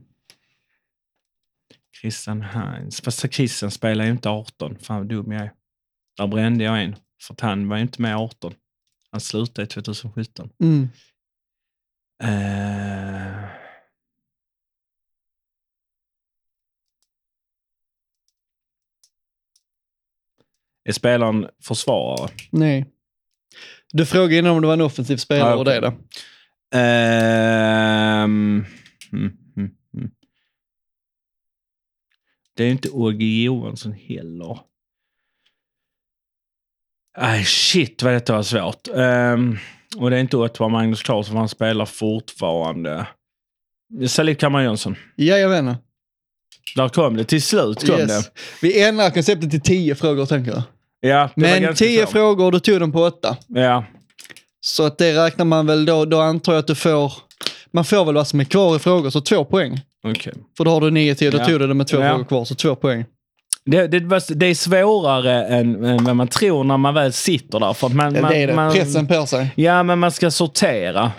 [2.02, 3.02] Christian Heinz.
[3.02, 4.78] Fast Christian spelar ju inte 18.
[4.80, 5.54] Fan vad dum jag är.
[6.18, 6.96] Där brände jag en.
[7.22, 8.54] För att han var ju inte med 18.
[9.12, 10.50] Han slutade 2017.
[10.60, 10.90] Mm.
[12.24, 13.62] Uh.
[20.84, 22.30] Är spelaren försvarare?
[22.52, 22.86] Nej.
[23.94, 25.94] Du frågade innan om det var en offensiv spelare Ja, och det är det.
[26.74, 28.66] Ehm,
[29.14, 30.12] mm, mm, mm.
[32.56, 34.60] Det är inte Åge Johansson heller.
[37.18, 38.88] Aj, shit vad detta var svårt.
[38.96, 39.58] Ehm,
[39.98, 43.08] och det är inte Ottawa Magnus Claesson för han spelar fortfarande.
[44.08, 44.96] Salif Kamara Jönsson.
[45.16, 45.76] Jajamän.
[46.76, 47.24] Där kom det.
[47.24, 48.32] Till slut kom Yes.
[48.62, 50.64] Vi ändrar konceptet till tio frågor tänker jag.
[51.02, 52.12] Ja, Men ganska tio så.
[52.12, 53.38] frågor, du tog den på åtta.
[53.48, 53.84] Ja.
[54.62, 57.14] Så att det räknar man väl då, då antar jag att du får,
[57.72, 59.80] man får väl vad som är kvar i frågor, så två poäng.
[60.04, 60.34] Okej.
[60.58, 61.46] För då har du nio till, då Ja.
[61.46, 62.10] tog du det med två Ja.
[62.10, 63.06] frågor kvar, så två poäng.
[63.66, 64.00] Det, det,
[64.30, 67.74] det är svårare än, än vad man tror när man väl sitter där.
[67.74, 69.48] För att man, Ja, man, det är det, man, pressen på sig.
[69.56, 71.12] Ja, men man ska sortera.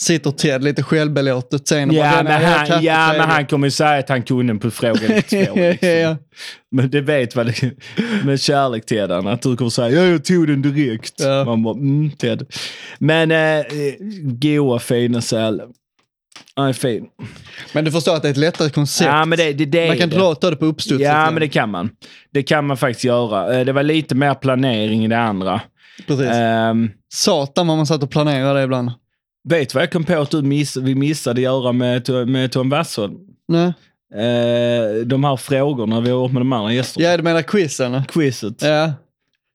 [0.00, 3.46] Sitter Ted lite självbelåtet sen och bara, Ja, "Den men han, ja, men trevlig." han
[3.46, 4.98] kommer ju säga att han kunde på fråga
[5.30, 5.54] två.
[5.54, 5.88] Liksom.
[5.88, 6.16] Ja.
[6.70, 7.52] Men det vet väl
[8.24, 11.14] med kärlek den att du kommer säga ja, jag tog den direkt.
[11.18, 11.44] Ja.
[11.44, 12.46] Man bara, mm, Ted.
[12.98, 13.64] Men eh,
[14.22, 15.62] goa fina säl.
[16.56, 17.06] Han är fin.
[17.72, 19.06] Men du förstår att det är ett lättare koncept.
[19.10, 20.16] Ja, men det, det, det man kan det.
[20.16, 21.02] dra ta det på uppstuds.
[21.02, 21.90] Ja, men det kan man.
[22.32, 23.58] Det kan man faktiskt göra.
[23.58, 25.60] Eh, Det var lite mer planering i det andra.
[26.06, 26.26] Precis.
[26.30, 28.90] Ehm, Satan vad man satt och planerade det ibland.
[29.48, 33.14] Vet vad jag kom på att du miss, vi missade göra med, med Tom Wassholm?
[33.48, 33.72] Nej.
[34.14, 37.06] Eh, de här frågorna vi har gjort med de andra gästerna.
[37.06, 38.02] Ja, du menar quizen?
[38.04, 38.62] Quizet.
[38.62, 38.92] Ja.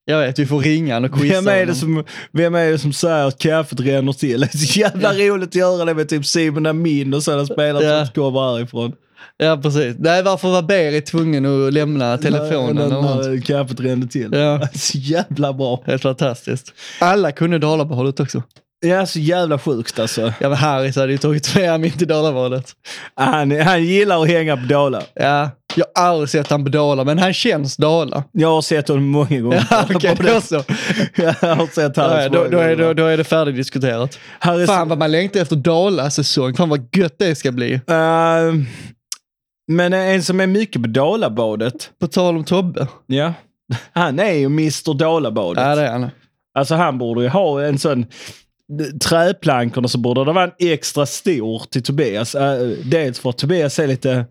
[0.07, 2.93] Jag vet, vi får ringa och quizza Vem är, det som, vem är det som
[2.93, 4.39] säger att kaffet ränner till?
[4.51, 7.83] Det är så jävla roligt att göra det med typ Simon Amin och sådana spelare
[7.83, 8.05] Ja.
[8.05, 8.91] som kommer härifrån.
[9.37, 9.95] Ja, precis.
[9.99, 12.89] Nej, varför var Berit tvungen att lämna telefonen?
[12.89, 13.25] När, och sånt?
[13.25, 14.29] när kaffet rände till.
[14.33, 14.67] Ja.
[14.73, 15.83] Så jävla bra.
[15.85, 16.73] Helt fantastiskt.
[16.99, 18.43] Alla kunde Dalabadet också.
[18.79, 20.21] Ja, så jävla sjukt alltså.
[20.39, 22.73] Ja, men Harris hade ju tagit med honom in till Dalabadet.
[23.15, 25.01] Han, han gillar att hänga på Dala.
[25.13, 28.23] Ja, jag har aldrig sett han på Dala, men han känns Dala.
[28.31, 29.67] Jag har sett honom många gånger.
[30.01, 30.55] Ja, Både- då så.
[31.15, 34.19] jag har sett Harris ja, då, då, är, då, då är det färdigdiskuterat.
[34.39, 36.55] Harris, Fan vad man längtar efter Dala-säsong.
[36.55, 37.73] Fan vad gött det ska bli.
[37.73, 38.53] Eh,
[39.71, 41.89] men en som är mycket på Dalabadet.
[41.99, 42.87] På tal om Tobbe.
[43.07, 43.33] Ja.
[43.93, 45.63] Han är ju Mr Dalabadet.
[45.63, 46.09] Ja, det är han.
[46.57, 48.05] Alltså han borde ju ha en sån
[49.03, 52.35] träplankorna så borde det vara en extra stor till Tobias.
[52.35, 54.25] Eh, Dels för att Tobias är lite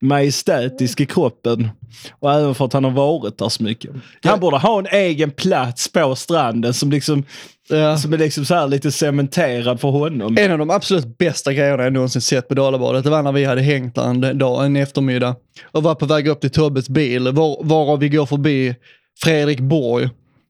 [0.00, 1.68] majestätisk i kroppen
[2.20, 3.90] och även för att han har varit där så mycket.
[4.22, 7.24] Han borde ha en egen plats på stranden som liksom
[7.70, 7.98] Ja.
[7.98, 10.36] som är liksom så lite cementerad för honom.
[10.38, 13.44] En av de absolut bästa grejerna jag någonsin sett på Dalabadet, det var när vi
[13.44, 15.36] hade hängt där en, dag, en eftermiddag
[15.72, 18.74] och var på väg upp till Tobbes bil, var, varav vi går förbi
[19.24, 20.08] Fredrik Borg.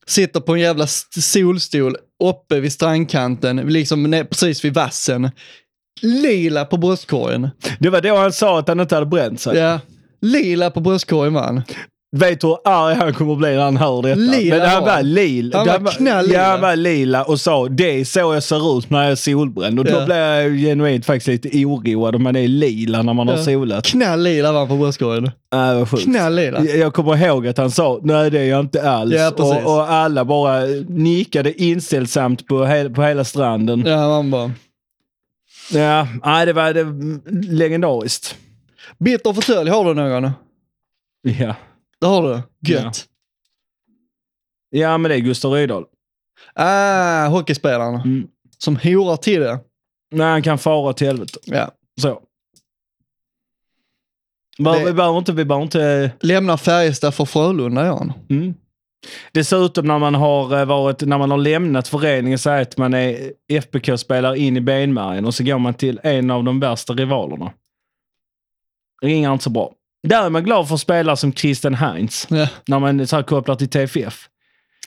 [0.09, 5.31] Sitter på en jävla st- solstol uppe vid strandkanten, liksom precis vid vassen.
[6.03, 7.49] Lila på bröstkorgen.
[7.81, 9.57] Det var då han sa att han inte hade bränt sig.
[9.59, 9.81] Ja.
[10.23, 11.63] Lila på bröstkorgen han.
[12.17, 14.15] Vet du hur arg han kommer bli när han hör detta?
[14.21, 15.59] Lila Men han var var lila.
[15.59, 16.39] Han var Han knalllila.
[16.39, 19.17] Ja, han var lila och sa det är så jag ser ut när jag är
[19.17, 19.79] solbränd.
[19.79, 20.05] Och då Ja.
[20.07, 23.43] blir jag genuint faktiskt lite oroad om man är lila när man har Ja.
[23.45, 23.85] solat.
[23.87, 25.25] Knalllila var han på bröstkorgen.
[25.27, 25.33] Äh,
[25.79, 26.05] vad sjukt.
[26.05, 26.61] Knalllila.
[26.65, 29.15] Jag kommer ihåg att han sa nej det är jag inte alls.
[29.15, 29.65] Ja, precis.
[29.67, 33.83] och, och alla bara nickade inställsamt på, he på hela stranden.
[33.87, 34.51] Ja, Ja, man bara...
[36.25, 36.85] nej, det var det,
[37.57, 38.37] legendariskt.
[38.99, 40.31] Bitter fåtölj, har du någon?
[41.23, 41.55] Ja.
[42.01, 42.43] Det har du?
[42.73, 43.07] Gött.
[44.71, 45.85] ja, men det är Gustav Rydahl.
[46.55, 48.03] Ah, hockeyspelarna.
[48.03, 48.29] Mm.
[48.59, 49.59] Som horar till det.
[50.11, 51.39] Nej, han kan fara till helvete.
[51.45, 51.71] Ja.
[52.01, 52.23] Så.
[54.59, 55.33] Det- Vi behöver inte...
[55.33, 58.13] Vi behöver inte Lämnar Färjestad för Frölunda, gör han.
[58.31, 58.55] mm.
[59.33, 63.33] Dessutom när man har eh, varit, när man har lämnat föreningen så att man är
[63.49, 67.53] FBK-spelare in i benmärgen och så går man till en av de värsta rivalerna.
[69.01, 69.73] Det ringer inte så bra.
[70.03, 72.27] Där är man glad för spelare som Christian Heinz.
[72.31, 72.49] Ja.
[72.67, 74.29] När man så här kopplar till TFF.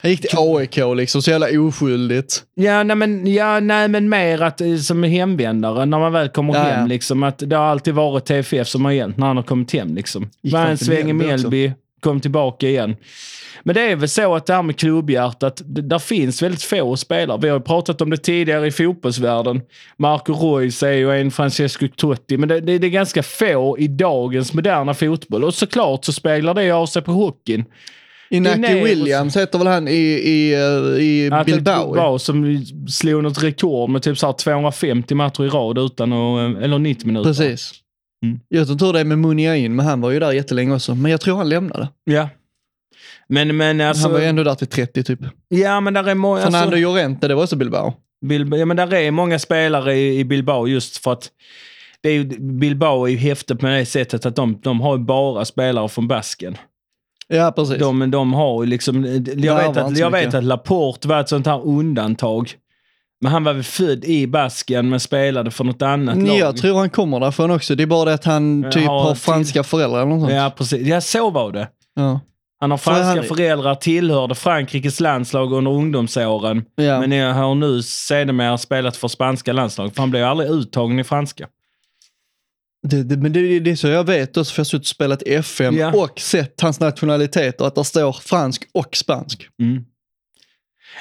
[0.02, 2.44] Han gick till AIK liksom, så jävla oskyldigt.
[2.56, 6.54] Ja, nej men, ja, nej, men mer att eh, som hemvändare när man väl kommer
[6.54, 6.80] Ja, hem.
[6.80, 6.86] ja.
[6.86, 9.96] Liksom, att det har alltid varit TFF som har gällt när han har kommit hem.
[9.96, 10.30] Liksom.
[10.42, 11.14] Var en sväng i?
[11.14, 12.96] Mjällby, kom tillbaka igen.
[13.64, 16.98] Men det är väl så att det här med klubbhjärtat, det, där finns väldigt få
[16.98, 17.40] spelare.
[17.42, 19.62] Vi har ju pratat om det tidigare i fotbollsvärlden.
[19.98, 23.88] Marco Reus är ju en Francesco Totti, men det, det, det är ganska få i
[23.88, 25.44] dagens moderna fotboll.
[25.44, 27.66] Och såklart så speglar det av sig på hockeyn.
[28.30, 30.54] Inaki Williams heter väl han i, i,
[31.00, 31.92] i Att Bilbao?
[31.92, 36.64] Bilbao som slog något rekord med typ så här 250 matcher i rad utan att,
[36.64, 37.30] eller 90 minuter.
[37.30, 37.81] Precis.
[38.26, 38.40] Mm.
[38.48, 40.96] Jag tror det är med Munia in, men han var ju där jättelänge också.
[40.96, 41.88] Men jag tror han lämnade.
[42.04, 42.30] Ja.
[43.28, 44.04] Men, men alltså...
[44.04, 45.20] han var ju ändå där till 30 typ.
[45.48, 46.42] Ja, men där är många...
[46.42, 47.94] Fernando Alltså, Llorente, det var också Bilbao.
[48.26, 51.30] Bilbao, ja, men där är många spelare i, i Bilbao just för att
[52.02, 55.04] det är ju, Bilbao är ju häftigt med det sättet att de, de har ju
[55.04, 56.58] bara spelare från Basken.
[57.28, 57.78] Ja, precis.
[57.80, 59.06] De, de har ju liksom...
[59.38, 60.28] Jag vet, att, jag mycket.
[60.28, 62.54] vet att Laporte var ett sånt här undantag.
[63.22, 66.38] Men han var väl född i Basken men spelade för något annat Nej, lag.
[66.38, 67.76] jag tror han kommer därifrån också.
[67.76, 70.22] Det är bara det att han Jag typ har har till- franska föräldrar eller något
[70.22, 70.34] sånt.
[70.34, 70.88] Ja, precis.
[70.88, 71.68] Ja, så var det.
[71.96, 72.20] Ja.
[72.60, 76.66] Han har För franska han- föräldrar, tillhörde Frankrikes landslag under ungdomsåren.
[76.76, 77.00] Ja.
[77.00, 79.94] Men jag har nu sedermera spelat för spanska landslag.
[79.96, 81.48] För han blev aldrig uttagen i franska.
[82.88, 84.88] Det, det, men det, det är så jag vet också, för jag har suttit och
[84.88, 85.92] spelat FM Ja.
[86.04, 89.48] och sett hans nationaliteter, att där står fransk och spansk.
[89.62, 89.86] Mm.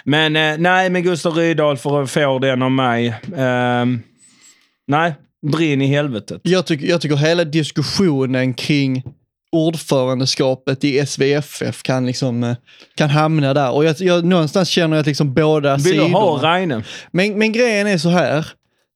[0.05, 3.15] Men eh, nej, men Gustav Rydahl får, får den av mig.
[3.37, 4.03] Ehm,
[4.87, 5.15] nej,
[5.53, 6.41] brinn i helvetet.
[6.45, 9.03] Jag tycker, jag tycker hela diskussionen kring
[9.53, 12.57] ordförandeskapet i SVFF kan, liksom, eh,
[12.95, 13.71] kan hamna där.
[13.71, 16.85] Och jag, jag, någonstans känner jag att liksom båda Vill du ha Reine?
[17.11, 18.47] Men, men grejen är så här,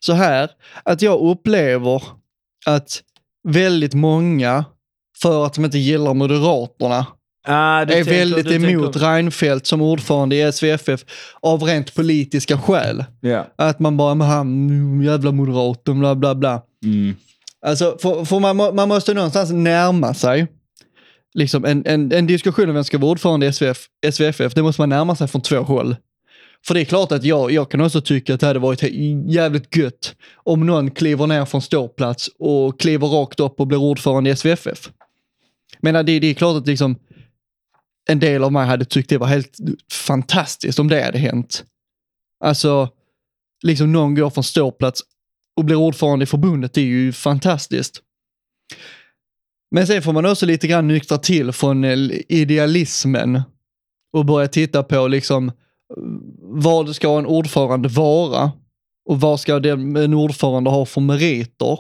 [0.01, 0.51] så här,
[0.83, 2.03] att jag upplever
[2.67, 3.03] att
[3.49, 4.65] väldigt många,
[5.23, 7.07] för att de inte gillar Moderaterna,
[7.47, 11.05] Ah, är tänker- väldigt emot tänker- Reinfeldt som ordförande i SVFF
[11.41, 13.05] av rent politiska skäl.
[13.21, 13.47] Ja.
[13.57, 16.63] Att man bara, men han, jävla moderaten, bla bla bla.
[16.85, 17.17] Mm.
[17.67, 20.47] Alltså, för, för man, man måste någonstans närma sig
[21.35, 24.81] liksom en, en, en diskussion om vem ska vara ordförande i SVF, SVFF, det måste
[24.83, 25.97] man närma sig från två håll.
[26.67, 28.83] För det är klart att jag, jag kan också tycka att det hade varit
[29.29, 34.31] jävligt gött om någon kliver ner från ståplats och kliver rakt upp och blir ordförande
[34.31, 34.91] i SVFF.
[35.81, 36.97] Men det, det är klart att liksom
[38.11, 39.59] en del av mig hade tyckt det var helt
[39.93, 41.65] fantastiskt om det hade hänt.
[42.45, 42.89] Alltså,
[43.63, 45.03] liksom någon går från ståplats
[45.57, 48.01] och blir ordförande i förbundet, det är ju fantastiskt.
[49.71, 51.99] Men sen får man också lite grann nyktra till från eh,
[52.29, 53.43] idealismen
[54.13, 55.53] och börja titta på liksom
[56.41, 58.53] vad ska en ordförande vara
[59.09, 61.79] och vad ska den, en ordförande ha för meriter?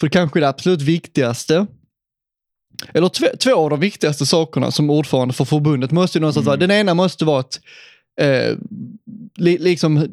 [0.00, 1.66] För det kanske är det absolut viktigaste,
[2.94, 6.70] eller två, av de viktigaste sakerna som ordförande för förbundet måste ju någonstans vara, den
[6.70, 7.60] ena måste vara att
[8.20, 8.56] eh,
[9.36, 10.08] li, liksom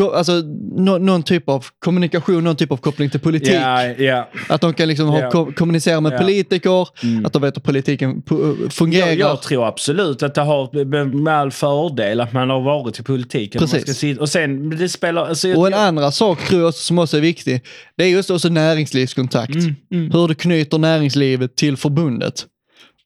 [0.00, 0.32] alltså,
[0.76, 3.54] nå, någon typ av kommunikation, någon typ av koppling till politik.
[3.54, 4.28] Ja, ja.
[4.48, 5.30] Att de kan liksom ha, Ja.
[5.30, 7.26] ko, kommunicera med politiker, Mm.
[7.26, 9.06] att de vet hur politiken pu- fungerar.
[9.06, 10.84] Jag, jag tror absolut att det har
[11.22, 13.60] med- all fördel att man har varit i politiken.
[13.60, 14.18] Precis.
[14.18, 15.26] och sen, det spelar...
[15.26, 17.60] Alltså, och en jag- andra sak tror jag som också är viktig,
[17.96, 19.54] det är just också näringslivskontakt.
[19.54, 20.10] Mm, mm.
[20.12, 22.46] Hur du knyter näringslivet till förbundet.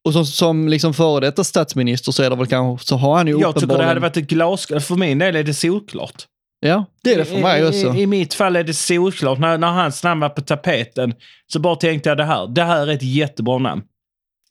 [0.04, 3.26] Och som, som liksom före detta statsminister så är det väl kanske, så har han
[3.26, 4.82] ju Jag tycker det hade varit ett glasklart.
[4.82, 6.24] För min del är det solklart.
[6.60, 7.94] Ja, det är det för mig I, också.
[7.94, 9.38] I, I mitt fall är det solklart.
[9.38, 11.14] När, när hans namn var på tapeten
[11.52, 12.46] så bara tänkte jag det här.
[12.46, 13.82] Det här är ett jättebra namn.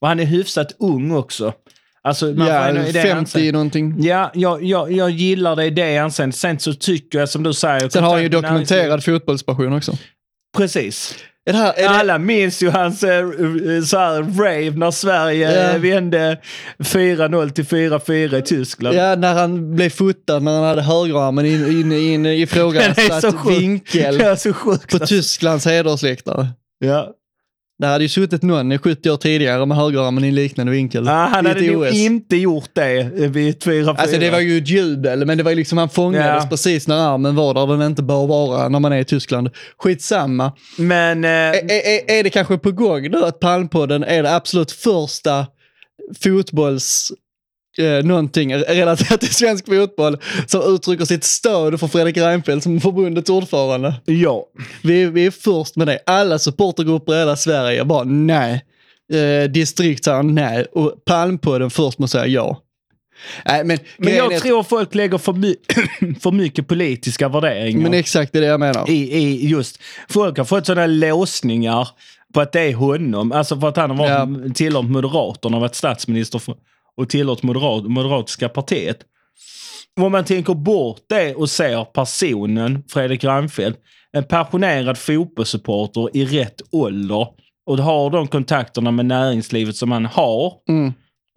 [0.02, 1.54] Och han är hyfsat ung också.
[2.02, 3.96] Alltså, man får Ja, i det 50 anseendet- någonting.
[4.04, 6.36] Ja, jag, jag, jag gillar det i det anseendet.
[6.36, 7.90] Sen så tycker jag som du säger...
[7.90, 9.98] Sen har han ju dokumenterad fotbollspassion också.
[10.58, 11.16] Precis.
[11.48, 14.92] Är det här, är det, Alla minns ju hans eh, eh, så här, rave när
[14.92, 15.70] Sverige Ja.
[15.76, 16.38] eh, vände
[16.80, 18.96] 4-0 till 4-4 i Tyskland.
[18.98, 22.26] ja, när han blev fotad när han hade högerarmen in, in, in,
[23.38, 23.60] sjuk.
[23.60, 24.92] vinkel Det är så sjukt.
[24.92, 26.48] på Tysklands hedersläktare.
[26.80, 27.10] Ja.
[27.80, 31.06] Det hade ju suttit någon 70 år tidigare med högerarmen i en liknande vinkel.
[31.06, 33.96] Ja, han hade nog inte gjort det vid 4-4.
[33.98, 36.50] Alltså det var ju ett jubel, men det var ju liksom han fångades Ja.
[36.50, 39.50] precis när armen var där den inte bör vara när man är i Tyskland.
[39.78, 40.52] Skitsamma.
[40.78, 41.24] Men...
[41.26, 45.46] Eh, Är, är, är det kanske på gång nu att Palmpodden är det absolut första
[46.24, 47.12] fotbolls...
[47.78, 53.30] Eh, någonting relaterat till svensk fotboll som uttrycker sitt stöd för Fredrik Reinfeldt som förbundets
[53.30, 53.94] ordförande.
[54.06, 54.46] ja.
[54.84, 56.00] Vi, vi är först med det.
[56.06, 58.66] Alla supportergrupper i hela Sverige bara nej.
[59.14, 62.62] Eh, distrikt säger nej och Palmpodden först måste säga ja.
[63.46, 65.56] Nej, men, Men jag är- tror folk lägger för, my
[66.20, 67.82] för mycket politiska värderingar.
[67.82, 68.90] men exakt det är det jag menar.
[68.90, 69.80] i, i just,
[70.10, 71.88] folk har fått sådana låsningar
[72.34, 73.32] på att det är honom.
[73.32, 74.54] Alltså för att han har varit, Ja.
[74.54, 76.56] tillhört Moderaterna och varit statsminister för,
[76.98, 78.98] och tillhört Moderat, Moderatiska partiet.
[80.02, 83.80] Om man tänker bort det och ser personen Fredrik Reinfeldt,
[84.12, 87.28] en passionerad fotbollssupporter i rätt ålder
[87.66, 90.94] och har de kontakterna med näringslivet som han har, Mm.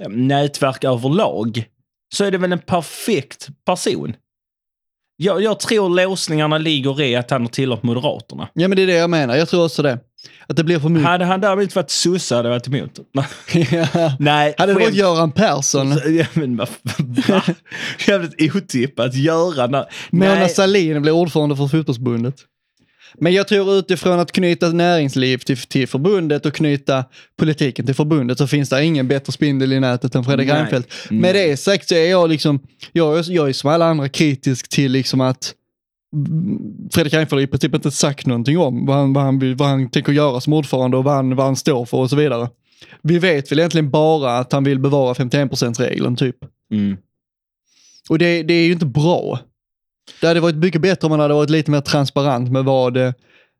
[0.08, 1.64] nätverk överlag,
[2.14, 4.14] så är det väl en perfekt person.
[5.16, 8.48] Jag, jag tror låsningarna ligger i att han har tillhört Moderaterna.
[8.52, 9.98] Ja men det är det jag menar, jag tror också det.
[10.46, 11.06] Att det blir för mycket.
[11.08, 12.98] Hade han däremot varit sosse hade jag varit emot.
[13.70, 14.12] Ja.
[14.18, 16.66] Nej, Hade det varit Göran Persson, Ja, men va?
[18.08, 19.14] Jävligt otippat.
[19.14, 19.70] Göran...
[20.10, 22.34] Mona Nej, Sahlin blir ordförande för fotbollsförbundet.
[23.20, 27.04] Men jag tror utifrån att knyta näringsliv till, till förbundet och knyta
[27.38, 30.56] politiken till förbundet så finns det ingen bättre spindel i nätet än Fredrik Nej.
[30.56, 30.88] Reinfeldt.
[31.10, 32.60] Med det sagt så är jag liksom,
[32.92, 35.54] jag, är- jag är som alla andra kritisk till liksom att
[36.92, 39.90] Fredrik Reinfeldt har i princip inte sagt någonting om vad han, vad han, vad han
[39.90, 42.48] tänker göra som ordförande och vad han, vad han står för och så vidare.
[43.02, 46.36] Vi vet väl egentligen bara att han vill bevara 51%-regeln typ.
[46.72, 46.96] Mm.
[48.08, 49.38] Och det, det är ju inte bra.
[50.20, 53.12] Det hade varit mycket bättre om man hade varit lite mer transparent med vad, eh,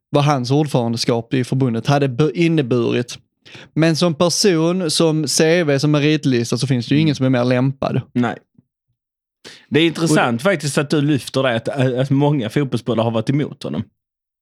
[0.09, 3.17] vad hans ordförandeskap i förbundet hade inneburit.
[3.73, 7.43] Men som person, som CV, som meritlista så finns det ju ingen som är mer
[7.43, 8.01] lämpad.
[8.13, 8.37] Nej.
[9.69, 11.67] Det är intressant faktiskt att du lyfter det, att,
[11.99, 13.83] att många fotbollsspelare har varit emot honom.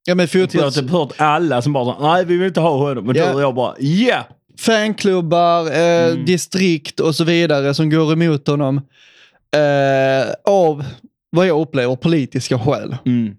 [0.05, 0.75] Ja men Jag har fotbolls...
[0.75, 3.07] typ hört alla som bara nej vi vill inte ha honom.
[3.09, 3.27] Och Ja.
[3.27, 4.23] du och jag bara ja!
[4.59, 6.25] Fanklubbar, eh, Mm.
[6.25, 8.77] distrikt och så vidare som går emot honom.
[9.55, 10.85] Eh, av
[11.29, 12.95] vad jag upplever politiska skäl.
[13.05, 13.35] Mm.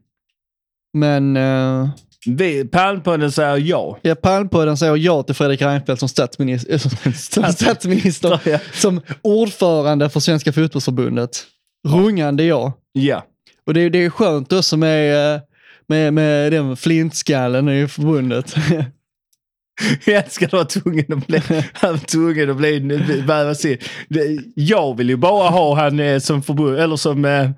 [0.95, 1.89] Men eh,
[2.37, 3.99] Vi, Palmpodden säger ja.
[4.03, 6.79] ja, Palmpodden säger ja till Fredrik Reinfeldt som statsminister.
[7.15, 8.41] som statsminister.
[8.45, 8.59] Ja.
[8.75, 11.45] som ordförande för Svenska fotbollsförbundet.
[11.89, 12.73] Rungande ja.
[12.93, 13.25] Ja.
[13.67, 15.41] Och det, det är skönt också med, eh,
[15.87, 18.55] med, med den flintskallen i förbundet.
[20.05, 21.43] Jag att vara tvungen att bli,
[22.07, 22.81] tvungen att bli,
[23.55, 23.79] se.
[24.09, 27.51] Det- Jag vill ju bara ha han eh, som förbund, eller som, eh,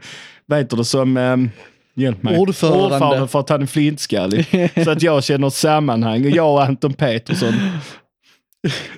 [0.46, 1.36] vad heter det, som, eh,
[1.94, 2.38] hjälp mig.
[2.38, 2.84] Ordförande.
[2.84, 4.70] Ordförande för att han är flintskallig.
[4.84, 6.24] så att jag känner sammanhang.
[6.24, 7.54] Och jag och Anton Petersson.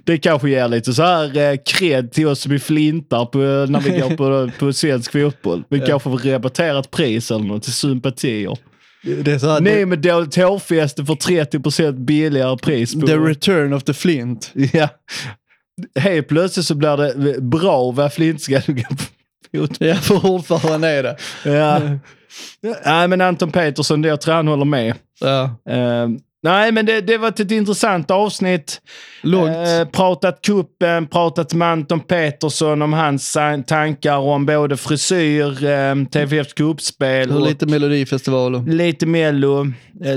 [0.05, 3.81] Det kanske ger lite så här eh, cred till oss som är flintar på, när
[3.81, 5.64] vi går på, på svensk fotboll.
[5.69, 8.59] Vi kanske får rabattera ett pris eller något till sympatier.
[9.02, 12.94] det är så här, Ni med dåligt hårfäste för 30% billigare pris.
[12.94, 14.52] På, the return of the flint.
[14.73, 14.89] Ja.
[15.94, 18.86] Helt plötsligt så blir det bra att vara flintskallig.
[19.78, 21.16] Ja, för ordförande är det.
[21.44, 21.81] Ja.
[22.84, 24.94] Nej, men Anton Petersson, det jag tror han håller med.
[25.20, 25.42] Ja.
[25.72, 26.09] Eh,
[26.42, 28.80] nej, men det, det var ett intressant avsnitt.
[29.22, 29.48] Långt.
[29.56, 33.36] Eh, pratat kuppen, pratat med Anton Petersson om hans
[33.66, 38.62] tankar om både frisyr, eh, TFFs kuppspel Hur och lite melodifestivaler.
[38.66, 39.66] lite mello.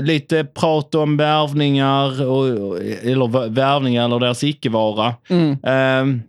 [0.02, 5.14] Lite prat om värvningar, och, och- eller värvningar eller deras icke-vara.
[5.30, 5.56] Mm.
[5.62, 6.22] Ehm,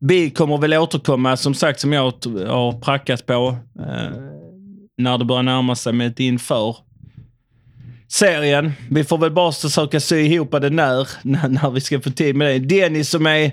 [0.00, 3.56] vi kommer väl återkomma, som sagt, som jag har prackat på,
[4.98, 6.76] när det börjar närma sig med ett inför
[8.14, 8.72] serien.
[8.90, 12.36] Vi får väl bara försöka sy ihop det när, när, när vi ska få tid
[12.36, 12.80] med det.
[12.80, 13.44] Dennis som är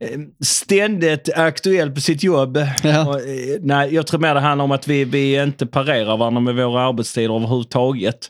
[0.00, 2.58] eh, ständigt aktuell på sitt jobb.
[2.82, 3.08] Ja.
[3.08, 6.40] Och, eh, nej, jag tror mer det handlar om att vi, vi inte parerar varandra
[6.40, 8.28] med våra arbetstider överhuvudtaget.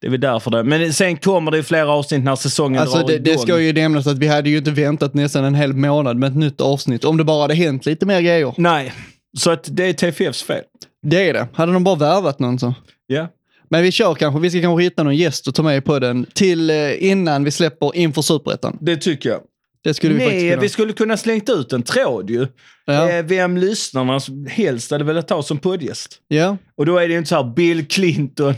[0.00, 0.64] Det är väl därför det.
[0.64, 3.24] Men sen kommer det ju flera avsnitt när säsongen Alltså drar det, igång.
[3.24, 6.28] det ska ju nämnas att vi hade ju inte väntat nästan en hel månad med
[6.28, 7.04] ett nytt avsnitt.
[7.04, 8.54] Om det bara hade hänt lite mer grejer.
[8.56, 8.92] Nej,
[9.38, 10.62] så att det är TFFs fel.
[11.04, 11.48] Det är det.
[11.54, 12.74] Hade de bara värvat någon så.
[13.06, 13.28] Ja.
[13.68, 16.26] Men vi kör kanske, vi ska kanske hitta någon gäst att ta med på den
[16.34, 18.78] till eh, innan vi släpper inför Superettan.
[18.80, 19.40] Det tycker jag.
[19.84, 20.62] Det skulle vi faktiskt Nej, kunna.
[20.62, 22.46] vi skulle kunna slängt ut en tråd ju.
[22.86, 23.10] Ja.
[23.10, 26.18] Eh, vem lyssnarna helst hade velat ha som poddgäst.
[26.28, 26.56] ja.
[26.76, 28.54] Och då är det ju inte så här Bill Clinton,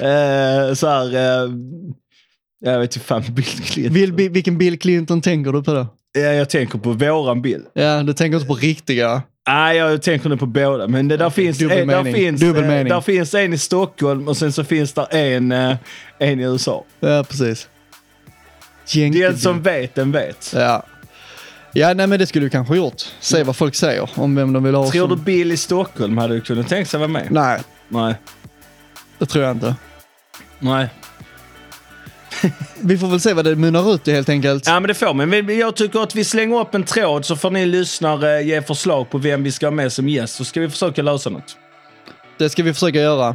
[0.00, 1.50] eh, så här, eh,
[2.60, 3.94] Jag vet inte fan Bill Clinton.
[3.94, 5.86] Vill, Bi- vilken Bill Clinton tänker du på då?
[6.12, 7.62] Ja, jag tänker på våran Bill.
[7.74, 9.22] Ja, du tänker inte på riktiga.
[9.46, 10.88] Nej, jag tänker nu på båda.
[10.88, 14.36] Men det där, finns, dubbel eh, där, finns, eh, där finns en i Stockholm och
[14.36, 15.76] sen så finns där en, eh,
[16.18, 16.84] en i USA.
[17.00, 17.68] Ja, precis.
[18.94, 20.52] Den som vet, den vet.
[20.56, 20.82] Ja.
[21.72, 23.02] Ja, nej men det skulle du kanske gjort.
[23.20, 25.18] Se vad folk säger om vem de vill ha Tror som...
[25.18, 27.26] du Bill i Stockholm hade kunnat tänka sig vara med?
[27.30, 28.14] Nej, Nej.
[29.18, 29.74] det tror jag inte.
[30.58, 30.88] Nej.
[32.80, 34.66] Vi får väl se vad det mynnar ut i helt enkelt.
[34.66, 35.58] Ja men det får man.
[35.58, 39.18] Jag tycker att vi slänger upp en tråd så får ni lyssnare ge förslag på
[39.18, 40.34] vem vi ska ha med som gäst.
[40.34, 41.56] Så ska vi försöka lösa något.
[42.38, 43.28] Det ska vi försöka göra.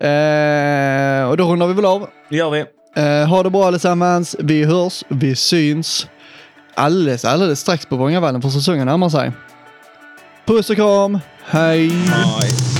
[0.00, 2.08] Eh, och då rundar vi väl av.
[2.30, 2.64] Det gör vi.
[2.96, 4.36] Eh, ha det bra allesammans.
[4.38, 6.06] Vi hörs, vi syns
[6.74, 9.32] alldeles, alldeles strax på Vångavallen för säsongen närmar sig.
[10.46, 11.18] Puss och kram.
[11.44, 11.88] Hej!
[11.90, 12.79] Hej.